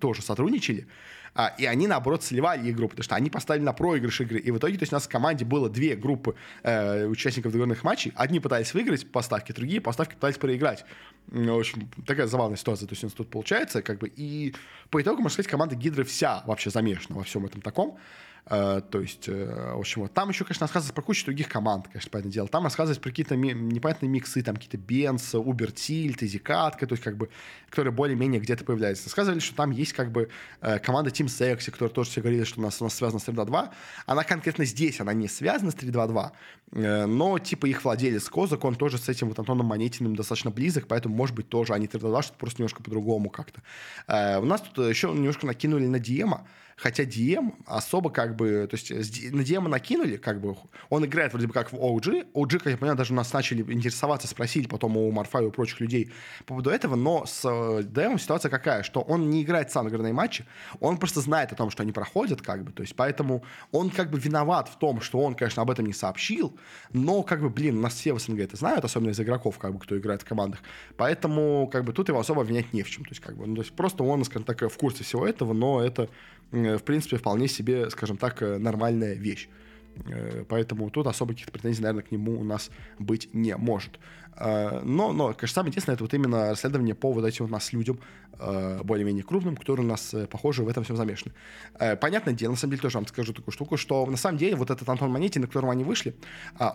тоже 0.00 0.22
сотрудничали, 0.22 0.88
а, 1.34 1.54
и 1.58 1.64
они, 1.64 1.86
наоборот, 1.86 2.22
сливали 2.22 2.70
игру, 2.70 2.88
потому 2.88 3.04
что 3.04 3.14
они 3.14 3.30
поставили 3.30 3.62
на 3.62 3.72
проигрыш 3.72 4.20
игры. 4.20 4.38
И 4.38 4.50
в 4.50 4.58
итоге, 4.58 4.78
то 4.78 4.82
есть 4.82 4.92
у 4.92 4.96
нас 4.96 5.04
в 5.04 5.08
команде 5.08 5.44
было 5.44 5.68
две 5.68 5.96
группы 5.96 6.34
э, 6.62 7.06
участников 7.06 7.52
договорных 7.52 7.82
матчей. 7.84 8.12
Одни 8.16 8.40
пытались 8.40 8.74
выиграть 8.74 9.10
поставки, 9.10 9.52
другие 9.52 9.80
поставки 9.80 10.14
пытались 10.14 10.38
проиграть. 10.38 10.84
В 11.28 11.58
общем, 11.58 11.88
такая 12.06 12.26
забавная 12.26 12.56
ситуация, 12.56 12.86
то 12.86 12.92
есть 12.92 13.04
у 13.04 13.06
нас 13.06 13.14
тут 13.14 13.30
получается, 13.30 13.82
как 13.82 13.98
бы, 13.98 14.12
и 14.14 14.54
по 14.90 15.00
итогу, 15.00 15.22
можно 15.22 15.34
сказать, 15.34 15.50
команда 15.50 15.76
Гидры 15.76 16.04
вся 16.04 16.42
вообще 16.46 16.70
замешана 16.70 17.16
во 17.16 17.24
всем 17.24 17.46
этом 17.46 17.60
таком. 17.60 17.98
Uh, 18.46 18.80
то 18.80 19.00
есть, 19.00 19.28
uh, 19.28 19.76
в 19.76 19.78
общем, 19.78 20.02
вот 20.02 20.12
там 20.12 20.30
еще, 20.30 20.44
конечно, 20.44 20.64
рассказывается 20.64 20.94
про 20.94 21.02
кучу 21.02 21.24
других 21.24 21.48
команд, 21.48 21.86
конечно, 21.86 22.10
понятное 22.10 22.32
дело. 22.32 22.48
Там 22.48 22.64
рассказывается 22.64 23.00
про 23.00 23.10
какие-то 23.10 23.36
непонятные 23.36 24.08
миксы, 24.08 24.42
там 24.42 24.56
какие-то 24.56 24.76
Бенс, 24.78 25.34
Uber 25.34 25.72
Tilt, 25.72 26.24
Изикатка, 26.24 26.86
то 26.86 26.94
есть, 26.94 27.04
как 27.04 27.16
бы, 27.16 27.28
которые 27.68 27.92
более-менее 27.92 28.40
где-то 28.40 28.64
появляются. 28.64 29.04
Рассказывали, 29.04 29.38
что 29.38 29.54
там 29.54 29.70
есть, 29.70 29.92
как 29.92 30.10
бы, 30.10 30.30
uh, 30.62 30.80
команда 30.80 31.10
Team 31.10 31.26
Sexy, 31.26 31.70
которая 31.70 31.92
тоже 31.92 32.10
все 32.10 32.22
говорили, 32.22 32.44
что 32.44 32.60
у 32.60 32.62
нас, 32.62 32.80
у 32.80 32.84
нас 32.84 32.94
связана 32.94 33.20
с 33.20 33.28
3-2-2. 33.28 33.70
Она 34.06 34.24
конкретно 34.24 34.64
здесь, 34.64 35.00
она 35.00 35.12
не 35.12 35.28
связана 35.28 35.70
с 35.70 35.74
3-2-2, 35.74 36.32
но, 37.06 37.38
типа, 37.38 37.66
их 37.66 37.84
владелец 37.84 38.28
Козак, 38.28 38.64
он 38.64 38.74
тоже 38.74 38.98
с 38.98 39.08
этим 39.08 39.28
вот 39.28 39.38
Антоном 39.38 39.66
Монетиным 39.66 40.16
достаточно 40.16 40.50
близок, 40.50 40.86
поэтому, 40.86 41.14
может 41.14 41.34
быть, 41.34 41.48
тоже 41.48 41.74
они 41.74 41.86
3-2-2, 41.86 42.22
что 42.22 42.34
просто 42.34 42.62
немножко 42.62 42.82
по-другому 42.82 43.28
как-то. 43.28 43.60
У 44.40 44.44
нас 44.44 44.60
тут 44.60 44.88
еще 44.88 45.08
немножко 45.08 45.46
накинули 45.46 45.86
на 45.86 45.98
Диема, 45.98 46.46
хотя 46.80 47.04
DM 47.04 47.54
особо 47.66 48.10
как 48.10 48.36
бы, 48.36 48.66
то 48.68 48.76
есть 48.76 48.90
на 48.90 49.42
DM 49.42 49.68
накинули, 49.68 50.16
как 50.16 50.40
бы, 50.40 50.56
он 50.88 51.04
играет 51.04 51.32
вроде 51.32 51.46
бы 51.46 51.52
как 51.52 51.72
в 51.72 51.76
OG, 51.76 52.32
OG, 52.32 52.58
как 52.58 52.66
я 52.66 52.76
понимаю, 52.76 52.96
даже 52.96 53.12
нас 53.12 53.32
начали 53.32 53.60
интересоваться, 53.72 54.26
спросили 54.26 54.66
потом 54.66 54.96
у 54.96 55.10
Марфа 55.10 55.40
и 55.40 55.44
у 55.44 55.50
прочих 55.50 55.80
людей 55.80 56.12
по 56.40 56.54
поводу 56.54 56.70
этого, 56.70 56.96
но 56.96 57.26
с 57.26 57.44
DM 57.44 58.18
ситуация 58.18 58.50
какая, 58.50 58.82
что 58.82 59.00
он 59.02 59.28
не 59.28 59.42
играет 59.42 59.70
сам 59.70 59.88
игрные 59.88 60.12
матчи, 60.12 60.46
он 60.80 60.96
просто 60.96 61.20
знает 61.20 61.52
о 61.52 61.54
том, 61.54 61.70
что 61.70 61.82
они 61.82 61.92
проходят, 61.92 62.40
как 62.40 62.64
бы, 62.64 62.72
то 62.72 62.82
есть 62.82 62.96
поэтому 62.96 63.44
он 63.72 63.90
как 63.90 64.10
бы 64.10 64.18
виноват 64.18 64.68
в 64.68 64.78
том, 64.78 65.02
что 65.02 65.20
он, 65.20 65.34
конечно, 65.34 65.62
об 65.62 65.70
этом 65.70 65.84
не 65.84 65.92
сообщил, 65.92 66.56
но 66.92 67.22
как 67.22 67.42
бы, 67.42 67.50
блин, 67.50 67.78
у 67.78 67.82
нас 67.82 67.94
все 67.94 68.14
в 68.14 68.18
СНГ 68.20 68.40
это 68.40 68.56
знают, 68.56 68.84
особенно 68.84 69.10
из 69.10 69.20
игроков, 69.20 69.58
как 69.58 69.74
бы, 69.74 69.80
кто 69.80 69.98
играет 69.98 70.22
в 70.22 70.24
командах, 70.24 70.60
поэтому 70.96 71.68
как 71.70 71.84
бы 71.84 71.92
тут 71.92 72.08
его 72.08 72.18
особо 72.18 72.40
обвинять 72.40 72.72
не 72.72 72.82
в 72.82 72.88
чем, 72.88 73.04
то 73.04 73.10
есть 73.10 73.20
как 73.20 73.36
бы, 73.36 73.46
ну, 73.46 73.56
то 73.56 73.60
есть 73.60 73.72
просто 73.74 74.02
он, 74.02 74.24
скажем 74.24 74.44
так, 74.44 74.62
в 74.62 74.78
курсе 74.78 75.04
всего 75.04 75.26
этого, 75.26 75.52
но 75.52 75.82
это 75.82 76.08
Э, 76.08 76.39
в 76.52 76.82
принципе, 76.82 77.16
вполне 77.16 77.48
себе, 77.48 77.90
скажем 77.90 78.16
так, 78.16 78.42
э, 78.42 78.58
нормальная 78.58 79.14
вещь. 79.14 79.48
Э, 80.06 80.44
поэтому 80.48 80.90
тут 80.90 81.06
особо 81.06 81.32
каких-то 81.32 81.52
претензий, 81.52 81.82
наверное, 81.82 82.02
к 82.02 82.10
нему 82.10 82.40
у 82.40 82.44
нас 82.44 82.70
быть 82.98 83.28
не 83.32 83.56
может. 83.56 83.98
Но, 84.38 85.12
но, 85.12 85.34
конечно, 85.34 85.56
самое 85.56 85.68
интересное, 85.68 85.96
это 85.96 86.04
вот 86.04 86.14
именно 86.14 86.50
расследование 86.50 86.94
по 86.94 87.12
вот 87.12 87.26
этим 87.26 87.44
у 87.44 87.48
нас 87.48 87.74
людям, 87.74 87.98
более-менее 88.38 89.22
крупным, 89.22 89.54
которые 89.54 89.84
у 89.84 89.88
нас, 89.88 90.14
похоже, 90.30 90.62
в 90.62 90.68
этом 90.68 90.82
всем 90.82 90.96
замешаны. 90.96 91.34
Понятное 92.00 92.32
дело, 92.32 92.52
на 92.52 92.56
самом 92.56 92.70
деле, 92.70 92.80
тоже 92.80 92.96
вам 92.96 93.06
скажу 93.06 93.34
такую 93.34 93.52
штуку, 93.52 93.76
что 93.76 94.06
на 94.06 94.16
самом 94.16 94.38
деле 94.38 94.56
вот 94.56 94.70
этот 94.70 94.88
Антон 94.88 95.10
Монетин, 95.10 95.42
на 95.42 95.46
котором 95.46 95.68
они 95.68 95.84
вышли, 95.84 96.14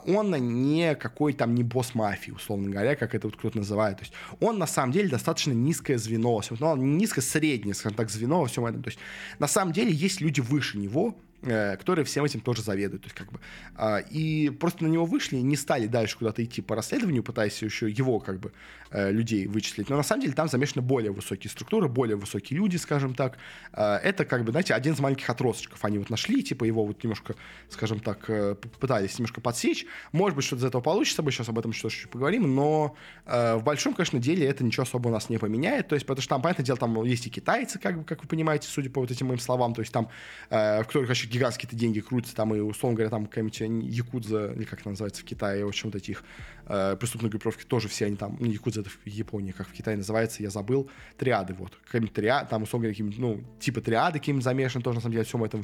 он 0.06 0.32
не 0.32 0.94
какой 0.94 1.34
там 1.34 1.56
не 1.56 1.64
босс 1.64 1.96
мафии, 1.96 2.30
условно 2.30 2.70
говоря, 2.70 2.96
как 2.96 3.16
это 3.16 3.28
вот 3.28 3.38
кто-то 3.38 3.58
называет. 3.58 3.98
То 3.98 4.04
есть 4.04 4.14
он 4.42 4.60
на 4.60 4.68
самом 4.68 4.92
деле 4.92 5.10
достаточно 5.10 5.54
низкое 5.54 5.98
звено, 5.98 6.42
ну, 6.60 6.76
низко-среднее, 6.76 7.74
скажем 7.74 7.96
так, 7.96 8.12
звено 8.12 8.42
во 8.42 8.46
всем 8.46 8.66
этом. 8.66 8.84
То 8.84 8.90
есть 8.90 9.00
на 9.40 9.48
самом 9.48 9.74
деле 9.74 9.92
есть 9.92 10.22
люди 10.22 10.42
выше 10.42 10.78
него, 10.78 11.16
э, 11.35 11.35
который 11.46 12.04
всем 12.04 12.26
этим 12.26 12.42
тоже 12.42 12.62
заведует. 12.62 13.04
То 13.04 13.08
есть, 13.08 13.16
как 13.16 13.32
бы, 13.32 13.40
э, 13.78 14.02
и 14.10 14.50
просто 14.50 14.84
на 14.84 14.88
него 14.88 15.06
вышли, 15.06 15.38
не 15.38 15.56
стали 15.56 15.88
дальше 15.88 16.18
куда-то 16.18 16.44
идти 16.44 16.62
по 16.62 16.76
расследованию, 16.76 17.24
пытаясь 17.24 17.62
еще 17.62 17.90
его 17.90 18.20
как 18.20 18.40
бы 18.40 18.52
э, 18.92 19.12
людей 19.12 19.48
вычислить. 19.48 19.90
Но 19.90 19.98
на 19.98 20.04
самом 20.04 20.22
деле 20.22 20.34
там 20.34 20.48
замешаны 20.48 20.82
более 20.82 21.12
высокие 21.12 21.50
структуры, 21.52 21.88
более 21.88 22.16
высокие 22.16 22.58
люди, 22.58 22.78
скажем 22.78 23.14
так. 23.14 23.38
Э, 23.74 23.96
это 23.98 24.26
как 24.26 24.44
бы, 24.44 24.52
знаете, 24.52 24.74
один 24.74 24.94
из 24.94 25.00
маленьких 25.00 25.30
отросточков. 25.30 25.84
Они 25.86 25.98
вот 25.98 26.10
нашли, 26.10 26.44
типа 26.44 26.64
его 26.66 26.86
вот 26.86 27.04
немножко, 27.04 27.36
скажем 27.70 28.00
так, 28.00 28.30
э, 28.30 28.56
пытались 28.56 29.18
немножко 29.20 29.42
подсечь. 29.42 29.86
Может 30.12 30.36
быть, 30.36 30.46
что-то 30.46 30.62
из 30.62 30.66
этого 30.66 30.82
получится, 30.82 31.24
мы 31.24 31.32
сейчас 31.32 31.50
об 31.50 31.60
этом 31.60 31.72
еще 31.72 31.90
чуть 31.90 32.10
поговорим, 32.10 32.56
но 32.56 32.96
э, 33.26 33.56
в 33.56 33.64
большом, 33.64 33.94
конечно, 33.94 34.20
деле 34.20 34.48
это 34.48 34.64
ничего 34.64 34.84
особо 34.84 35.10
у 35.10 35.12
нас 35.12 35.30
не 35.30 35.38
поменяет. 35.38 35.88
То 35.88 35.96
есть, 35.96 36.06
потому 36.06 36.22
что 36.22 36.30
там, 36.30 36.42
понятное 36.42 36.66
дело, 36.66 36.78
там 36.78 37.04
есть 37.04 37.28
и 37.28 37.30
китайцы, 37.30 37.80
как 37.80 38.00
бы, 38.00 38.04
как 38.04 38.22
вы 38.22 38.28
понимаете, 38.28 38.68
судя 38.68 38.90
по 38.90 39.02
вот 39.02 39.12
этим 39.12 39.28
моим 39.28 39.40
словам, 39.40 39.74
то 39.74 39.82
есть 39.82 39.94
там, 39.94 40.10
э, 40.50 40.84
в 40.84 40.88
которых 40.88 41.10
вообще 41.10 41.28
гигантские-то 41.36 41.76
деньги 41.76 42.00
крутятся, 42.00 42.36
там 42.36 42.54
и, 42.56 42.60
условно 42.60 42.96
говоря, 42.96 43.10
там 43.10 43.26
какая-нибудь 43.26 43.60
якудза, 43.94 44.54
или 44.54 44.64
как 44.64 44.80
это 44.80 44.90
называется 44.90 45.22
в 45.22 45.26
Китае, 45.26 45.66
в 45.66 45.68
общем, 45.68 45.90
вот 45.90 45.96
этих 45.96 46.24
э, 46.68 46.96
преступные 47.00 47.30
группировки 47.30 47.64
тоже 47.66 47.88
все 47.88 48.06
они 48.06 48.16
там, 48.16 48.38
ну, 48.40 48.48
якудза 48.48 48.82
это 48.82 48.90
в 48.90 49.06
Японии, 49.06 49.52
как 49.52 49.68
в 49.68 49.74
Китае 49.74 49.98
называется, 49.98 50.44
я 50.44 50.50
забыл, 50.50 50.90
триады, 51.18 51.54
вот, 51.54 51.76
какие-нибудь 51.86 52.14
триады, 52.14 52.50
там, 52.50 52.64
условно 52.64 52.90
говоря, 52.90 53.14
ну, 53.18 53.44
типа 53.60 53.82
триады 53.82 54.20
каким-нибудь 54.20 54.44
замешаны 54.44 54.84
тоже, 54.84 54.96
на 54.96 55.02
самом 55.02 55.14
деле, 55.14 55.26
всем 55.26 55.44
этом, 55.44 55.64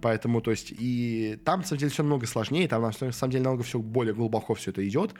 поэтому, 0.00 0.40
то 0.40 0.50
есть, 0.50 0.72
и 0.76 1.38
там, 1.44 1.60
на 1.60 1.66
самом 1.66 1.80
деле, 1.80 1.92
все 1.92 2.02
намного 2.02 2.26
сложнее, 2.26 2.68
там, 2.68 2.82
на 2.82 2.92
самом 2.92 3.30
деле, 3.30 3.44
намного 3.44 3.64
все 3.64 3.78
более 3.78 4.14
глубоко 4.14 4.54
все 4.54 4.70
это 4.70 4.86
идет, 4.86 5.14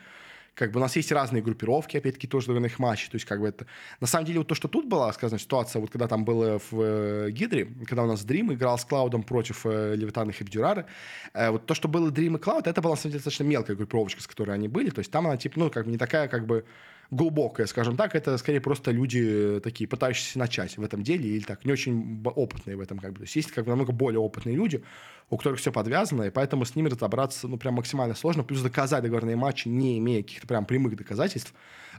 как 0.56 0.72
бы 0.72 0.78
у 0.78 0.80
нас 0.80 0.96
есть 0.96 1.12
разные 1.12 1.42
группировки, 1.42 1.98
опять-таки, 1.98 2.26
тоже 2.26 2.46
договорных 2.46 2.78
матчей. 2.78 3.10
То 3.10 3.16
есть, 3.16 3.26
как 3.26 3.40
бы 3.40 3.48
это... 3.48 3.66
На 4.00 4.06
самом 4.06 4.24
деле, 4.24 4.38
вот 4.38 4.48
то, 4.48 4.54
что 4.54 4.68
тут 4.68 4.86
была, 4.86 5.12
сказана 5.12 5.38
ситуация, 5.38 5.80
вот 5.80 5.90
когда 5.90 6.08
там 6.08 6.24
было 6.24 6.58
в 6.70 6.80
э, 6.80 7.30
Гидре, 7.30 7.66
когда 7.86 8.04
у 8.04 8.06
нас 8.06 8.24
Дрим 8.24 8.52
играл 8.52 8.78
с 8.78 8.86
Клаудом 8.86 9.22
против 9.22 9.66
э, 9.66 9.94
Левитана 9.94 10.30
и 10.30 10.44
Бдюрара, 10.44 10.86
э, 11.34 11.50
вот 11.50 11.66
то, 11.66 11.74
что 11.74 11.88
было 11.88 12.10
Дрим 12.10 12.36
и 12.36 12.38
Клауд, 12.38 12.66
это 12.66 12.80
была, 12.80 12.94
на 12.94 12.96
самом 12.96 13.12
деле, 13.12 13.18
достаточно 13.18 13.44
мелкая 13.44 13.76
группировочка, 13.76 14.22
с 14.22 14.26
которой 14.26 14.52
они 14.52 14.66
были. 14.66 14.88
То 14.88 15.00
есть, 15.00 15.10
там 15.10 15.26
она, 15.26 15.36
типа, 15.36 15.58
ну, 15.58 15.70
как 15.70 15.84
бы 15.84 15.90
не 15.90 15.98
такая, 15.98 16.26
как 16.26 16.46
бы 16.46 16.64
глубокая, 17.10 17.66
скажем 17.66 17.96
так, 17.96 18.14
это 18.14 18.36
скорее 18.38 18.60
просто 18.60 18.90
люди 18.90 19.60
такие, 19.62 19.88
пытающиеся 19.88 20.38
начать 20.38 20.76
в 20.76 20.82
этом 20.82 21.02
деле 21.02 21.28
или 21.28 21.44
так, 21.44 21.64
не 21.64 21.72
очень 21.72 22.22
опытные 22.24 22.76
в 22.76 22.80
этом 22.80 22.98
как 22.98 23.12
бы. 23.12 23.18
То 23.18 23.22
есть 23.24 23.36
есть 23.36 23.52
как 23.52 23.64
бы 23.64 23.70
намного 23.70 23.92
более 23.92 24.20
опытные 24.20 24.56
люди, 24.56 24.82
у 25.30 25.36
которых 25.36 25.60
все 25.60 25.72
подвязано, 25.72 26.24
и 26.24 26.30
поэтому 26.30 26.64
с 26.64 26.74
ними 26.74 26.88
разобраться, 26.88 27.48
ну, 27.48 27.56
прям 27.56 27.74
максимально 27.74 28.14
сложно, 28.14 28.44
плюс 28.44 28.62
доказать 28.62 29.02
договорные 29.02 29.36
матчи, 29.36 29.68
не 29.68 29.98
имея 29.98 30.22
каких-то 30.22 30.46
прям 30.46 30.64
прямых 30.64 30.96
доказательств, 30.96 31.52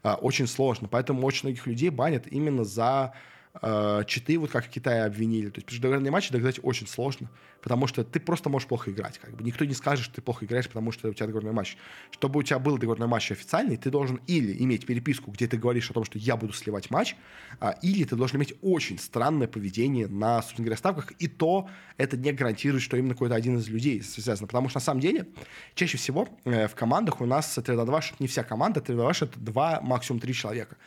а, 0.04 0.16
очень 0.16 0.48
сложно. 0.48 0.88
Поэтому 0.88 1.26
очень 1.26 1.48
многих 1.48 1.68
людей 1.68 1.90
банят 1.90 2.28
именно 2.28 2.64
за 2.64 3.14
читы, 4.08 4.38
вот 4.38 4.52
как 4.52 4.66
в 4.66 4.70
Китае 4.70 5.04
обвинили. 5.04 5.50
То 5.50 5.62
есть, 5.62 5.82
договорные 5.82 6.12
матчи 6.12 6.32
доказать 6.32 6.60
очень 6.64 6.88
сложно, 6.88 7.30
потому 7.62 7.88
что 7.88 8.04
ты 8.04 8.20
просто 8.20 8.50
можешь 8.50 8.68
плохо 8.68 8.92
играть. 8.92 9.18
Как 9.18 9.36
бы. 9.36 9.44
Никто 9.44 9.66
не 9.66 9.74
скажет, 9.74 10.06
что 10.06 10.16
ты 10.16 10.22
плохо 10.22 10.46
играешь, 10.46 10.68
потому 10.68 10.92
что 10.92 11.10
у 11.10 11.14
тебя 11.14 11.28
договорной 11.28 11.54
матч. 11.54 11.78
Чтобы 12.12 12.40
у 12.40 12.44
тебя 12.44 12.60
был 12.60 12.78
договорной 12.78 13.08
матч 13.08 13.32
официальный, 13.32 13.78
ты 13.78 13.90
должен 13.90 14.22
или 14.28 14.56
иметь 14.64 14.86
переписку, 14.86 15.32
где 15.32 15.48
ты 15.48 15.58
говоришь 15.58 15.90
о 15.90 15.94
том, 15.94 16.06
что 16.06 16.18
я 16.18 16.36
буду 16.38 16.54
сливать 16.54 16.90
матч, 16.92 17.16
а, 17.60 17.72
или 17.82 18.04
ты 18.04 18.16
должен 18.16 18.38
иметь 18.38 18.54
очень 18.62 19.00
странное 19.00 19.48
поведение 19.48 20.08
на, 20.08 20.42
собственно 20.42 20.76
ставках, 20.76 21.12
и 21.20 21.28
то 21.28 21.70
это 21.98 22.18
не 22.18 22.32
гарантирует, 22.32 22.84
что 22.84 22.98
именно 22.98 23.14
какой-то 23.14 23.36
один 23.36 23.58
из 23.58 23.68
людей 23.68 24.02
связан. 24.04 24.48
Потому 24.48 24.70
что 24.70 24.78
на 24.78 24.84
самом 24.84 25.02
деле 25.02 25.28
чаще 25.76 25.98
всего 25.98 26.28
э, 26.46 26.68
в 26.68 26.76
командах 26.76 27.22
у 27.22 27.26
нас 27.26 27.54
3 27.54 27.76
на 27.76 27.86
2 27.86 28.02
не 28.20 28.28
вся 28.28 28.44
команда, 28.44 28.82
3 28.82 28.96
на 28.96 29.02
2 29.02 29.12
это 29.12 29.40
2, 29.40 29.82
максимум 29.82 30.20
3 30.20 30.34
человека 30.34 30.78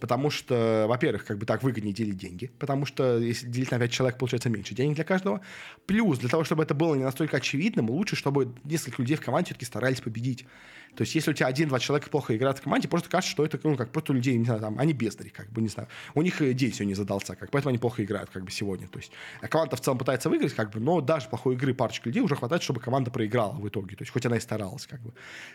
потому 0.00 0.30
что, 0.30 0.86
во-первых, 0.88 1.24
как 1.24 1.38
бы 1.38 1.46
так 1.46 1.62
выгоднее 1.62 1.94
делить 1.94 2.16
деньги, 2.16 2.50
потому 2.58 2.86
что 2.86 3.18
если 3.18 3.46
делить 3.46 3.70
на 3.70 3.78
5 3.78 3.90
человек, 3.90 4.18
получается 4.18 4.50
меньше 4.50 4.74
денег 4.74 4.94
для 4.94 5.04
каждого. 5.04 5.40
Плюс, 5.86 6.18
для 6.18 6.28
того, 6.28 6.44
чтобы 6.44 6.62
это 6.62 6.74
было 6.74 6.94
не 6.94 7.04
настолько 7.04 7.38
очевидным, 7.38 7.90
лучше, 7.90 8.16
чтобы 8.16 8.54
несколько 8.64 9.02
людей 9.02 9.16
в 9.16 9.20
команде 9.20 9.46
все-таки 9.46 9.66
старались 9.66 10.00
победить. 10.00 10.46
То 10.94 11.02
есть, 11.02 11.14
если 11.14 11.30
у 11.30 11.34
тебя 11.34 11.46
один-два 11.46 11.78
человека 11.78 12.10
плохо 12.10 12.36
играют 12.36 12.58
в 12.58 12.62
команде, 12.62 12.88
просто 12.88 13.08
кажется, 13.08 13.30
что 13.30 13.44
это, 13.44 13.58
ну, 13.62 13.76
как 13.76 13.92
просто 13.92 14.12
людей, 14.12 14.36
не 14.36 14.44
знаю, 14.44 14.60
там, 14.60 14.78
они 14.78 14.92
бездари, 14.92 15.28
как 15.28 15.50
бы, 15.50 15.60
не 15.62 15.68
знаю. 15.68 15.88
У 16.14 16.22
них 16.22 16.38
день 16.56 16.72
сегодня 16.72 16.94
задался, 16.94 17.36
как, 17.36 17.50
поэтому 17.50 17.70
они 17.70 17.78
плохо 17.78 18.04
играют, 18.04 18.30
как 18.30 18.44
бы, 18.44 18.50
сегодня. 18.50 18.88
То 18.88 18.98
есть, 18.98 19.12
а 19.40 19.48
команда 19.48 19.76
в 19.76 19.80
целом 19.80 19.98
пытается 19.98 20.28
выиграть, 20.28 20.54
как 20.54 20.70
бы, 20.70 20.80
но 20.80 21.00
даже 21.00 21.28
плохой 21.28 21.54
игры 21.54 21.74
парочка 21.74 22.08
людей 22.08 22.20
уже 22.20 22.36
хватает, 22.36 22.62
чтобы 22.62 22.80
команда 22.80 23.10
проиграла 23.10 23.52
в 23.52 23.68
итоге. 23.68 23.96
То 23.96 24.02
есть, 24.02 24.12
хоть 24.12 24.26
она 24.26 24.36
и 24.36 24.40
старалась, 24.40 24.86
как 24.86 25.00
бы. 25.00 25.12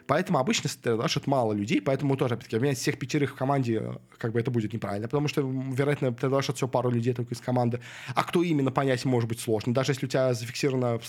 Поэтому 0.08 0.40
обычно 0.40 0.70
знаешь, 0.70 1.18
это 1.18 1.30
мало 1.30 1.54
людей, 1.54 1.82
поэтому 1.82 2.16
тоже, 2.16 2.36
опять-таки, 2.36 2.56
обменять 2.56 2.78
всех 2.78 2.98
пятерых 2.98 3.32
в 3.32 3.36
команде, 3.36 4.00
как 4.18 4.32
бы, 4.32 4.40
это 4.40 4.52
будет 4.52 4.74
неправильно, 4.74 5.08
потому 5.08 5.28
что, 5.28 5.42
вероятно, 5.42 6.14
ты 6.14 6.30
дашь 6.30 6.48
все 6.54 6.68
пару 6.68 6.90
людей 6.90 7.14
только 7.14 7.34
из 7.34 7.42
команды. 7.42 7.82
А 8.16 8.24
кто 8.24 8.44
именно 8.44 8.72
понять 8.72 9.04
может 9.06 9.30
быть 9.30 9.40
сложно. 9.40 9.74
Даже 9.74 9.92
если 9.92 10.06
у 10.06 10.10
тебя 10.10 10.34
зафиксировано 10.34 11.00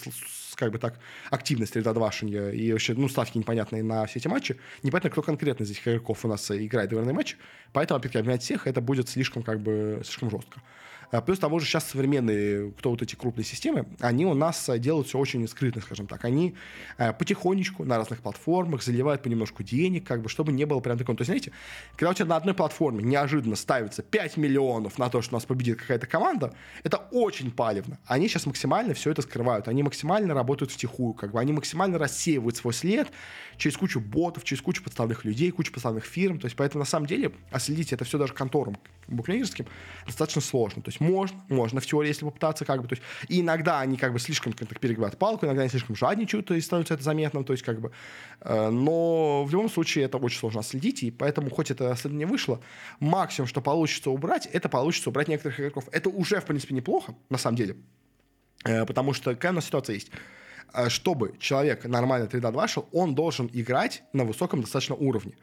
как 0.57 0.72
бы 0.72 0.78
так, 0.78 0.98
активность 1.30 1.72
средодвашения 1.72 2.50
и 2.50 2.72
вообще, 2.72 2.94
ну, 2.94 3.09
ставки 3.09 3.38
непонятные 3.38 3.82
на 3.82 4.07
все 4.07 4.18
эти 4.18 4.28
матчи. 4.28 4.57
Непонятно, 4.82 5.11
кто 5.11 5.22
конкретно 5.22 5.64
из 5.64 5.70
этих 5.70 5.86
игроков 5.88 6.24
у 6.24 6.28
нас 6.28 6.50
играет 6.50 6.92
в 6.92 7.12
матч. 7.12 7.36
Поэтому, 7.72 7.98
опять-таки, 7.98 8.18
обменять 8.18 8.42
всех, 8.42 8.66
это 8.66 8.80
будет 8.80 9.09
слишком, 9.09 9.42
как 9.42 9.61
бы, 9.61 10.00
слишком 10.05 10.30
жестко. 10.30 10.61
А, 11.14 11.20
плюс 11.20 11.38
того 11.38 11.60
же 11.60 11.66
сейчас 11.66 11.84
современные, 11.84 12.72
кто 12.72 12.90
вот 12.90 13.00
эти 13.00 13.14
крупные 13.14 13.44
системы, 13.44 13.86
они 14.00 14.26
у 14.26 14.34
нас 14.34 14.68
а, 14.68 14.78
делают 14.78 15.06
все 15.06 15.16
очень 15.16 15.46
скрытно, 15.46 15.80
скажем 15.80 16.08
так. 16.08 16.24
Они 16.24 16.56
а, 16.98 17.12
потихонечку 17.12 17.84
на 17.84 17.98
разных 17.98 18.18
платформах 18.20 18.82
заливают 18.82 19.22
понемножку 19.22 19.62
денег, 19.62 20.04
как 20.04 20.22
бы, 20.22 20.28
чтобы 20.28 20.50
не 20.50 20.64
было 20.64 20.80
прям 20.80 20.98
такого. 20.98 21.16
То 21.16 21.22
есть, 21.22 21.28
знаете, 21.28 21.52
когда 21.94 22.10
у 22.10 22.14
тебя 22.14 22.26
на 22.26 22.36
одной 22.36 22.52
платформе 22.54 23.04
неожиданно 23.04 23.54
ставится 23.54 24.02
5 24.02 24.36
миллионов 24.38 24.98
на 24.98 25.08
то, 25.08 25.22
что 25.22 25.34
у 25.34 25.36
нас 25.36 25.44
победит 25.44 25.78
какая-то 25.78 26.08
команда, 26.08 26.52
это 26.82 26.96
очень 27.12 27.52
палевно. 27.52 28.00
Они 28.06 28.26
сейчас 28.26 28.46
максимально 28.46 28.94
все 28.94 29.12
это 29.12 29.22
скрывают. 29.22 29.68
Они 29.68 29.84
максимально 29.84 30.34
работают 30.34 30.72
втихую, 30.72 31.14
как 31.14 31.30
бы. 31.30 31.38
Они 31.38 31.52
максимально 31.52 31.96
рассеивают 31.96 32.56
свой 32.56 32.74
след 32.74 33.08
через 33.56 33.76
кучу 33.76 34.00
ботов, 34.00 34.42
через 34.42 34.62
кучу 34.62 34.82
подставных 34.82 35.24
людей, 35.24 35.52
кучу 35.52 35.72
подставных 35.72 36.06
фирм. 36.06 36.40
То 36.40 36.46
есть, 36.46 36.56
поэтому 36.56 36.80
на 36.80 36.90
самом 36.90 37.06
деле 37.06 37.30
отследить 37.52 37.92
это 37.92 38.04
все 38.04 38.18
даже 38.18 38.32
конторам 38.32 38.76
букмекерским 39.06 39.66
достаточно 40.06 40.40
сложно. 40.40 40.82
То 40.82 40.88
есть 40.88 41.00
можно, 41.05 41.40
можно 41.48 41.80
в 41.80 41.86
теории, 41.86 42.09
если 42.09 42.24
попытаться, 42.24 42.64
как 42.64 42.82
бы, 42.82 42.88
то 42.88 42.94
есть, 42.94 43.02
и 43.28 43.40
иногда 43.40 43.80
они 43.80 43.96
как 43.96 44.12
бы 44.12 44.18
слишком 44.18 44.52
так, 44.52 44.80
перегибают 44.80 45.18
палку, 45.18 45.46
иногда 45.46 45.62
они 45.62 45.70
слишком 45.70 45.94
жадничают, 45.94 46.50
и 46.50 46.61
становится 46.61 46.94
это 46.94 47.02
заметным, 47.02 47.44
то 47.44 47.52
есть 47.52 47.62
как 47.62 47.80
бы, 47.80 47.92
э, 48.40 48.70
но 48.70 49.44
в 49.44 49.52
любом 49.52 49.68
случае 49.68 50.07
это 50.07 50.18
очень 50.18 50.38
сложно 50.38 50.62
следить, 50.62 51.02
и 51.02 51.11
поэтому 51.11 51.50
хоть 51.50 51.70
это 51.70 51.88
расследование 51.88 52.26
вышло, 52.26 52.61
максимум, 53.00 53.46
что 53.48 53.61
получится 53.61 54.11
убрать, 54.11 54.46
это 54.46 54.68
получится 54.68 55.11
убрать 55.11 55.28
некоторых 55.28 55.61
игроков. 55.61 55.84
Это 55.92 56.09
уже, 56.09 56.40
в 56.40 56.44
принципе, 56.44 56.74
неплохо, 56.74 57.14
на 57.30 57.38
самом 57.38 57.57
деле, 57.57 57.76
э, 58.64 58.84
потому 58.86 59.12
что 59.12 59.34
какая 59.34 59.52
у 59.52 59.57
нас 59.57 59.66
ситуация 59.66 59.94
есть 59.94 60.11
э, 60.72 60.88
чтобы 60.88 61.36
человек 61.38 61.84
нормально 61.84 62.26
3D2 62.26 62.68
шел, 62.68 62.88
он 62.92 63.14
должен 63.14 63.50
играть 63.52 64.02
на 64.12 64.24
высоком 64.24 64.62
достаточно 64.62 64.94
уровне. 64.94 65.34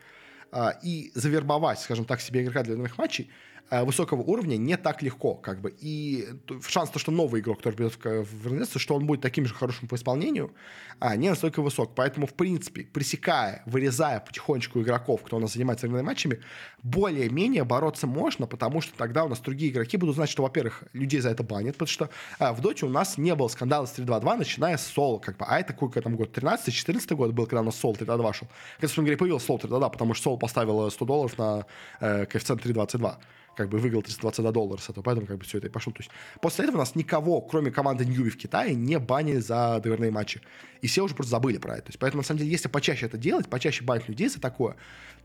Э, 0.52 0.72
и 0.84 1.12
завербовать, 1.16 1.80
скажем 1.80 2.06
так, 2.06 2.20
себе 2.22 2.42
игрока 2.42 2.64
для 2.64 2.76
новых 2.76 2.98
матчей– 2.98 3.30
высокого 3.70 4.22
уровня 4.22 4.58
не 4.58 4.78
так 4.78 5.02
легко, 5.02 5.36
как 5.36 5.62
бы. 5.62 5.74
И 5.80 6.28
шанс 6.68 6.90
то, 6.90 7.00
что 7.00 7.12
новый 7.12 7.42
игрок, 7.42 7.58
который 7.58 7.76
придет 7.76 7.98
в 8.04 8.48
РНС, 8.48 8.74
что 8.76 8.96
он 8.96 9.06
будет 9.06 9.22
таким 9.22 9.46
же 9.46 9.54
хорошим 9.54 9.88
по 9.88 9.96
исполнению, 9.96 10.52
а, 11.00 11.16
не 11.16 11.30
настолько 11.30 11.62
высок. 11.62 11.96
Поэтому, 11.96 12.28
в 12.28 12.34
принципе, 12.34 12.84
пресекая, 12.84 13.64
вырезая 13.66 14.20
потихонечку 14.20 14.82
игроков, 14.82 15.24
кто 15.24 15.38
у 15.38 15.40
нас 15.40 15.54
занимается 15.54 15.88
игровыми 15.88 16.06
матчами, 16.06 16.40
более-менее 16.84 17.64
бороться 17.64 18.08
можно, 18.08 18.46
потому 18.46 18.82
что 18.82 18.96
тогда 18.98 19.24
у 19.24 19.30
нас 19.30 19.40
другие 19.40 19.72
игроки 19.72 19.98
будут 19.98 20.16
знать, 20.16 20.30
что, 20.30 20.44
во-первых, 20.44 20.84
людей 20.94 21.20
за 21.20 21.30
это 21.30 21.44
банят, 21.44 21.76
потому 21.76 21.88
что 21.88 22.10
а, 22.40 22.54
в 22.54 22.62
доте 22.62 22.86
у 22.86 22.90
нас 22.90 23.18
не 23.18 23.34
было 23.36 23.48
скандала 23.48 23.86
с 23.86 23.98
3.2.2, 23.98 24.38
начиная 24.38 24.78
с 24.78 24.86
соло, 24.86 25.20
как 25.20 25.38
бы. 25.38 25.46
А 25.48 25.60
это 25.60 25.74
какой 25.74 25.90
там 26.02 26.16
год? 26.16 26.38
13-14 26.38 27.16
год 27.16 27.32
был, 27.32 27.46
когда 27.46 27.62
у 27.62 27.66
нас 27.66 27.76
соло 27.76 27.94
3.2 27.94 28.34
шел. 28.34 28.48
Когда, 28.76 28.88
собственно 28.88 29.06
говоря, 29.06 29.18
появился 29.18 29.48
соло 29.48 29.58
3.2, 29.58 29.92
потому 29.92 30.14
что 30.14 30.24
соло 30.24 30.38
поставил 30.38 30.92
100 30.92 31.06
долларов 31.06 31.38
на 31.38 31.66
э, 32.00 32.26
коэффициент 32.26 32.66
3.22 32.66 33.18
как 33.62 33.70
бы 33.70 33.78
выиграл 33.78 34.02
322 34.02 34.52
доллара 34.52 34.80
с 34.80 34.90
этого, 34.90 35.04
поэтому 35.04 35.28
как 35.28 35.38
бы 35.38 35.46
все 35.46 35.58
это 35.58 35.68
и 35.68 35.70
пошло. 35.70 35.94
То 35.94 36.02
есть 36.02 36.12
после 36.42 36.66
этого 36.66 36.78
у 36.78 36.80
нас 36.80 36.96
никого, 36.96 37.42
кроме 37.42 37.72
команды 37.72 38.06
Ньюби 38.06 38.30
в 38.30 38.38
Китае, 38.38 38.76
не 38.76 39.00
банили 39.00 39.40
за 39.40 39.80
доверные 39.84 40.12
матчи. 40.12 40.42
И 40.82 40.88
все 40.88 41.04
уже 41.04 41.14
просто 41.14 41.32
забыли 41.32 41.58
про 41.58 41.76
это. 41.76 41.84
То 41.84 41.90
есть, 41.90 42.00
поэтому, 42.00 42.22
на 42.22 42.26
самом 42.26 42.40
деле, 42.40 42.52
если 42.52 42.68
почаще 42.68 43.06
это 43.06 43.18
делать, 43.18 43.48
почаще 43.48 43.84
банить 43.84 44.08
людей 44.10 44.30
за 44.30 44.42
такое, 44.42 44.76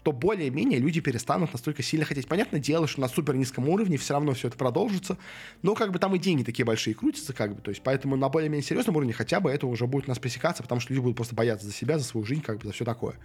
то 0.03 0.13
более-менее 0.13 0.79
люди 0.79 1.01
перестанут 1.01 1.53
настолько 1.53 1.83
сильно 1.83 2.05
хотеть. 2.05 2.29
Понятное 2.29 2.61
дело, 2.61 2.87
что 2.87 3.01
на 3.01 3.09
супер 3.09 3.35
низком 3.35 3.69
уровне 3.69 3.97
все 3.97 4.15
равно 4.15 4.35
все 4.35 4.49
это 4.49 4.57
продолжится, 4.57 5.19
но 5.63 5.75
как 5.75 5.93
бы 5.93 5.99
там 5.99 6.15
и 6.15 6.19
деньги 6.19 6.45
такие 6.45 6.65
большие 6.65 6.95
крутятся, 6.95 7.33
как 7.33 7.57
бы, 7.57 7.61
то 7.61 7.71
есть 7.71 7.83
поэтому 7.83 8.15
на 8.15 8.29
более-менее 8.29 8.65
серьезном 8.65 8.97
уровне 8.97 9.13
хотя 9.13 9.41
бы 9.41 9.51
это 9.51 9.67
уже 9.67 9.87
будет 9.87 10.05
у 10.05 10.11
нас 10.11 10.19
пресекаться, 10.19 10.63
потому 10.63 10.81
что 10.81 10.93
люди 10.93 11.03
будут 11.03 11.17
просто 11.17 11.35
бояться 11.35 11.67
за 11.67 11.73
себя, 11.73 11.99
за 11.99 12.05
свою 12.05 12.25
жизнь, 12.25 12.43
как 12.43 12.59
бы 12.59 12.67
за 12.67 12.73
все 12.73 12.85
такое. 12.85 13.17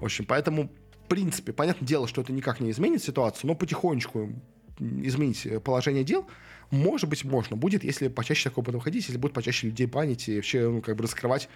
В 0.00 0.04
общем, 0.04 0.24
поэтому 0.24 0.70
в 1.04 1.08
принципе, 1.08 1.52
понятное 1.52 1.86
дело, 1.86 2.08
что 2.08 2.22
это 2.22 2.32
никак 2.32 2.60
не 2.60 2.70
изменит 2.70 3.02
ситуацию, 3.02 3.48
но 3.48 3.54
потихонечку 3.54 4.30
изменить 4.78 5.46
положение 5.62 6.04
дел, 6.04 6.26
может 6.70 7.08
быть, 7.08 7.24
можно 7.24 7.56
будет, 7.56 7.84
если 7.84 8.08
почаще 8.08 8.48
такое 8.48 8.64
будет 8.64 8.76
выходить, 8.76 9.04
если 9.06 9.18
будет 9.18 9.32
почаще 9.32 9.68
людей 9.68 9.86
банить 9.86 10.28
и 10.28 10.36
вообще 10.36 10.68
ну, 10.68 10.80
как 10.80 10.96
бы 10.96 11.04
раскрывать 11.04 11.48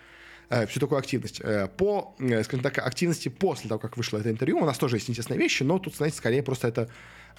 э, 0.51 0.67
всю 0.67 0.81
такую 0.81 0.99
активность. 0.99 1.41
Э, 1.41 1.69
по, 1.77 2.15
э, 2.19 2.45
скажем 2.45 2.63
так, 2.63 2.79
активности 2.79 3.29
после 3.29 3.69
того, 3.69 3.81
как 3.81 3.97
вышло 3.97 4.19
это 4.19 4.31
интервью, 4.31 4.59
у 4.59 4.65
нас 4.65 4.79
тоже 4.79 4.97
есть 4.97 5.11
интересные 5.11 5.39
вещи, 5.39 5.63
но 5.63 5.79
тут, 5.79 5.97
знаете, 5.97 6.19
скорее 6.19 6.43
просто 6.43 6.69
это 6.69 6.89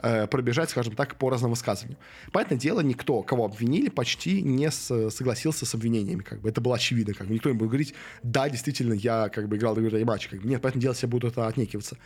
э, 0.02 0.28
пробежать, 0.28 0.70
скажем 0.70 0.96
так, 0.96 1.16
по 1.16 1.30
разным 1.30 1.52
высказываниям. 1.52 2.00
Понятное 2.32 2.58
дело, 2.58 2.82
никто, 2.82 3.22
кого 3.22 3.46
обвинили, 3.46 3.90
почти 3.90 4.42
не 4.42 4.70
с, 4.70 5.10
согласился 5.10 5.66
с 5.66 5.74
обвинениями, 5.76 6.22
как 6.22 6.42
бы 6.42 6.50
это 6.50 6.62
было 6.62 6.76
очевидно, 6.76 7.14
как 7.14 7.28
бы 7.28 7.34
никто 7.34 7.50
не 7.50 7.56
будет 7.56 7.70
говорить, 7.70 7.94
да, 8.24 8.50
действительно, 8.50 8.94
я 8.94 9.30
как 9.30 9.48
бы 9.48 9.58
играл 9.58 9.76
в 9.76 10.06
матч, 10.06 10.28
как 10.28 10.42
бы 10.42 10.48
нет, 10.48 10.62
поэтому 10.62 10.82
дело 10.82 10.94
все 10.94 11.08
будут 11.08 11.34
это 11.34 11.48
отнекиваться. 11.48 11.98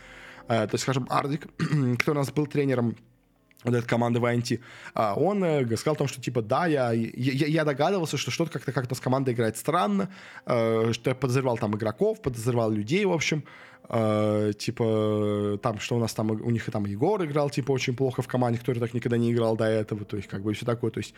Э, 0.48 0.66
то 0.66 0.74
есть, 0.74 0.82
скажем, 0.82 1.06
Ардик, 1.10 1.48
кто 1.98 2.12
у 2.12 2.14
нас 2.14 2.30
был 2.30 2.46
тренером 2.46 2.96
вот 3.64 3.74
этой 3.74 3.86
команды 3.86 4.20
VNT, 4.20 4.60
а, 4.94 5.14
он 5.14 5.42
э, 5.42 5.76
сказал 5.76 5.94
о 5.94 5.98
том, 5.98 6.08
что 6.08 6.20
типа 6.20 6.42
да, 6.42 6.66
я, 6.66 6.92
я, 6.92 7.46
я 7.46 7.64
догадывался, 7.64 8.16
что 8.16 8.30
что-то 8.30 8.52
как-то 8.52 8.72
как-то 8.72 8.94
с 8.94 9.00
командой 9.00 9.32
играет 9.32 9.56
странно, 9.56 10.10
э, 10.46 10.92
что 10.92 11.10
я 11.10 11.14
подозревал 11.14 11.56
там 11.56 11.74
игроков, 11.74 12.20
подозревал 12.20 12.70
людей, 12.70 13.04
в 13.04 13.12
общем, 13.12 13.44
э, 13.88 14.52
типа 14.58 15.58
там, 15.62 15.78
что 15.78 15.96
у 15.96 15.98
нас 15.98 16.14
там, 16.14 16.30
у 16.30 16.50
них 16.50 16.68
и 16.68 16.70
там 16.70 16.86
Егор 16.86 17.24
играл, 17.24 17.50
типа, 17.50 17.72
очень 17.72 17.94
плохо 17.96 18.22
в 18.22 18.28
команде, 18.28 18.58
который 18.58 18.78
так 18.78 18.94
никогда 18.94 19.16
не 19.16 19.32
играл 19.32 19.56
до 19.56 19.64
этого, 19.64 20.04
то 20.04 20.16
есть 20.16 20.28
как 20.28 20.42
бы 20.42 20.52
все 20.52 20.66
такое, 20.66 20.90
то 20.90 20.98
есть 20.98 21.14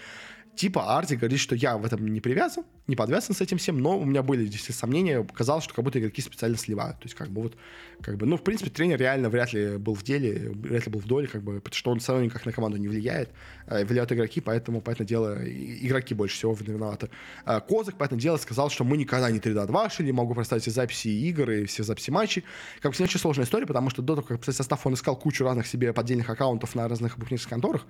типа 0.56 0.96
Арти 0.96 1.14
говорит, 1.14 1.38
что 1.38 1.54
я 1.54 1.76
в 1.76 1.84
этом 1.84 2.06
не 2.08 2.20
привязан, 2.20 2.64
не 2.86 2.96
подвязан 2.96 3.34
с 3.34 3.40
этим 3.40 3.58
всем, 3.58 3.78
но 3.78 3.98
у 3.98 4.04
меня 4.04 4.22
были 4.22 4.46
здесь 4.46 4.64
сомнения, 4.74 5.24
казалось, 5.34 5.64
что 5.64 5.74
как 5.74 5.84
будто 5.84 6.00
игроки 6.00 6.22
специально 6.22 6.56
сливают. 6.56 6.98
То 6.98 7.04
есть 7.04 7.14
как 7.14 7.28
бы 7.28 7.42
вот, 7.42 7.56
как 8.00 8.16
бы, 8.16 8.26
ну, 8.26 8.36
в 8.36 8.42
принципе, 8.42 8.70
тренер 8.70 8.98
реально 8.98 9.28
вряд 9.28 9.52
ли 9.52 9.76
был 9.76 9.94
в 9.94 10.02
деле, 10.02 10.50
вряд 10.50 10.86
ли 10.86 10.92
был 10.92 11.00
в 11.00 11.06
доле, 11.06 11.28
как 11.28 11.42
бы, 11.42 11.60
потому 11.60 11.76
что 11.76 11.90
он 11.90 12.00
все 12.00 12.12
равно 12.12 12.24
никак 12.24 12.44
на 12.46 12.52
команду 12.52 12.78
не 12.78 12.88
влияет. 12.88 13.30
Э, 13.66 13.84
влияют 13.84 14.12
игроки, 14.12 14.40
поэтому, 14.40 14.80
поэтому 14.80 15.06
дело, 15.06 15.36
игроки 15.44 16.14
больше 16.14 16.36
всего 16.36 16.54
виноваты. 16.54 17.10
Э, 17.44 17.60
Козак, 17.60 17.96
поэтому 17.98 18.20
дело, 18.20 18.36
сказал, 18.36 18.70
что 18.70 18.84
мы 18.84 18.96
никогда 18.96 19.30
не 19.30 19.38
3-2 19.38 19.90
шили, 19.90 20.10
могу 20.12 20.34
представить 20.34 20.62
все 20.62 20.70
записи 20.70 21.08
игр 21.08 21.50
и 21.50 21.64
все 21.66 21.82
записи 21.82 22.10
матчей. 22.10 22.44
Как 22.80 22.92
бы, 22.92 23.04
очень 23.04 23.20
сложная 23.20 23.44
история, 23.44 23.66
потому 23.66 23.90
что 23.90 24.02
до 24.02 24.14
того, 24.14 24.26
как 24.26 24.38
представить 24.38 24.58
состав, 24.58 24.86
он 24.86 24.94
искал 24.94 25.16
кучу 25.16 25.44
разных 25.44 25.66
себе 25.66 25.92
поддельных 25.92 26.30
аккаунтов 26.30 26.74
на 26.74 26.88
разных 26.88 27.18
букмекерских 27.18 27.50
конторах, 27.50 27.86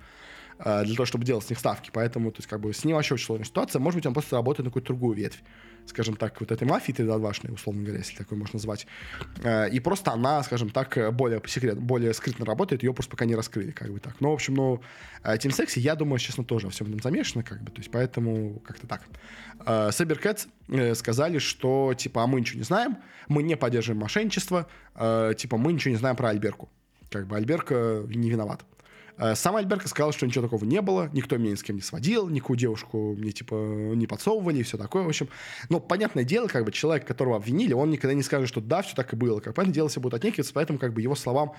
Э, 0.59 0.83
для 0.83 0.95
того, 0.95 1.05
чтобы 1.05 1.23
делать 1.23 1.45
с 1.45 1.49
них 1.49 1.59
ставки. 1.59 1.91
Поэтому, 1.93 2.31
то 2.31 2.39
есть, 2.39 2.47
как 2.47 2.59
бы, 2.59 2.73
с 2.73 2.83
ним 2.83 2.95
вообще 2.95 3.13
очень 3.13 3.25
сложная 3.25 3.45
ситуация. 3.45 3.79
Может 3.79 3.97
быть, 3.97 4.05
он 4.05 4.13
просто 4.13 4.35
работает 4.35 4.65
на 4.65 4.69
какую-то 4.71 4.87
другую 4.87 5.15
ветвь, 5.15 5.43
скажем 5.85 6.15
так, 6.15 6.39
вот 6.39 6.51
этой 6.51 6.67
мафии 6.67 6.91
3 6.91 7.05
условно 7.05 7.83
говоря, 7.83 7.99
если 7.99 8.15
такой 8.17 8.37
можно 8.37 8.55
назвать. 8.55 8.87
Э, 9.43 9.69
и 9.69 9.79
просто 9.79 10.11
она, 10.11 10.41
скажем 10.43 10.71
так, 10.71 11.13
более 11.13 11.41
секрет, 11.45 11.77
более 11.77 12.13
скрытно 12.13 12.45
работает, 12.45 12.81
ее 12.81 12.93
просто 12.93 13.11
пока 13.11 13.25
не 13.25 13.35
раскрыли, 13.35 13.71
как 13.71 13.91
бы 13.91 13.99
так. 13.99 14.19
Но, 14.19 14.31
в 14.31 14.33
общем, 14.33 14.55
ну, 14.55 14.81
Team 15.23 15.51
Sexy, 15.51 15.79
я 15.79 15.95
думаю, 15.95 16.17
честно, 16.17 16.43
тоже 16.43 16.67
во 16.67 16.71
всем 16.71 16.87
этом 16.87 17.01
замешано, 17.01 17.43
как 17.43 17.61
бы, 17.61 17.71
то 17.71 17.77
есть, 17.77 17.91
поэтому 17.91 18.59
как-то 18.65 18.87
так. 18.87 19.03
Cybercats 19.59 20.47
э, 20.69 20.95
сказали, 20.95 21.37
что, 21.37 21.93
типа, 21.95 22.23
а 22.23 22.27
мы 22.27 22.39
ничего 22.39 22.57
не 22.57 22.63
знаем, 22.63 22.97
мы 23.27 23.43
не 23.43 23.55
поддерживаем 23.55 24.01
мошенничество, 24.01 24.67
типа, 24.95 25.57
мы 25.57 25.73
ничего 25.73 25.91
не 25.91 25.97
знаем 25.97 26.15
про 26.15 26.29
Альберку. 26.29 26.69
Как 27.11 27.27
бы 27.27 27.35
Альберка 27.35 28.03
не 28.07 28.29
виноват. 28.29 28.65
Э, 29.17 29.35
сам 29.35 29.55
Альберка 29.55 29.87
сказал, 29.87 30.11
что 30.11 30.25
ничего 30.25 30.43
такого 30.43 30.63
не 30.65 30.81
было, 30.81 31.09
никто 31.13 31.37
меня 31.37 31.51
ни 31.51 31.55
с 31.55 31.63
кем 31.63 31.75
не 31.75 31.81
сводил, 31.81 32.29
никакую 32.29 32.57
девушку 32.57 33.15
мне, 33.17 33.31
типа, 33.31 33.55
не 33.55 34.07
подсовывали 34.07 34.59
и 34.59 34.63
все 34.63 34.77
такое, 34.77 35.03
в 35.03 35.07
общем. 35.07 35.29
Но, 35.69 35.79
понятное 35.79 36.23
дело, 36.23 36.47
как 36.47 36.65
бы, 36.65 36.71
человек, 36.71 37.05
которого 37.05 37.37
обвинили, 37.37 37.73
он 37.73 37.89
никогда 37.89 38.13
не 38.13 38.23
скажет, 38.23 38.47
что 38.47 38.61
да, 38.61 38.81
все 38.81 38.95
так 38.95 39.13
и 39.13 39.15
было. 39.15 39.39
Как 39.39 39.55
понятное 39.55 39.73
дело, 39.73 39.89
все 39.89 39.99
будут 39.99 40.19
отнекиваться, 40.19 40.53
поэтому, 40.53 40.79
как 40.79 40.93
бы, 40.93 41.01
его 41.01 41.15
словам 41.15 41.53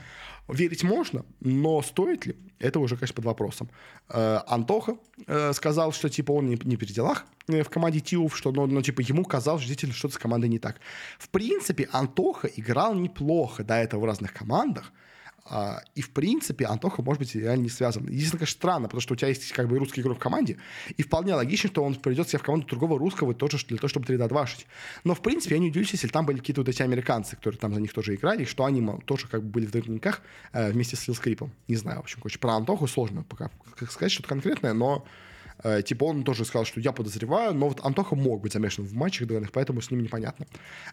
верить 0.48 0.82
можно, 0.82 1.24
но 1.40 1.82
стоит 1.82 2.26
ли, 2.26 2.36
это 2.58 2.80
уже, 2.80 2.96
конечно, 2.96 3.16
под 3.16 3.24
вопросом. 3.24 3.70
Э, 4.08 4.40
Антоха 4.46 4.96
э, 5.26 5.52
сказал, 5.52 5.92
что, 5.92 6.08
типа, 6.08 6.32
он 6.32 6.46
не, 6.46 6.58
не 6.64 6.76
при 6.76 6.86
делах 6.86 7.26
в 7.48 7.64
команде 7.64 8.00
Тиуф, 8.00 8.36
что, 8.36 8.52
ну, 8.52 8.66
ну, 8.66 8.82
типа, 8.82 9.00
ему 9.00 9.24
казалось, 9.24 9.62
что 9.62 9.68
действительно 9.68 9.96
что-то 9.96 10.14
с 10.14 10.18
командой 10.18 10.48
не 10.48 10.58
так. 10.58 10.76
В 11.18 11.28
принципе, 11.30 11.88
Антоха 11.92 12.46
играл 12.48 12.94
неплохо 12.94 13.64
до 13.64 13.74
этого 13.74 14.02
в 14.02 14.04
разных 14.04 14.32
командах, 14.34 14.92
а, 15.50 15.82
и, 15.94 16.02
в 16.02 16.10
принципе, 16.10 16.66
Антоха, 16.66 17.02
может 17.02 17.20
быть, 17.20 17.34
реально 17.34 17.64
не 17.64 17.68
связан. 17.70 18.04
Единственное, 18.06 18.40
конечно, 18.40 18.58
странно, 18.58 18.88
потому 18.88 19.00
что 19.00 19.14
у 19.14 19.16
тебя 19.16 19.28
есть 19.28 19.50
как 19.52 19.68
бы 19.68 19.78
русский 19.78 20.02
игрок 20.02 20.18
в 20.18 20.20
команде, 20.20 20.58
и 20.96 21.02
вполне 21.02 21.34
логично, 21.34 21.70
что 21.70 21.82
он 21.82 21.94
придет 21.94 22.28
себе 22.28 22.38
в 22.38 22.42
команду 22.42 22.66
другого 22.66 22.98
русского 22.98 23.34
тоже 23.34 23.58
для 23.66 23.78
того, 23.78 23.88
чтобы 23.88 24.06
3 24.06 24.18
2 24.18 24.46
Но, 25.04 25.14
в 25.14 25.22
принципе, 25.22 25.54
я 25.54 25.60
не 25.60 25.68
удивлюсь, 25.68 25.90
если 25.92 26.08
там 26.08 26.26
были 26.26 26.38
какие-то 26.38 26.60
вот 26.60 26.68
эти 26.68 26.82
американцы, 26.82 27.36
которые 27.36 27.58
там 27.58 27.74
за 27.74 27.80
них 27.80 27.92
тоже 27.92 28.14
играли, 28.14 28.44
что 28.44 28.64
они 28.64 28.86
тоже 29.06 29.26
как 29.26 29.42
бы 29.42 29.48
были 29.48 29.66
в 29.66 29.72
дневниках 29.72 30.22
э, 30.52 30.70
вместе 30.70 30.96
с 30.96 31.08
Лилскрипом. 31.08 31.52
Не 31.66 31.76
знаю, 31.76 31.98
в 31.98 32.02
общем, 32.02 32.20
короче, 32.20 32.38
про 32.38 32.52
Антоху 32.54 32.86
сложно 32.86 33.22
пока 33.22 33.50
сказать 33.88 34.12
что-то 34.12 34.28
конкретное, 34.28 34.74
но 34.74 35.06
Э, 35.62 35.82
типа 35.82 36.04
он 36.04 36.24
тоже 36.24 36.44
сказал, 36.44 36.64
что 36.64 36.80
я 36.80 36.92
подозреваю, 36.92 37.54
но 37.54 37.68
вот 37.68 37.80
Антоха 37.84 38.14
мог 38.14 38.42
быть 38.42 38.52
замешан 38.52 38.84
в 38.84 38.94
матчах 38.94 39.26
двойных, 39.26 39.52
поэтому 39.52 39.80
с 39.80 39.90
ним 39.90 40.02
непонятно. 40.02 40.46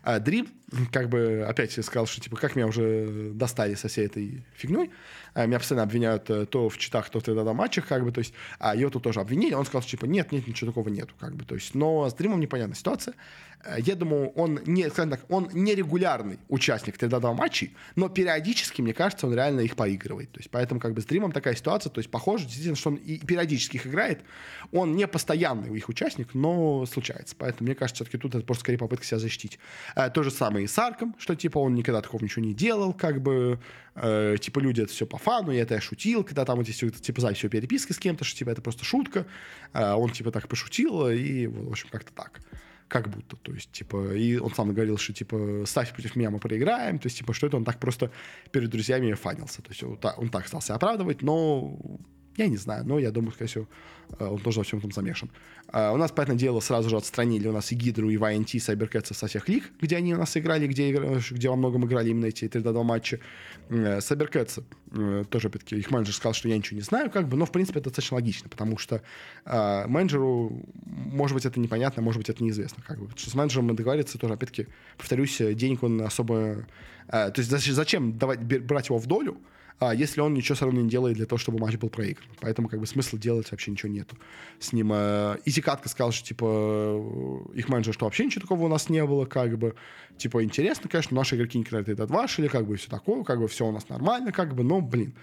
А 0.04 0.20
Дрим, 0.20 0.48
как 0.92 1.10
бы, 1.10 1.46
опять 1.48 1.72
сказал, 1.72 2.06
что 2.08 2.22
типа 2.22 2.38
как 2.38 2.56
меня 2.56 2.68
уже 2.68 3.32
достали 3.34 3.76
со 3.76 3.88
всей 3.88 4.06
этой 4.06 4.44
фигней. 4.56 4.92
А 5.36 5.46
меня 5.46 5.60
постоянно 5.60 5.84
обвиняют 5.84 6.30
э, 6.30 6.46
то 6.46 6.70
в 6.70 6.78
читах, 6.78 7.10
то 7.10 7.20
в 7.20 7.24
тогда 7.24 7.54
матчах, 7.54 7.88
как 7.88 8.06
бы, 8.06 8.12
то 8.12 8.20
есть, 8.20 8.34
а 8.58 8.74
его 8.76 8.90
тут 8.90 9.04
тоже 9.04 9.20
обвинили, 9.20 9.54
он 9.54 9.66
сказал, 9.66 9.82
что 9.82 9.92
типа 9.92 10.06
нет, 10.06 10.32
нет, 10.32 10.48
ничего 10.48 10.72
такого 10.72 10.88
нету, 10.88 11.14
как 11.20 11.36
бы, 11.36 11.44
то 11.44 11.56
есть, 11.56 11.76
но 11.76 12.10
с 12.10 12.14
Дримом 12.14 12.40
непонятная 12.40 12.78
ситуация. 12.78 13.16
Э, 13.66 13.76
я 13.80 13.96
думаю, 13.96 14.30
он 14.30 14.62
не, 14.66 14.90
скажем 14.90 15.12
так, 15.12 15.22
он 15.30 15.50
не 15.52 15.76
регулярный 15.76 16.40
участник 16.48 16.98
тогда 16.98 17.20
матчей, 17.34 17.76
но 17.96 18.08
периодически, 18.08 18.82
мне 18.82 18.94
кажется, 18.94 19.28
он 19.28 19.34
реально 19.34 19.62
их 19.62 19.76
поигрывает. 19.76 20.32
То 20.32 20.40
есть, 20.40 20.50
поэтому 20.50 20.80
как 20.80 20.94
бы 20.94 21.02
с 21.02 21.06
Дримом 21.06 21.32
такая 21.34 21.56
ситуация, 21.56 21.90
то 21.90 22.00
есть, 22.00 22.10
похоже, 22.10 22.46
действительно, 22.46 22.78
что 22.78 22.92
он 22.92 22.96
и 22.96 23.18
периодически 23.18 23.76
их 23.76 23.88
играет, 23.88 24.22
он 24.72 24.96
не 24.96 25.08
постоянный 25.08 25.76
их 25.76 25.90
участник, 25.90 26.34
но 26.34 26.86
случается. 26.86 27.36
Поэтому, 27.38 27.68
мне 27.68 27.76
кажется, 27.76 28.04
все-таки 28.04 28.22
тут 28.22 28.36
это 28.36 28.46
просто 28.46 28.62
скорее 28.62 28.78
попытка 28.78 29.06
себя 29.06 29.20
защитить. 29.20 29.60
Э, 29.96 30.10
то 30.10 30.24
же 30.24 30.32
самое 30.32 30.64
и 30.64 30.68
с 30.68 30.80
Арком, 30.80 31.14
что, 31.20 31.36
типа, 31.36 31.58
он 31.58 31.76
никогда 31.76 32.02
такого 32.02 32.24
ничего 32.24 32.46
не 32.46 32.54
делал, 32.54 32.94
как 32.94 33.22
бы, 33.22 33.60
э, 33.96 34.36
типа, 34.40 34.60
люди 34.60 34.82
это 34.82 34.92
все 34.92 35.06
по 35.06 35.18
фану, 35.18 35.52
и 35.52 35.58
это 35.58 35.76
я 35.76 35.82
шутил, 35.82 36.24
когда 36.24 36.46
там 36.46 36.58
вот 36.58 36.68
здесь, 36.68 36.80
типа, 37.02 37.22
запись 37.22 37.38
все 37.38 37.50
переписки 37.50 37.92
с 37.92 37.98
кем-то, 37.98 38.24
что, 38.24 38.38
типа, 38.38 38.50
это 38.50 38.62
просто 38.62 38.86
шутка, 38.86 39.26
э, 39.74 39.94
он, 39.94 40.10
типа, 40.12 40.32
так 40.32 40.48
пошутил, 40.48 41.08
и, 41.10 41.48
в 41.48 41.70
общем, 41.70 41.90
как-то 41.92 42.14
так. 42.14 42.42
Как 42.88 43.10
будто, 43.10 43.36
то 43.38 43.52
есть, 43.52 43.72
типа, 43.72 44.14
и 44.14 44.38
он 44.38 44.54
сам 44.54 44.72
говорил, 44.72 44.98
что, 44.98 45.14
типа, 45.14 45.64
ставь 45.66 45.92
против 45.94 46.16
меня, 46.16 46.30
мы 46.30 46.40
проиграем, 46.40 47.00
то 47.00 47.08
есть, 47.08 47.18
типа, 47.18 47.34
что 47.34 47.48
это 47.48 47.58
он 47.58 47.66
так 47.66 47.80
просто 47.80 48.12
перед 48.52 48.70
друзьями 48.70 49.14
фанился, 49.14 49.62
то 49.62 49.70
есть, 49.70 49.82
он, 49.84 50.00
он 50.18 50.30
так 50.30 50.48
стал 50.48 50.62
себя 50.62 50.76
оправдывать, 50.76 51.22
но 51.24 51.78
я 52.38 52.48
не 52.48 52.58
знаю, 52.58 52.86
но 52.86 53.00
я 53.00 53.12
думаю, 53.12 53.32
скорее 53.32 53.48
всего, 53.48 53.68
э, 54.20 54.26
он 54.26 54.40
тоже 54.40 54.60
во 54.60 54.64
всем 54.64 54.80
этом 54.80 54.92
замешан. 54.92 55.30
А, 55.68 55.94
у 55.94 55.98
нас, 55.98 56.12
понятное 56.12 56.38
дело, 56.38 56.60
сразу 56.60 56.90
же 56.90 56.98
отстранили 56.98 57.48
у 57.48 57.54
нас 57.54 57.72
и 57.72 57.76
Гидру, 57.76 58.10
и 58.10 58.18
YNT, 58.18 58.52
и 58.54 58.58
Cybercats 58.58 59.14
со 59.14 59.28
всех 59.28 59.48
лиг, 59.48 59.72
где 59.80 59.98
они 59.98 60.14
у 60.14 60.18
нас 60.18 60.36
играли, 60.36 60.68
где, 60.68 60.92
где 61.32 61.50
во 61.50 61.56
многом 61.56 61.86
играли 61.86 62.10
именно 62.10 62.26
эти 62.26 62.46
3-2 62.46 62.84
матча. 62.84 63.20
Cybercats 63.70 64.64
э, 64.92 65.24
тоже, 65.30 65.48
опять-таки, 65.48 65.78
их 65.78 65.92
менеджер 65.92 66.14
сказал, 66.14 66.34
что 66.34 66.50
я 66.50 66.58
ничего 66.58 66.76
не 66.76 66.84
знаю, 66.84 67.10
как 67.10 67.28
бы, 67.28 67.38
но, 67.38 67.46
в 67.46 67.52
принципе, 67.52 67.80
это 67.80 67.90
достаточно 67.90 68.16
логично, 68.16 68.50
потому 68.50 68.78
что 68.78 69.02
э, 69.46 69.88
менеджеру, 69.88 70.62
может 70.86 71.36
быть, 71.36 71.46
это 71.46 71.60
непонятно, 71.60 72.02
может 72.02 72.20
быть, 72.20 72.30
это 72.30 72.44
неизвестно, 72.44 72.84
как 72.86 73.00
бы. 73.00 73.06
Потому 73.06 73.20
что 73.20 73.30
с 73.30 73.34
менеджером 73.34 73.66
мы 73.68 73.74
договориться 73.74 74.18
тоже, 74.18 74.34
опять-таки, 74.34 74.68
повторюсь, 74.98 75.38
денег 75.38 75.84
он 75.84 76.02
особо... 76.02 76.66
Э, 77.08 77.32
то 77.32 77.36
есть 77.38 77.50
зачем 77.50 78.18
давать, 78.18 78.42
брать 78.42 78.90
его 78.90 78.98
в 78.98 79.08
долю, 79.08 79.38
а 79.80 79.94
если 79.94 80.22
он 80.22 80.34
ничего 80.34 80.56
все 80.56 80.66
равно 80.66 80.82
не 80.82 80.90
делает 80.90 81.18
для 81.18 81.26
того, 81.26 81.38
чтобы 81.38 81.60
матч 81.60 81.76
был 81.76 81.90
проигран. 81.90 82.28
Поэтому 82.40 82.70
как 82.70 82.80
бы 82.80 82.88
смысла 82.88 83.20
делать 83.20 83.52
вообще 83.52 83.72
ничего 83.72 83.92
нету 83.92 84.16
с 84.60 84.72
ним. 84.72 84.92
Э, 84.94 85.38
Изи 85.46 85.62
Катка 85.62 85.90
сказал, 85.90 86.12
что 86.12 86.26
типа 86.26 86.46
э, 86.48 87.58
их 87.58 87.68
менеджер, 87.68 87.94
что 87.94 88.06
вообще 88.06 88.26
ничего 88.26 88.42
такого 88.42 88.66
у 88.66 88.68
нас 88.70 88.90
не 88.90 89.04
было, 89.06 89.26
как 89.26 89.58
бы 89.58 89.76
типа 90.18 90.44
интересно, 90.44 90.90
конечно, 90.90 91.16
наши 91.16 91.36
игроки 91.36 91.60
никогда 91.60 91.92
это 91.92 92.04
отвашили, 92.04 92.48
как 92.48 92.66
бы 92.66 92.78
все 92.78 92.90
такое, 92.90 93.24
как 93.24 93.40
бы 93.40 93.48
все 93.48 93.66
у 93.68 93.72
нас 93.72 93.90
нормально, 93.90 94.32
как 94.32 94.56
бы, 94.56 94.64
но, 94.64 94.80
блин, 94.80 95.14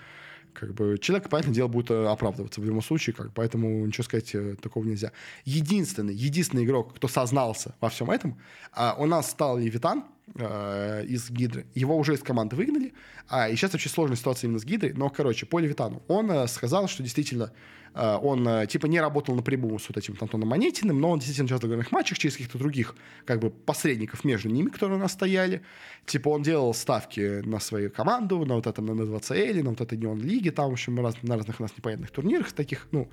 как 0.53 0.75
бы 0.75 0.99
человек, 0.99 1.29
понятное 1.29 1.55
дело, 1.55 1.69
будет 1.69 1.91
э, 1.91 2.07
оправдываться 2.07 2.61
в 2.61 2.65
любом 2.65 2.83
случае, 2.83 3.15
как, 3.15 3.33
поэтому 3.33 3.87
ничего 3.87 4.05
сказать 4.05 4.35
такого 4.61 4.85
нельзя. 4.85 5.13
Единственный, 5.45 6.15
единственный 6.15 6.65
игрок, 6.65 6.95
кто 6.95 7.09
сознался 7.09 7.75
во 7.81 7.89
всем 7.89 8.11
этом, 8.11 8.39
а, 8.73 8.95
у 8.99 9.07
нас 9.07 9.31
стал 9.31 9.59
Левитан, 9.59 10.05
э, 10.35 11.05
из 11.07 11.31
Гидры. 11.31 11.67
Его 11.75 11.97
уже 11.97 12.15
из 12.15 12.21
команды 12.21 12.57
выгнали. 12.57 12.93
А, 13.29 13.49
и 13.49 13.57
сейчас 13.57 13.73
вообще 13.73 13.89
сложная 13.89 14.17
ситуация 14.17 14.49
именно 14.49 14.59
с 14.59 14.65
Гидрой. 14.65 14.93
Но, 14.95 15.11
короче, 15.11 15.47
по 15.47 15.59
Левитану. 15.59 16.03
Он 16.09 16.31
э, 16.31 16.47
сказал, 16.49 16.89
что 16.89 17.03
действительно 17.03 17.45
э, 17.45 17.82
он 17.95 18.47
э, 18.49 18.67
типа 18.67 18.87
не 18.87 19.01
работал 19.01 19.35
напрямую 19.35 19.79
с 19.79 19.89
вот 19.89 19.99
этим 19.99 20.17
Антоном 20.21 20.49
Монетиным, 20.49 21.01
но 21.01 21.11
он 21.11 21.19
действительно 21.19 21.47
участвовал 21.47 21.71
в 21.71 21.73
игровых 21.73 21.93
матчах 21.93 22.19
через 22.19 22.37
каких-то 22.37 22.59
других 22.59 22.95
как 23.25 23.41
бы 23.41 23.51
посредников 23.51 24.25
между 24.25 24.49
ними, 24.49 24.71
которые 24.71 24.99
у 24.99 25.01
нас 25.01 25.13
стояли. 25.13 25.63
Типа 26.07 26.31
он 26.31 26.43
делал 26.43 26.75
ставки 26.75 27.43
на 27.43 27.61
свою 27.61 27.91
команду, 27.91 28.45
на 28.45 28.55
вот 28.55 28.67
этом, 28.67 28.87
на 28.87 29.03
20L, 29.03 29.63
на 29.63 29.71
вот 29.71 29.81
этой 29.81 29.99
Неон 29.99 30.21
Лиге, 30.21 30.51
там, 30.51 30.71
в 30.71 30.73
общем, 30.73 30.99
раз, 31.01 31.15
на 31.23 31.37
разных 31.37 31.61
у 31.61 31.63
нас 31.63 31.73
непонятных 31.77 32.11
турнирах 32.11 32.53
таких, 32.53 32.89
ну, 32.93 33.09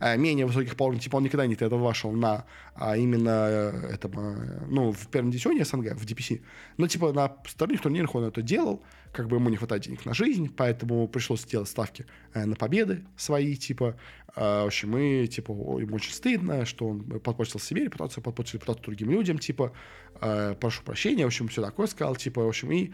э, 0.00 0.16
менее 0.16 0.46
высоких 0.46 0.76
по 0.76 0.84
уровню. 0.84 1.00
Типа 1.00 1.16
он 1.16 1.24
никогда 1.24 1.46
не 1.46 1.54
это 1.54 1.68
вошел 1.68 2.12
на 2.12 2.44
а, 2.74 2.96
именно 2.96 3.46
э, 3.48 3.94
этом, 3.94 4.12
э, 4.18 4.66
ну, 4.68 4.92
в 4.92 5.06
первом 5.08 5.30
дивизионе 5.30 5.64
СНГ, 5.64 5.94
в 5.94 6.04
DPC. 6.04 6.42
Но 6.76 6.88
типа 6.88 7.12
на 7.12 7.32
сторонних 7.46 7.80
турнирах 7.80 8.14
он 8.14 8.24
это 8.24 8.42
делал, 8.42 8.82
как 9.12 9.28
бы 9.28 9.36
ему 9.36 9.48
не 9.48 9.56
хватает 9.56 9.82
денег 9.82 10.04
на 10.04 10.12
жизнь, 10.12 10.52
поэтому 10.54 11.06
пришлось 11.08 11.42
сделать 11.42 11.68
ставки 11.68 12.04
э, 12.34 12.44
на 12.44 12.56
победы 12.56 13.04
свои, 13.16 13.56
типа, 13.56 13.96
э, 14.23 14.23
в 14.36 14.66
общем, 14.66 14.90
мы, 14.90 15.26
типа, 15.26 15.52
ему 15.52 15.96
очень 15.96 16.12
стыдно, 16.12 16.64
что 16.64 16.88
он 16.88 17.20
подпортил 17.20 17.60
себе 17.60 17.84
репутацию, 17.84 18.22
подпортил 18.22 18.54
репутацию 18.54 18.84
другим 18.84 19.10
людям, 19.10 19.38
типа, 19.38 19.72
э, 20.20 20.56
прошу 20.60 20.82
прощения, 20.82 21.24
в 21.24 21.28
общем, 21.28 21.48
все 21.48 21.62
такое 21.62 21.86
сказал, 21.86 22.16
типа, 22.16 22.42
в 22.42 22.48
общем, 22.48 22.72
и 22.72 22.92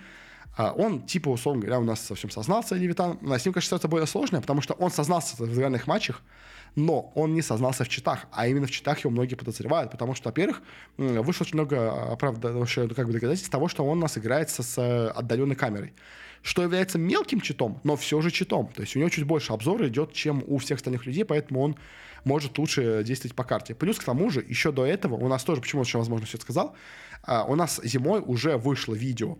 А 0.57 0.73
он, 0.73 1.07
типа, 1.07 1.29
условно 1.31 1.63
говоря, 1.63 1.79
у 1.79 1.85
нас 1.85 2.01
совсем 2.01 2.29
сознался, 2.31 2.75
Левитан. 2.75 3.19
А 3.23 3.39
с 3.39 3.45
ним, 3.45 3.55
конечно, 3.55 3.69
ситуация 3.69 3.89
более 3.89 4.07
сложная, 4.07 4.41
потому 4.41 4.61
что 4.61 4.75
он 4.75 4.91
сознался 4.91 5.37
в 5.43 5.59
реальных 5.59 5.87
матчах, 5.87 6.23
но 6.77 7.13
он 7.15 7.35
не 7.35 7.43
сознался 7.43 7.85
в 7.85 7.89
читах, 7.89 8.27
а 8.33 8.47
именно 8.47 8.67
в 8.67 8.71
читах 8.71 8.99
его 8.99 9.11
многие 9.11 9.37
подозревают, 9.37 9.91
потому 9.93 10.15
что, 10.15 10.29
во-первых, 10.29 10.63
вышло 10.97 11.45
очень 11.45 11.55
много, 11.55 12.17
правда, 12.17 12.53
как 12.95 13.07
бы 13.07 13.13
доказательств 13.13 13.51
того, 13.51 13.69
что 13.69 13.85
он 13.85 14.01
нас 14.01 14.19
играется 14.19 14.63
с 14.63 15.11
отдаленной 15.11 15.57
камерой 15.57 15.95
что 16.43 16.63
является 16.63 16.99
мелким 16.99 17.41
читом, 17.41 17.81
но 17.85 17.97
все 17.97 18.21
же 18.21 18.31
читом. 18.31 18.69
То 18.69 18.83
есть 18.83 18.97
у 18.97 18.99
него 18.99 19.09
чуть 19.11 19.25
больше 19.25 19.53
обзора 19.53 19.89
идет, 19.89 20.13
чем 20.13 20.43
у 20.47 20.59
всех 20.59 20.79
остальных 20.79 21.07
людей, 21.07 21.25
поэтому 21.25 21.61
он 21.61 21.77
может 22.25 22.59
лучше 22.59 23.03
действовать 23.05 23.35
по 23.35 23.45
карте. 23.45 23.75
Плюс 23.75 23.99
к 23.99 24.05
тому 24.05 24.31
же, 24.31 24.45
еще 24.47 24.73
до 24.73 24.87
этого, 24.87 25.15
у 25.15 25.29
нас 25.29 25.45
тоже, 25.45 25.61
почему 25.61 25.83
еще, 25.83 25.99
возможно, 25.99 26.27
все 26.27 26.37
это 26.37 26.45
сказал, 26.45 26.77
а, 27.23 27.45
у 27.45 27.55
нас 27.55 27.81
зимой 27.83 28.21
уже 28.21 28.57
вышло 28.57 28.95
видео 28.95 29.39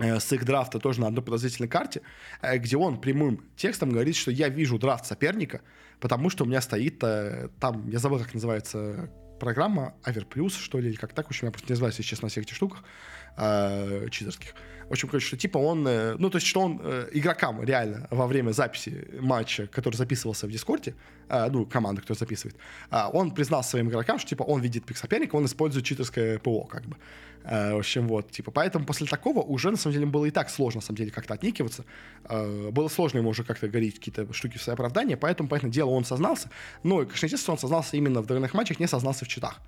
э, 0.00 0.18
с 0.18 0.32
их 0.32 0.44
драфта 0.44 0.78
тоже 0.78 1.00
на 1.00 1.08
одной 1.08 1.24
подозрительной 1.24 1.68
карте, 1.68 2.02
э, 2.40 2.58
где 2.58 2.76
он 2.76 3.00
прямым 3.00 3.44
текстом 3.56 3.90
говорит, 3.90 4.16
что 4.16 4.30
я 4.30 4.48
вижу 4.48 4.78
драфт 4.78 5.06
соперника, 5.06 5.62
потому 6.00 6.30
что 6.30 6.44
у 6.44 6.46
меня 6.46 6.60
стоит 6.60 7.02
э, 7.02 7.48
там, 7.60 7.88
я 7.88 7.98
забыл, 7.98 8.18
как 8.18 8.34
называется 8.34 9.10
программа, 9.38 9.94
Аверплюс, 10.04 10.56
что 10.56 10.78
ли, 10.78 10.90
или 10.90 10.96
как 10.96 11.12
так, 11.12 11.26
в 11.26 11.30
общем, 11.30 11.48
я 11.48 11.52
просто 11.52 11.72
не 11.72 11.76
знаю, 11.76 11.92
если 11.92 12.02
честно, 12.02 12.26
на 12.26 12.30
всех 12.30 12.44
этих 12.44 12.54
штуках 12.54 12.84
читерских. 14.10 14.54
Общем, 14.92 15.08
короче, 15.08 15.26
что 15.26 15.36
типа 15.38 15.56
он, 15.56 15.88
э, 15.88 16.16
ну, 16.18 16.28
то 16.28 16.36
есть, 16.36 16.46
что 16.46 16.60
он 16.60 16.78
э, 16.82 17.08
игрокам 17.12 17.62
реально 17.64 18.08
во 18.10 18.26
время 18.26 18.50
записи 18.50 19.08
матча, 19.20 19.66
который 19.66 19.96
записывался 19.96 20.46
в 20.46 20.50
Дискорде, 20.50 20.94
э, 21.30 21.48
ну, 21.50 21.64
команда, 21.64 22.02
кто 22.02 22.12
записывает, 22.12 22.56
он 22.90 23.30
признал 23.30 23.64
своим 23.64 23.88
игрокам, 23.88 24.18
что, 24.18 24.28
типа, 24.28 24.42
он 24.42 24.60
видит 24.60 24.84
соперника, 24.94 25.36
он 25.36 25.46
использует 25.46 25.86
читерское 25.86 26.38
ПО, 26.38 26.64
как 26.64 26.84
бы. 26.84 26.96
В 27.42 27.78
общем, 27.78 28.06
вот, 28.06 28.30
типа, 28.30 28.50
поэтому 28.50 28.84
после 28.84 29.06
такого 29.06 29.40
уже, 29.40 29.70
на 29.70 29.78
самом 29.78 29.94
деле, 29.94 30.06
было 30.06 30.26
и 30.26 30.30
так 30.30 30.50
сложно, 30.50 30.78
на 30.78 30.86
самом 30.86 30.98
деле, 30.98 31.10
как-то 31.10 31.34
отникиваться. 31.34 31.84
Было 32.28 32.88
сложно 32.88 33.18
ему 33.18 33.30
уже 33.30 33.44
как-то 33.44 33.68
говорить 33.68 33.94
какие-то 33.94 34.32
штуки 34.32 34.58
в 34.58 34.62
свое 34.62 34.74
оправдание, 34.74 35.16
поэтому, 35.16 35.48
понятное 35.48 35.72
дело, 35.72 35.90
он 35.90 36.04
сознался. 36.04 36.50
Но, 36.84 36.98
конечно, 36.98 37.26
естественно, 37.26 37.54
он 37.54 37.58
сознался 37.58 37.96
именно 37.96 38.20
в 38.20 38.26
древних 38.26 38.54
матчах, 38.54 38.78
не 38.78 38.86
сознался 38.86 39.24
в 39.24 39.28
читах. 39.28 39.60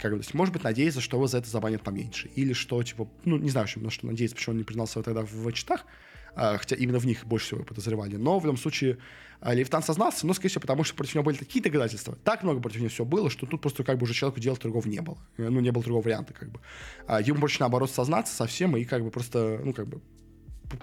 Как 0.00 0.12
бы, 0.12 0.18
то 0.18 0.22
есть, 0.24 0.34
может 0.34 0.52
быть, 0.52 0.62
надеяться, 0.64 1.00
что 1.00 1.16
его 1.16 1.26
за 1.26 1.38
это 1.38 1.48
забанят 1.48 1.82
поменьше. 1.82 2.28
Или 2.34 2.52
что, 2.52 2.82
типа, 2.82 3.08
ну, 3.24 3.38
не 3.38 3.50
знаю, 3.50 3.66
на 3.76 3.90
что 3.90 4.06
надеяться, 4.06 4.36
почему 4.36 4.52
он 4.52 4.58
не 4.58 4.64
признался 4.64 5.02
тогда 5.02 5.22
в 5.22 5.52
читах, 5.52 5.86
а, 6.34 6.58
хотя 6.58 6.76
именно 6.76 6.98
в 6.98 7.06
них 7.06 7.24
больше 7.26 7.46
всего 7.46 7.64
подозревали. 7.64 8.16
Но 8.16 8.38
в 8.38 8.44
любом 8.44 8.58
случае 8.58 8.98
а, 9.40 9.54
Левитан 9.54 9.82
сознался, 9.82 10.26
но, 10.26 10.34
скорее 10.34 10.50
всего, 10.50 10.60
потому 10.60 10.84
что 10.84 10.94
против 10.94 11.14
него 11.14 11.24
были 11.24 11.36
такие 11.36 11.62
доказательства. 11.62 12.16
Так 12.24 12.42
много 12.42 12.60
против 12.60 12.80
него 12.80 12.90
всего 12.90 13.06
было, 13.06 13.30
что 13.30 13.46
тут 13.46 13.60
просто 13.60 13.84
как 13.84 13.98
бы 13.98 14.04
уже 14.04 14.14
человеку 14.14 14.40
делать 14.40 14.60
другого 14.60 14.86
не 14.86 15.00
было. 15.00 15.18
Ну, 15.38 15.60
не 15.60 15.70
было 15.72 15.82
другого 15.82 16.04
варианта, 16.04 16.34
как 16.34 16.50
бы. 16.50 16.60
А 17.06 17.20
ему 17.20 17.40
больше, 17.40 17.60
наоборот, 17.60 17.90
сознаться 17.90 18.34
совсем 18.34 18.76
и 18.76 18.84
как 18.84 19.02
бы 19.02 19.10
просто, 19.10 19.60
ну, 19.64 19.72
как 19.72 19.88
бы, 19.88 20.00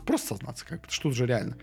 просто 0.05 0.29
сознаться, 0.29 0.65
как 0.65 0.81
бы, 0.81 0.87
что 0.89 1.03
тут 1.03 1.15
же 1.15 1.25
реально. 1.25 1.57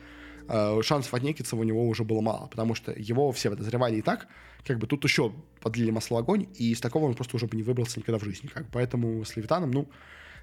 А, 0.53 0.82
шансов 0.82 1.14
отнекиться 1.14 1.55
у 1.55 1.62
него 1.62 1.86
уже 1.86 2.03
было 2.03 2.20
мало, 2.20 2.48
потому 2.48 2.74
что 2.74 2.92
его 2.92 3.30
все 3.30 3.51
подозревали 3.51 3.96
и 3.96 4.03
так, 4.03 4.26
как 4.66 4.78
бы 4.78 4.88
тут 4.88 5.05
еще 5.05 5.32
подлили 5.61 5.92
масло 5.92 6.16
в 6.16 6.18
огонь, 6.18 6.48
и 6.57 6.72
из 6.72 6.80
такого 6.80 7.05
он 7.05 7.14
просто 7.14 7.36
уже 7.36 7.46
бы 7.46 7.57
не 7.57 7.62
выбрался 7.62 8.01
никогда 8.01 8.18
в 8.18 8.24
жизни. 8.24 8.48
Как. 8.48 8.66
Поэтому 8.72 9.24
с 9.24 9.36
Левитаном, 9.36 9.70
ну, 9.70 9.88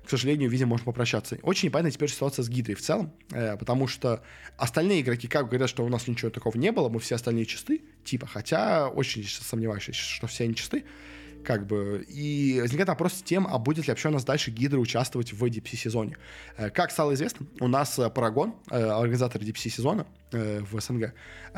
к 0.06 0.10
сожалению, 0.10 0.50
видимо, 0.50 0.70
можно 0.70 0.86
попрощаться. 0.86 1.38
Очень 1.42 1.68
непонятна 1.68 1.92
теперь 1.92 2.10
ситуация 2.10 2.44
с 2.44 2.48
Гидрой 2.48 2.76
в 2.76 2.82
целом, 2.82 3.12
э, 3.32 3.58
потому 3.58 3.88
что 3.88 4.24
остальные 4.56 5.02
игроки 5.02 5.28
как 5.28 5.50
говорят, 5.50 5.70
что 5.70 5.84
у 5.84 5.90
нас 5.90 6.08
ничего 6.08 6.32
такого 6.32 6.58
не 6.58 6.72
было, 6.72 6.88
мы 6.88 7.02
все 7.02 7.16
остальные 7.16 7.46
чисты, 7.46 7.82
типа, 8.06 8.28
хотя 8.28 8.88
очень 8.88 9.26
сомневаюсь, 9.26 9.84
что 9.94 10.28
все 10.28 10.46
они 10.46 10.56
чисты, 10.56 10.86
как 11.48 11.66
бы, 11.66 12.06
и 12.10 12.60
возникает 12.60 12.90
вопрос 12.90 13.14
с 13.14 13.22
тем, 13.22 13.48
а 13.48 13.58
будет 13.58 13.88
ли 13.88 13.92
вообще 13.92 14.10
у 14.10 14.12
нас 14.12 14.26
дальше 14.26 14.52
Гидра 14.52 14.80
участвовать 14.80 15.32
в 15.32 15.42
DPC-сезоне. 15.46 16.18
Э, 16.58 16.70
как 16.70 16.92
стало 16.92 17.14
известно, 17.14 17.48
у 17.62 17.70
нас 17.70 17.98
Парагон, 18.14 18.54
э, 18.70 18.84
организатор 18.84 19.42
DPC-сезона 19.42 20.06
э, 20.34 20.60
в 20.60 20.78
СНГ, 20.82 21.14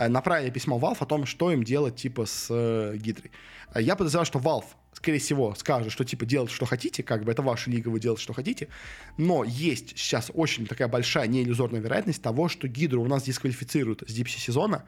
направили 0.07 0.51
письмо 0.51 0.77
Valve 0.77 0.97
о 0.99 1.05
том, 1.07 1.25
что 1.25 1.51
им 1.51 1.63
делать, 1.63 1.95
типа, 1.95 2.27
с 2.27 2.93
Гидрой. 2.97 3.31
Я 3.73 3.95
подозреваю, 3.95 4.27
что 4.27 4.37
Valve 4.37 4.65
скорее 4.93 5.17
всего, 5.17 5.55
скажет, 5.55 5.91
что 5.91 6.03
типа 6.03 6.25
делать, 6.25 6.51
что 6.51 6.67
хотите, 6.67 7.01
как 7.01 7.23
бы 7.23 7.31
это 7.31 7.41
ваша 7.41 7.71
лига, 7.71 7.89
вы 7.89 7.99
делаете, 7.99 8.21
что 8.21 8.33
хотите. 8.33 8.67
Но 9.17 9.43
есть 9.43 9.97
сейчас 9.97 10.29
очень 10.35 10.67
такая 10.67 10.87
большая 10.87 11.25
неиллюзорная 11.25 11.79
вероятность 11.79 12.21
того, 12.21 12.47
что 12.47 12.67
Гидру 12.67 13.01
у 13.01 13.07
нас 13.07 13.23
дисквалифицируют 13.23 14.03
с 14.07 14.15
DPC 14.15 14.39
сезона, 14.39 14.83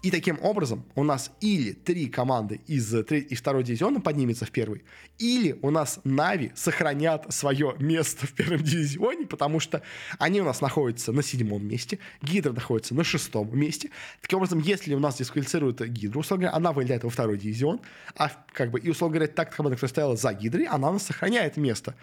и 0.00 0.10
таким 0.12 0.38
образом 0.42 0.84
у 0.94 1.02
нас 1.02 1.32
или 1.40 1.72
три 1.72 2.06
команды 2.06 2.60
из, 2.68 2.94
из 2.94 3.38
второй 3.40 3.64
дивизиона 3.64 4.00
поднимется 4.00 4.44
в 4.44 4.50
первый, 4.52 4.84
или 5.18 5.58
у 5.60 5.70
нас 5.70 6.00
Нави 6.04 6.52
сохранят 6.54 7.32
свое 7.34 7.74
место 7.80 8.26
в 8.26 8.32
первом 8.32 8.62
дивизионе, 8.62 9.26
потому 9.26 9.58
что 9.58 9.82
они 10.18 10.40
у 10.40 10.44
нас 10.44 10.60
находятся 10.60 11.12
на 11.12 11.22
седьмом 11.22 11.66
месте, 11.66 11.98
Гидра 12.22 12.52
находится 12.52 12.94
на 12.94 13.02
шестом 13.02 13.56
месте. 13.58 13.90
Таким 14.22 14.38
образом, 14.38 14.60
если 14.60 14.94
у 14.94 15.00
нас 15.00 15.16
дисквалифицируют 15.16 15.80
Гидру, 15.80 16.20
условно 16.20 16.46
говоря, 16.46 16.56
она 16.56 16.72
вылетает 16.72 17.02
во 17.02 17.10
второй 17.10 17.36
дивизион, 17.36 17.80
а 18.16 18.30
как 18.52 18.70
бы, 18.70 18.78
и, 18.78 18.88
условно 18.90 19.16
говоря, 19.16 19.32
так 19.32 19.54
команда, 19.54 19.76
которая 19.76 19.90
стояла 19.90 20.16
за 20.16 20.32
Гидрой, 20.32 20.66
она 20.66 20.90
у 20.90 20.92
нас 20.92 21.02
сохраняет 21.02 21.56
место 21.56 21.96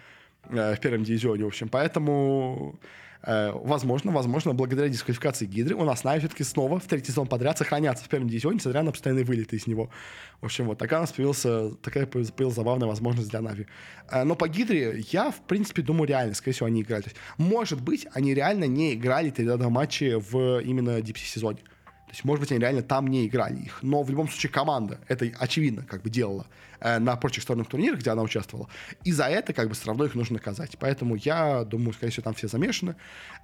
э, 0.50 0.74
в 0.74 0.80
первом 0.80 1.02
дивизионе, 1.02 1.44
в 1.44 1.48
общем. 1.48 1.70
Поэтому 1.70 2.78
Э, 3.15 3.15
возможно, 3.26 4.12
возможно, 4.12 4.54
благодаря 4.54 4.88
дисквалификации 4.88 5.46
Гидры 5.46 5.74
у 5.74 5.84
нас 5.84 6.04
Нави 6.04 6.20
все-таки 6.20 6.44
снова 6.44 6.78
в 6.78 6.84
третий 6.84 7.10
сезон 7.10 7.26
подряд 7.26 7.58
сохранятся 7.58 8.04
в 8.04 8.08
первом 8.08 8.28
дивизионе, 8.28 8.56
несмотря 8.56 8.82
на 8.82 8.92
постоянные 8.92 9.24
вылеты 9.24 9.56
из 9.56 9.66
него. 9.66 9.90
В 10.40 10.46
общем, 10.46 10.66
вот 10.66 10.78
такая 10.78 11.00
у 11.00 11.02
нас 11.02 11.12
появился, 11.12 11.74
такая 11.76 12.06
появилась 12.06 12.54
забавная 12.54 12.86
возможность 12.86 13.30
для 13.30 13.40
Нави. 13.40 13.66
Э, 14.10 14.24
но 14.24 14.36
по 14.36 14.48
Гидре 14.48 15.04
я, 15.10 15.30
в 15.30 15.40
принципе, 15.40 15.82
думаю, 15.82 16.08
реально, 16.08 16.34
скорее 16.34 16.54
всего, 16.54 16.66
они 16.66 16.82
играли. 16.82 17.02
То 17.02 17.08
есть, 17.08 17.20
может 17.36 17.80
быть, 17.80 18.06
они 18.12 18.32
реально 18.32 18.64
не 18.64 18.94
играли 18.94 19.30
тогда 19.30 19.56
матчи 19.68 20.14
в 20.14 20.60
именно 20.60 21.00
дипси-сезоне. 21.02 21.58
То 21.58 21.64
есть, 22.16 22.24
может 22.24 22.40
быть, 22.40 22.50
они 22.50 22.60
реально 22.60 22.82
там 22.82 23.06
не 23.08 23.26
играли 23.26 23.60
их. 23.60 23.78
Но 23.82 24.02
в 24.02 24.10
любом 24.10 24.28
случае 24.28 24.50
команда 24.50 24.98
это 25.08 25.26
очевидно 25.38 25.82
как 25.82 26.02
бы 26.02 26.10
делала 26.10 26.46
э, 26.80 26.98
на 26.98 27.16
прочих 27.16 27.42
сторонных 27.42 27.68
турнирах, 27.68 28.00
где 28.00 28.10
она 28.10 28.22
участвовала. 28.22 28.68
И 29.04 29.12
за 29.12 29.24
это 29.24 29.52
как 29.52 29.68
бы 29.68 29.74
все 29.74 29.86
равно 29.86 30.04
их 30.04 30.14
нужно 30.14 30.34
наказать. 30.34 30.76
Поэтому 30.78 31.16
я 31.16 31.64
думаю, 31.64 31.92
скорее 31.92 32.12
всего, 32.12 32.24
там 32.24 32.34
все 32.34 32.48
замешаны. 32.48 32.96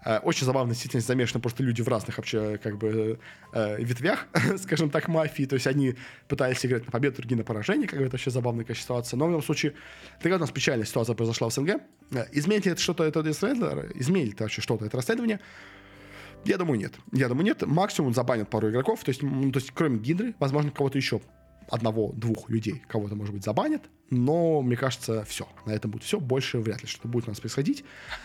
Э, 0.04 0.18
очень 0.18 0.46
забавно, 0.46 0.72
действительно, 0.72 1.02
замешаны 1.02 1.40
просто 1.40 1.62
люди 1.62 1.82
в 1.82 1.88
разных 1.88 2.16
вообще 2.16 2.58
как 2.58 2.78
бы 2.78 3.18
э, 3.52 3.82
ветвях, 3.82 4.26
скажем 4.58 4.90
так, 4.90 5.08
мафии. 5.08 5.44
То 5.44 5.54
есть 5.54 5.66
они 5.66 5.94
пытались 6.28 6.64
играть 6.64 6.86
на 6.86 6.90
победу, 6.90 7.16
другие 7.16 7.36
на 7.36 7.44
поражение. 7.44 7.86
Как 7.86 7.98
бы 7.98 8.06
это 8.06 8.12
вообще 8.12 8.30
забавная 8.30 8.64
конечно, 8.64 8.82
ситуация. 8.82 9.16
Но 9.18 9.26
в 9.26 9.28
любом 9.28 9.42
случае, 9.42 9.74
такая 10.18 10.36
у 10.36 10.40
нас 10.40 10.50
печальная 10.50 10.86
ситуация 10.86 11.14
произошла 11.14 11.48
в 11.48 11.52
СНГ. 11.52 11.80
Э, 12.12 12.26
изменит 12.32 12.66
ли 12.66 12.72
это 12.72 12.80
что-то, 12.80 13.04
это 13.04 13.20
изменит 13.20 14.26
ли 14.26 14.32
это 14.32 14.44
вообще 14.44 14.62
что-то, 14.62 14.86
это 14.86 14.96
расследование? 14.96 15.40
Я 16.45 16.59
думаю, 16.59 16.78
нет. 16.78 16.95
Я 17.12 17.28
думаю, 17.28 17.45
нет. 17.45 17.62
Максимум 17.66 18.14
забанят 18.14 18.51
пару 18.51 18.70
игроков. 18.70 19.05
То 19.05 19.11
есть, 19.11 19.20
то 19.20 19.26
есть 19.26 19.70
кроме 19.72 19.99
Гидры, 19.99 20.34
возможно, 20.38 20.70
кого-то 20.70 20.99
еще 20.99 21.20
одного-двух 21.70 22.51
людей 22.51 22.82
кого-то, 22.86 23.14
может 23.14 23.32
быть, 23.32 23.45
забанят, 23.45 23.82
но, 24.11 24.61
мне 24.61 24.76
кажется, 24.76 25.24
все. 25.24 25.49
На 25.64 25.70
этом 25.70 25.90
будет 25.90 26.03
все. 26.03 26.20
Больше 26.20 26.59
вряд 26.59 26.82
ли 26.82 26.88
что-то 26.88 27.09
будет 27.09 27.26
у 27.26 27.30
нас 27.30 27.40
происходить. 27.40 27.82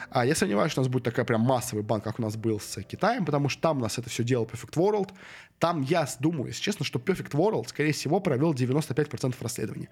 А 0.09 0.26
я 0.26 0.36
сомневаюсь, 0.36 0.72
что 0.72 0.82
у 0.82 0.84
нас 0.84 0.91
будет 0.91 1.03
такой 1.03 1.24
прям 1.24 1.41
массовый 1.41 1.84
бан, 1.84 2.01
как 2.01 2.20
у 2.20 2.22
нас 2.22 2.36
был 2.36 2.59
с 2.59 2.82
Китаем, 2.84 3.24
потому 3.24 3.47
что 3.47 3.61
там 3.61 3.78
у 3.78 3.82
нас 3.82 3.97
это 3.97 4.09
все 4.09 4.24
делал 4.24 4.45
Perfect 4.45 4.74
World. 4.74 5.11
Там 5.59 5.82
я 5.82 6.05
думаю, 6.20 6.47
если 6.47 6.61
честно, 6.61 6.84
что 6.84 6.99
Perfect 6.99 7.32
World, 7.32 7.70
скорее 7.70 7.93
всего, 7.93 8.20
провел 8.20 8.53
95% 8.53 9.36
расследований. 9.39 9.88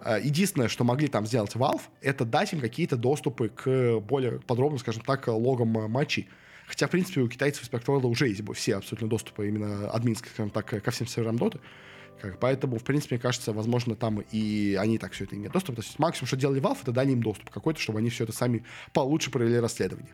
А, 0.00 0.18
единственное, 0.18 0.68
что 0.68 0.84
могли 0.84 1.08
там 1.08 1.26
сделать 1.26 1.54
Valve, 1.54 1.82
это 2.02 2.26
дать 2.26 2.52
им 2.52 2.60
какие-то 2.60 2.96
доступы 2.96 3.48
к 3.48 4.00
более 4.00 4.40
подробным, 4.40 4.78
скажем 4.78 5.02
так, 5.02 5.28
логам 5.28 5.68
матчей. 5.68 6.28
Хотя, 6.68 6.86
в 6.86 6.90
принципе, 6.90 7.22
у 7.22 7.28
китайцев 7.28 7.62
из 7.62 7.70
Spectral 7.70 8.06
уже 8.06 8.28
есть 8.28 8.42
все 8.54 8.76
абсолютно 8.76 9.08
доступы 9.08 9.48
именно 9.48 9.90
админских, 9.90 10.30
скажем 10.32 10.50
так, 10.50 10.66
ко 10.66 10.90
всем 10.90 11.06
серверам 11.06 11.38
доты. 11.38 11.60
Как, 12.20 12.38
поэтому, 12.40 12.78
в 12.78 12.84
принципе, 12.84 13.14
мне 13.14 13.22
кажется, 13.22 13.52
возможно, 13.52 13.94
там 13.94 14.20
и 14.32 14.76
они 14.78 14.98
так 14.98 15.12
все 15.12 15.24
это 15.24 15.36
имеют 15.36 15.52
доступ. 15.52 15.76
То 15.76 15.82
есть 15.82 15.98
максимум, 15.98 16.26
что 16.26 16.36
делали 16.36 16.60
Valve, 16.60 16.78
это 16.82 16.92
дали 16.92 17.12
им 17.12 17.22
доступ 17.22 17.48
какой-то, 17.48 17.80
чтобы 17.80 18.00
они 18.00 18.10
все 18.10 18.24
это 18.24 18.32
сами 18.32 18.64
получше 18.92 19.30
провели 19.30 19.58
расследование. 19.58 20.12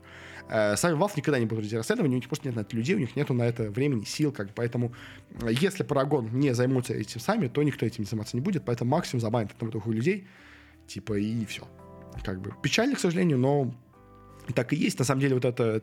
Э, 0.48 0.76
сами 0.76 0.96
Valve 0.96 1.12
никогда 1.16 1.38
не 1.38 1.46
будут 1.46 1.60
проводить 1.60 1.72
расследование, 1.72 2.16
у 2.16 2.20
них 2.20 2.28
просто 2.28 2.46
нет 2.46 2.56
на 2.56 2.60
это 2.60 2.76
людей, 2.76 2.94
у 2.94 2.98
них 2.98 3.16
нету 3.16 3.34
на 3.34 3.42
это 3.42 3.70
времени, 3.70 4.04
сил, 4.04 4.30
как, 4.30 4.54
поэтому 4.54 4.94
э, 5.40 5.48
если 5.50 5.82
Парагон 5.82 6.28
не 6.38 6.54
займутся 6.54 6.92
этим 6.92 7.20
сами, 7.20 7.48
то 7.48 7.62
никто 7.62 7.86
этим 7.86 8.04
заниматься 8.04 8.36
не 8.36 8.42
будет, 8.42 8.64
поэтому 8.64 8.90
максимум 8.90 9.20
забанит 9.22 9.52
одного 9.52 9.72
двух 9.72 9.86
людей, 9.86 10.26
типа, 10.86 11.14
и 11.14 11.44
все. 11.46 11.66
Как 12.22 12.40
бы 12.40 12.52
печально, 12.62 12.96
к 12.96 13.00
сожалению, 13.00 13.38
но 13.38 13.74
так 14.52 14.72
и 14.72 14.76
есть. 14.76 14.98
На 14.98 15.04
самом 15.04 15.20
деле, 15.20 15.34
вот 15.34 15.44
это 15.44 15.82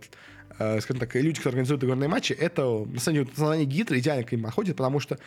Э, 0.59 0.79
скажем 0.81 0.99
так, 0.99 1.15
люди, 1.15 1.37
которые 1.37 1.53
организуют 1.53 1.83
игорные 1.83 2.07
матчи, 2.07 2.33
это, 2.33 2.85
на 2.85 2.99
самом 2.99 3.15
деле, 3.15 3.29
национальный 3.29 3.65
гидра 3.65 3.97
идеально 3.97 4.23
к 4.23 4.31
ним 4.31 4.43
подходит, 4.43 4.75
потому 4.75 4.99
что 4.99 5.17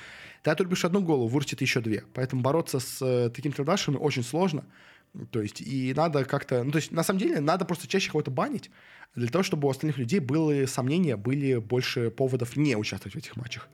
ты 0.42 0.50
отрубишь 0.50 0.84
одну 0.84 1.00
голову, 1.00 1.26
вырастет 1.26 1.60
еще 1.60 1.80
две. 1.80 2.04
Поэтому 2.14 2.42
бороться 2.42 2.78
с 2.78 3.02
э, 3.02 3.30
такими 3.30 3.52
трендашами 3.52 3.96
очень 3.96 4.22
сложно. 4.22 4.64
То 5.30 5.40
есть, 5.40 5.60
и 5.60 5.92
надо 5.94 6.24
как-то... 6.24 6.62
Ну, 6.62 6.70
то 6.70 6.76
есть, 6.76 6.92
на 6.92 7.02
самом 7.02 7.20
деле, 7.20 7.40
надо 7.40 7.64
просто 7.64 7.86
чаще 7.86 8.10
кого-то 8.10 8.30
банить, 8.30 8.70
для 9.14 9.28
того, 9.28 9.42
чтобы 9.42 9.68
у 9.68 9.70
остальных 9.70 9.98
людей 9.98 10.18
были 10.18 10.66
сомнения, 10.66 11.16
были 11.16 11.56
больше 11.56 12.10
поводов 12.10 12.56
не 12.56 12.76
участвовать 12.76 13.14
в 13.14 13.18
этих 13.18 13.36
матчах 13.36 13.68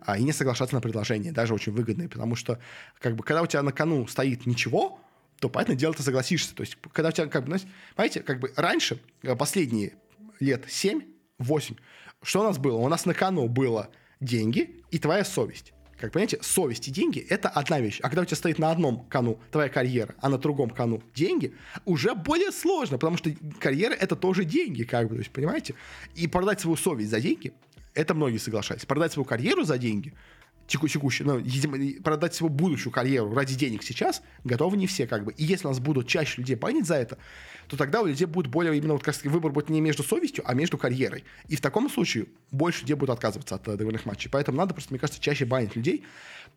а, 0.00 0.18
и 0.18 0.22
не 0.22 0.32
соглашаться 0.32 0.74
на 0.74 0.80
предложения, 0.80 1.30
даже 1.30 1.54
очень 1.54 1.72
выгодные, 1.72 2.08
потому 2.08 2.34
что, 2.34 2.58
как 2.98 3.14
бы, 3.14 3.22
когда 3.22 3.42
у 3.42 3.46
тебя 3.46 3.62
на 3.62 3.72
кону 3.72 4.08
стоит 4.08 4.46
ничего, 4.46 5.00
то, 5.40 5.48
понятное 5.48 5.76
дело, 5.76 5.94
ты 5.94 6.02
согласишься. 6.02 6.54
То 6.54 6.62
есть, 6.62 6.76
когда 6.92 7.08
у 7.08 7.12
тебя, 7.12 7.26
как 7.26 7.46
бы, 7.46 7.58
знаете, 7.94 8.20
как 8.20 8.40
бы 8.40 8.52
раньше, 8.56 9.00
э, 9.22 9.34
последние 9.34 9.94
лет 10.38 10.66
7-8, 10.66 11.76
что 12.22 12.40
у 12.40 12.44
нас 12.44 12.58
было? 12.58 12.76
У 12.76 12.88
нас 12.88 13.06
на 13.06 13.14
кону 13.14 13.48
было 13.48 13.88
деньги 14.20 14.82
и 14.90 14.98
твоя 14.98 15.24
совесть. 15.24 15.72
Как 15.98 16.12
понимаете, 16.12 16.38
совесть 16.42 16.88
и 16.88 16.90
деньги– 16.90 17.18
это 17.28 17.48
одна 17.48 17.80
вещь. 17.80 18.00
А 18.02 18.08
когда 18.08 18.22
у 18.22 18.24
тебя 18.24 18.36
стоит 18.36 18.58
на 18.58 18.70
одном 18.70 19.06
кону 19.06 19.38
твоя 19.50 19.68
карьера, 19.68 20.14
а 20.20 20.28
на 20.28 20.38
другом 20.38 20.70
кону 20.70 21.02
деньги, 21.14 21.54
уже 21.84 22.14
более 22.14 22.52
сложно, 22.52 22.96
потому 22.96 23.16
что 23.16 23.30
карьера– 23.58 23.92
это 24.00 24.16
тоже 24.16 24.44
деньги, 24.44 24.84
как 24.84 25.08
бы, 25.08 25.16
то 25.16 25.20
есть, 25.20 25.30
понимаете? 25.30 25.74
И 26.14 26.26
продать 26.26 26.60
свою 26.60 26.76
совесть 26.76 27.10
за 27.10 27.20
деньги– 27.20 27.52
это 27.94 28.14
многие 28.14 28.38
соглашались. 28.38 28.86
Продать 28.86 29.12
свою 29.12 29.24
карьеру 29.24 29.64
за 29.64 29.78
деньги– 29.78 30.14
текущую, 30.70 31.26
ну, 31.26 31.38
видимо, 31.38 31.76
продать 32.02 32.34
свою 32.34 32.52
будущую 32.52 32.92
карьеру 32.92 33.34
ради 33.34 33.54
денег 33.54 33.82
сейчас 33.82 34.22
готовы 34.44 34.76
не 34.76 34.86
все, 34.86 35.06
как 35.06 35.24
бы. 35.24 35.32
И 35.32 35.44
если 35.44 35.66
нас 35.66 35.80
будут 35.80 36.06
чаще 36.06 36.40
людей 36.40 36.56
банить 36.56 36.86
за 36.86 36.94
это, 36.94 37.18
то 37.66 37.76
тогда 37.76 38.00
у 38.02 38.06
людей 38.06 38.26
будет 38.26 38.46
более, 38.48 38.76
именно 38.76 38.94
вот 38.94 39.02
как 39.02 39.16
выбор 39.24 39.52
будет 39.52 39.68
не 39.68 39.80
между 39.80 40.02
совестью, 40.02 40.44
а 40.46 40.54
между 40.54 40.78
карьерой. 40.78 41.24
И 41.48 41.56
в 41.56 41.60
таком 41.60 41.90
случае 41.90 42.26
больше 42.50 42.82
людей 42.82 42.94
будут 42.94 43.14
отказываться 43.14 43.56
от 43.56 43.68
э, 43.68 43.72
договорных 43.72 44.06
матчей. 44.06 44.30
Поэтому 44.30 44.58
надо 44.58 44.74
просто, 44.74 44.92
мне 44.92 44.98
кажется, 44.98 45.20
чаще 45.20 45.44
банить 45.44 45.76
людей, 45.76 46.04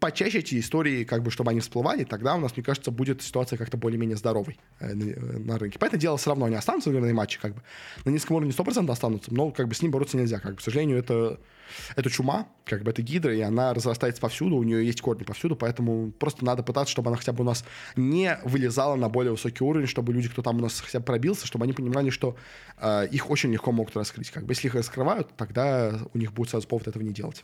почаще 0.04 0.39
эти 0.39 0.60
истории, 0.60 1.06
как 1.06 1.24
бы, 1.24 1.32
чтобы 1.32 1.51
они 1.51 1.62
всплывали, 1.62 2.04
тогда 2.04 2.36
у 2.36 2.38
нас, 2.38 2.58
мне 2.58 2.64
кажется, 2.64 2.91
будет 2.91 3.22
ситуация 3.22 3.56
как-то 3.56 3.78
более-менее 3.78 4.18
здоровой 4.18 4.60
э, 4.82 4.93
на, 4.93 5.54
э, 5.54 5.58
рынке. 5.58 5.80
Поэтому 5.80 6.01
дело 6.01 6.18
все 6.18 6.32
равно 6.32 6.49
не 6.49 6.56
останутся 6.56 6.89
договорные 6.89 7.14
матчи, 7.14 7.39
как 7.39 7.56
бы. 7.56 7.62
На 8.04 8.10
низком 8.10 8.36
уровне 8.36 8.51
100% 8.51 8.91
останутся, 8.91 9.34
но 9.34 9.51
как 9.51 9.70
бы 9.70 9.76
с 9.76 9.82
ним 9.82 9.91
бороться 9.91 10.18
нельзя, 10.18 10.39
как 10.39 10.56
бы. 10.56 10.58
К 10.58 10.62
сожалению, 10.62 10.97
это 10.97 11.39
это 11.95 12.10
чума, 12.10 12.47
как 12.66 12.84
бы 12.84 12.91
это 12.91 13.01
гидра, 13.01 13.36
и 13.36 13.41
она 13.41 13.74
разрастается 13.74 14.22
повсюду, 14.22 14.56
у 14.56 14.64
нее 14.64 14.86
есть 14.86 15.01
корни 15.01 15.24
повсюду, 15.24 15.56
поэтому 15.56 16.12
просто 16.12 16.45
надо 16.45 16.64
пытаться, 16.64 16.91
чтобы 16.91 17.10
она 17.10 17.18
хотя 17.18 17.34
бы 17.34 17.43
у 17.43 17.45
нас 17.45 17.66
не 17.95 18.38
вылезала 18.43 18.95
на 18.95 19.10
более 19.10 19.32
высокий 19.32 19.64
уровень, 19.64 19.88
чтобы 19.88 20.14
люди, 20.14 20.30
кто 20.30 20.41
там 20.41 20.58
у 20.58 20.62
нас 20.62 20.80
хотя 20.80 20.99
бы 20.99 21.06
пробился, 21.06 21.45
чтобы 21.45 21.66
они 21.66 21.74
понимали, 21.74 22.10
что 22.10 22.36
э, 22.78 23.08
их 23.12 23.30
очень 23.30 23.51
легко 23.51 23.72
могут 23.72 23.95
раскрыть. 23.95 24.32
Как 24.32 24.45
бы 24.45 24.54
если 24.54 24.68
их 24.68 24.76
раскрывают, 24.76 25.36
тогда 25.36 25.99
у 26.14 26.18
них 26.18 26.34
будет 26.34 26.49
сразу 26.49 26.68
повод 26.68 26.88
этого 26.88 27.04
не 27.04 27.14
делать. 27.14 27.43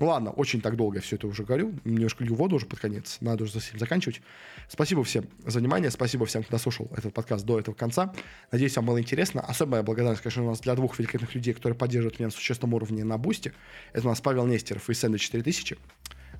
Ну 0.00 0.06
ладно, 0.06 0.30
очень 0.30 0.60
так 0.60 0.76
долго 0.76 0.96
я 0.96 1.02
все 1.02 1.16
это 1.16 1.26
уже 1.26 1.44
говорю, 1.44 1.74
немножко 1.98 2.24
лью 2.24 2.34
воду 2.34 2.56
уже 2.56 2.66
под 2.66 2.80
конец, 2.80 3.18
надо 3.20 3.44
уже 3.44 3.52
за 3.52 3.60
заканчивать. 3.76 4.22
Спасибо 4.68 5.04
всем 5.04 5.26
за 5.44 5.58
внимание, 5.58 5.90
спасибо 5.90 6.26
всем, 6.26 6.42
кто 6.42 6.52
дослушал 6.52 6.90
этот 6.96 7.14
подкаст 7.14 7.44
до 7.44 7.58
этого 7.58 7.74
конца. 7.74 8.12
Надеюсь, 8.50 8.76
вам 8.76 8.86
было 8.86 9.00
интересно. 9.00 9.40
Особая 9.40 9.82
благодарность, 9.82 10.22
конечно, 10.22 10.44
у 10.44 10.48
нас 10.48 10.60
для 10.60 10.74
двух 10.74 10.98
великолепных 10.98 11.34
людей, 11.34 11.54
которые 11.54 11.76
поддерживают 11.76 12.18
меня 12.18 12.28
на 12.28 12.32
существенном 12.32 12.74
уровне 12.74 13.04
на 13.04 13.18
бусте. 13.18 13.52
Это 13.92 14.06
у 14.06 14.10
нас 14.10 14.20
Павел 14.20 14.46
Нестеров 14.46 14.88
и 14.90 14.94
Сэндвич 14.94 15.22
4000. 15.30 15.76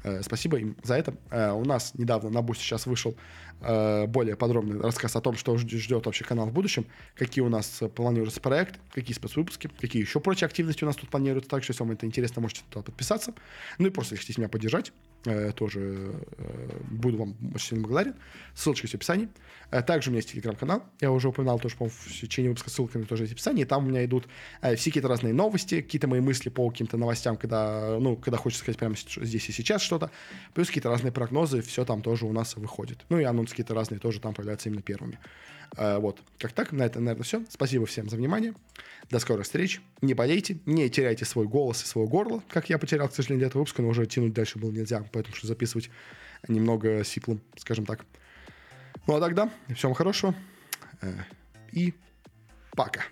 Э, 0.04 0.22
спасибо 0.22 0.58
им 0.58 0.76
за 0.82 0.94
это. 0.94 1.14
Э, 1.30 1.52
у 1.52 1.64
нас 1.64 1.92
недавно 1.94 2.30
на 2.30 2.42
Бусте 2.42 2.64
сейчас 2.64 2.86
вышел 2.86 3.16
э, 3.60 4.06
более 4.06 4.36
подробный 4.36 4.80
рассказ 4.80 5.16
о 5.16 5.20
том, 5.20 5.36
что 5.36 5.56
ждет 5.56 6.06
вообще 6.06 6.24
канал 6.24 6.46
в 6.46 6.52
будущем, 6.52 6.86
какие 7.14 7.42
у 7.42 7.48
нас 7.48 7.82
планируются 7.94 8.40
проекты, 8.40 8.78
какие 8.92 9.14
спецвыпуски, 9.14 9.70
какие 9.80 10.02
еще 10.02 10.20
прочие 10.20 10.46
активности 10.46 10.84
у 10.84 10.86
нас 10.86 10.96
тут 10.96 11.10
планируются. 11.10 11.50
Так 11.50 11.64
что, 11.64 11.72
если 11.72 11.82
вам 11.82 11.92
это 11.92 12.06
интересно, 12.06 12.42
можете 12.42 12.62
туда 12.70 12.82
подписаться. 12.82 13.34
Ну 13.78 13.88
и 13.88 13.90
просто, 13.90 14.14
если 14.14 14.26
хотите 14.26 14.40
меня 14.40 14.48
поддержать, 14.48 14.92
тоже 15.56 16.14
буду 16.90 17.18
вам 17.18 17.36
очень 17.54 17.68
сильно 17.70 17.86
благодарен. 17.86 18.18
Ссылочка 18.54 18.84
есть 18.84 18.94
в 18.94 18.96
описании. 18.96 19.28
Также 19.86 20.08
у 20.08 20.12
меня 20.12 20.18
есть 20.18 20.30
телеграм-канал. 20.30 20.84
Я 21.00 21.10
уже 21.12 21.28
упоминал 21.28 21.58
тоже, 21.58 21.76
по-моему, 21.76 21.94
в 21.98 22.20
течение 22.20 22.50
выпуска 22.50 22.70
ссылками 22.70 23.04
тоже 23.04 23.24
есть 23.24 23.32
в 23.32 23.36
описании. 23.36 23.64
Там 23.64 23.84
у 23.84 23.88
меня 23.88 24.04
идут 24.04 24.26
все 24.76 24.90
какие-то 24.90 25.08
разные 25.08 25.34
новости, 25.34 25.82
какие-то 25.82 26.08
мои 26.08 26.20
мысли 26.20 26.48
по 26.48 26.70
каким-то 26.70 26.96
новостям, 26.96 27.36
когда, 27.36 27.98
ну, 27.98 28.16
когда 28.16 28.38
хочется 28.38 28.62
сказать 28.62 28.78
прямо 28.78 28.94
здесь 28.96 29.48
и 29.48 29.52
сейчас 29.52 29.82
что-то. 29.82 30.10
Плюс 30.54 30.68
какие-то 30.68 30.88
разные 30.88 31.12
прогнозы, 31.12 31.60
все 31.60 31.84
там 31.84 32.00
тоже 32.00 32.24
у 32.24 32.32
нас 32.32 32.56
выходит. 32.56 33.04
Ну 33.08 33.18
и 33.18 33.24
анонсы 33.24 33.50
какие-то 33.50 33.74
разные 33.74 33.98
тоже 33.98 34.20
там 34.20 34.34
появляются 34.34 34.68
именно 34.68 34.82
первыми. 34.82 35.18
А, 35.76 35.98
вот. 35.98 36.20
Как 36.38 36.52
так, 36.52 36.72
на 36.72 36.82
это, 36.82 37.00
наверное, 37.00 37.24
все. 37.24 37.44
Спасибо 37.48 37.86
всем 37.86 38.08
за 38.08 38.16
внимание. 38.16 38.54
До 39.10 39.18
скорых 39.18 39.44
встреч. 39.44 39.80
Не 40.00 40.14
болейте, 40.14 40.58
не 40.66 40.88
теряйте 40.90 41.24
свой 41.24 41.46
голос 41.46 41.82
и 41.82 41.86
свое 41.86 42.08
горло, 42.08 42.42
как 42.48 42.68
я 42.68 42.78
потерял, 42.78 43.08
к 43.08 43.14
сожалению, 43.14 43.40
для 43.40 43.46
этого 43.48 43.60
выпуска, 43.60 43.82
но 43.82 43.88
уже 43.88 44.06
тянуть 44.06 44.34
дальше 44.34 44.58
было 44.58 44.70
нельзя, 44.70 45.04
поэтому 45.12 45.34
что 45.34 45.46
записывать 45.46 45.90
немного 46.46 47.04
сиплым, 47.04 47.40
скажем 47.56 47.86
так. 47.86 48.04
Ну 49.06 49.16
а 49.16 49.20
тогда 49.20 49.50
всем 49.74 49.94
хорошего 49.94 50.34
э, 51.00 51.12
и 51.72 51.94
пока. 52.72 53.02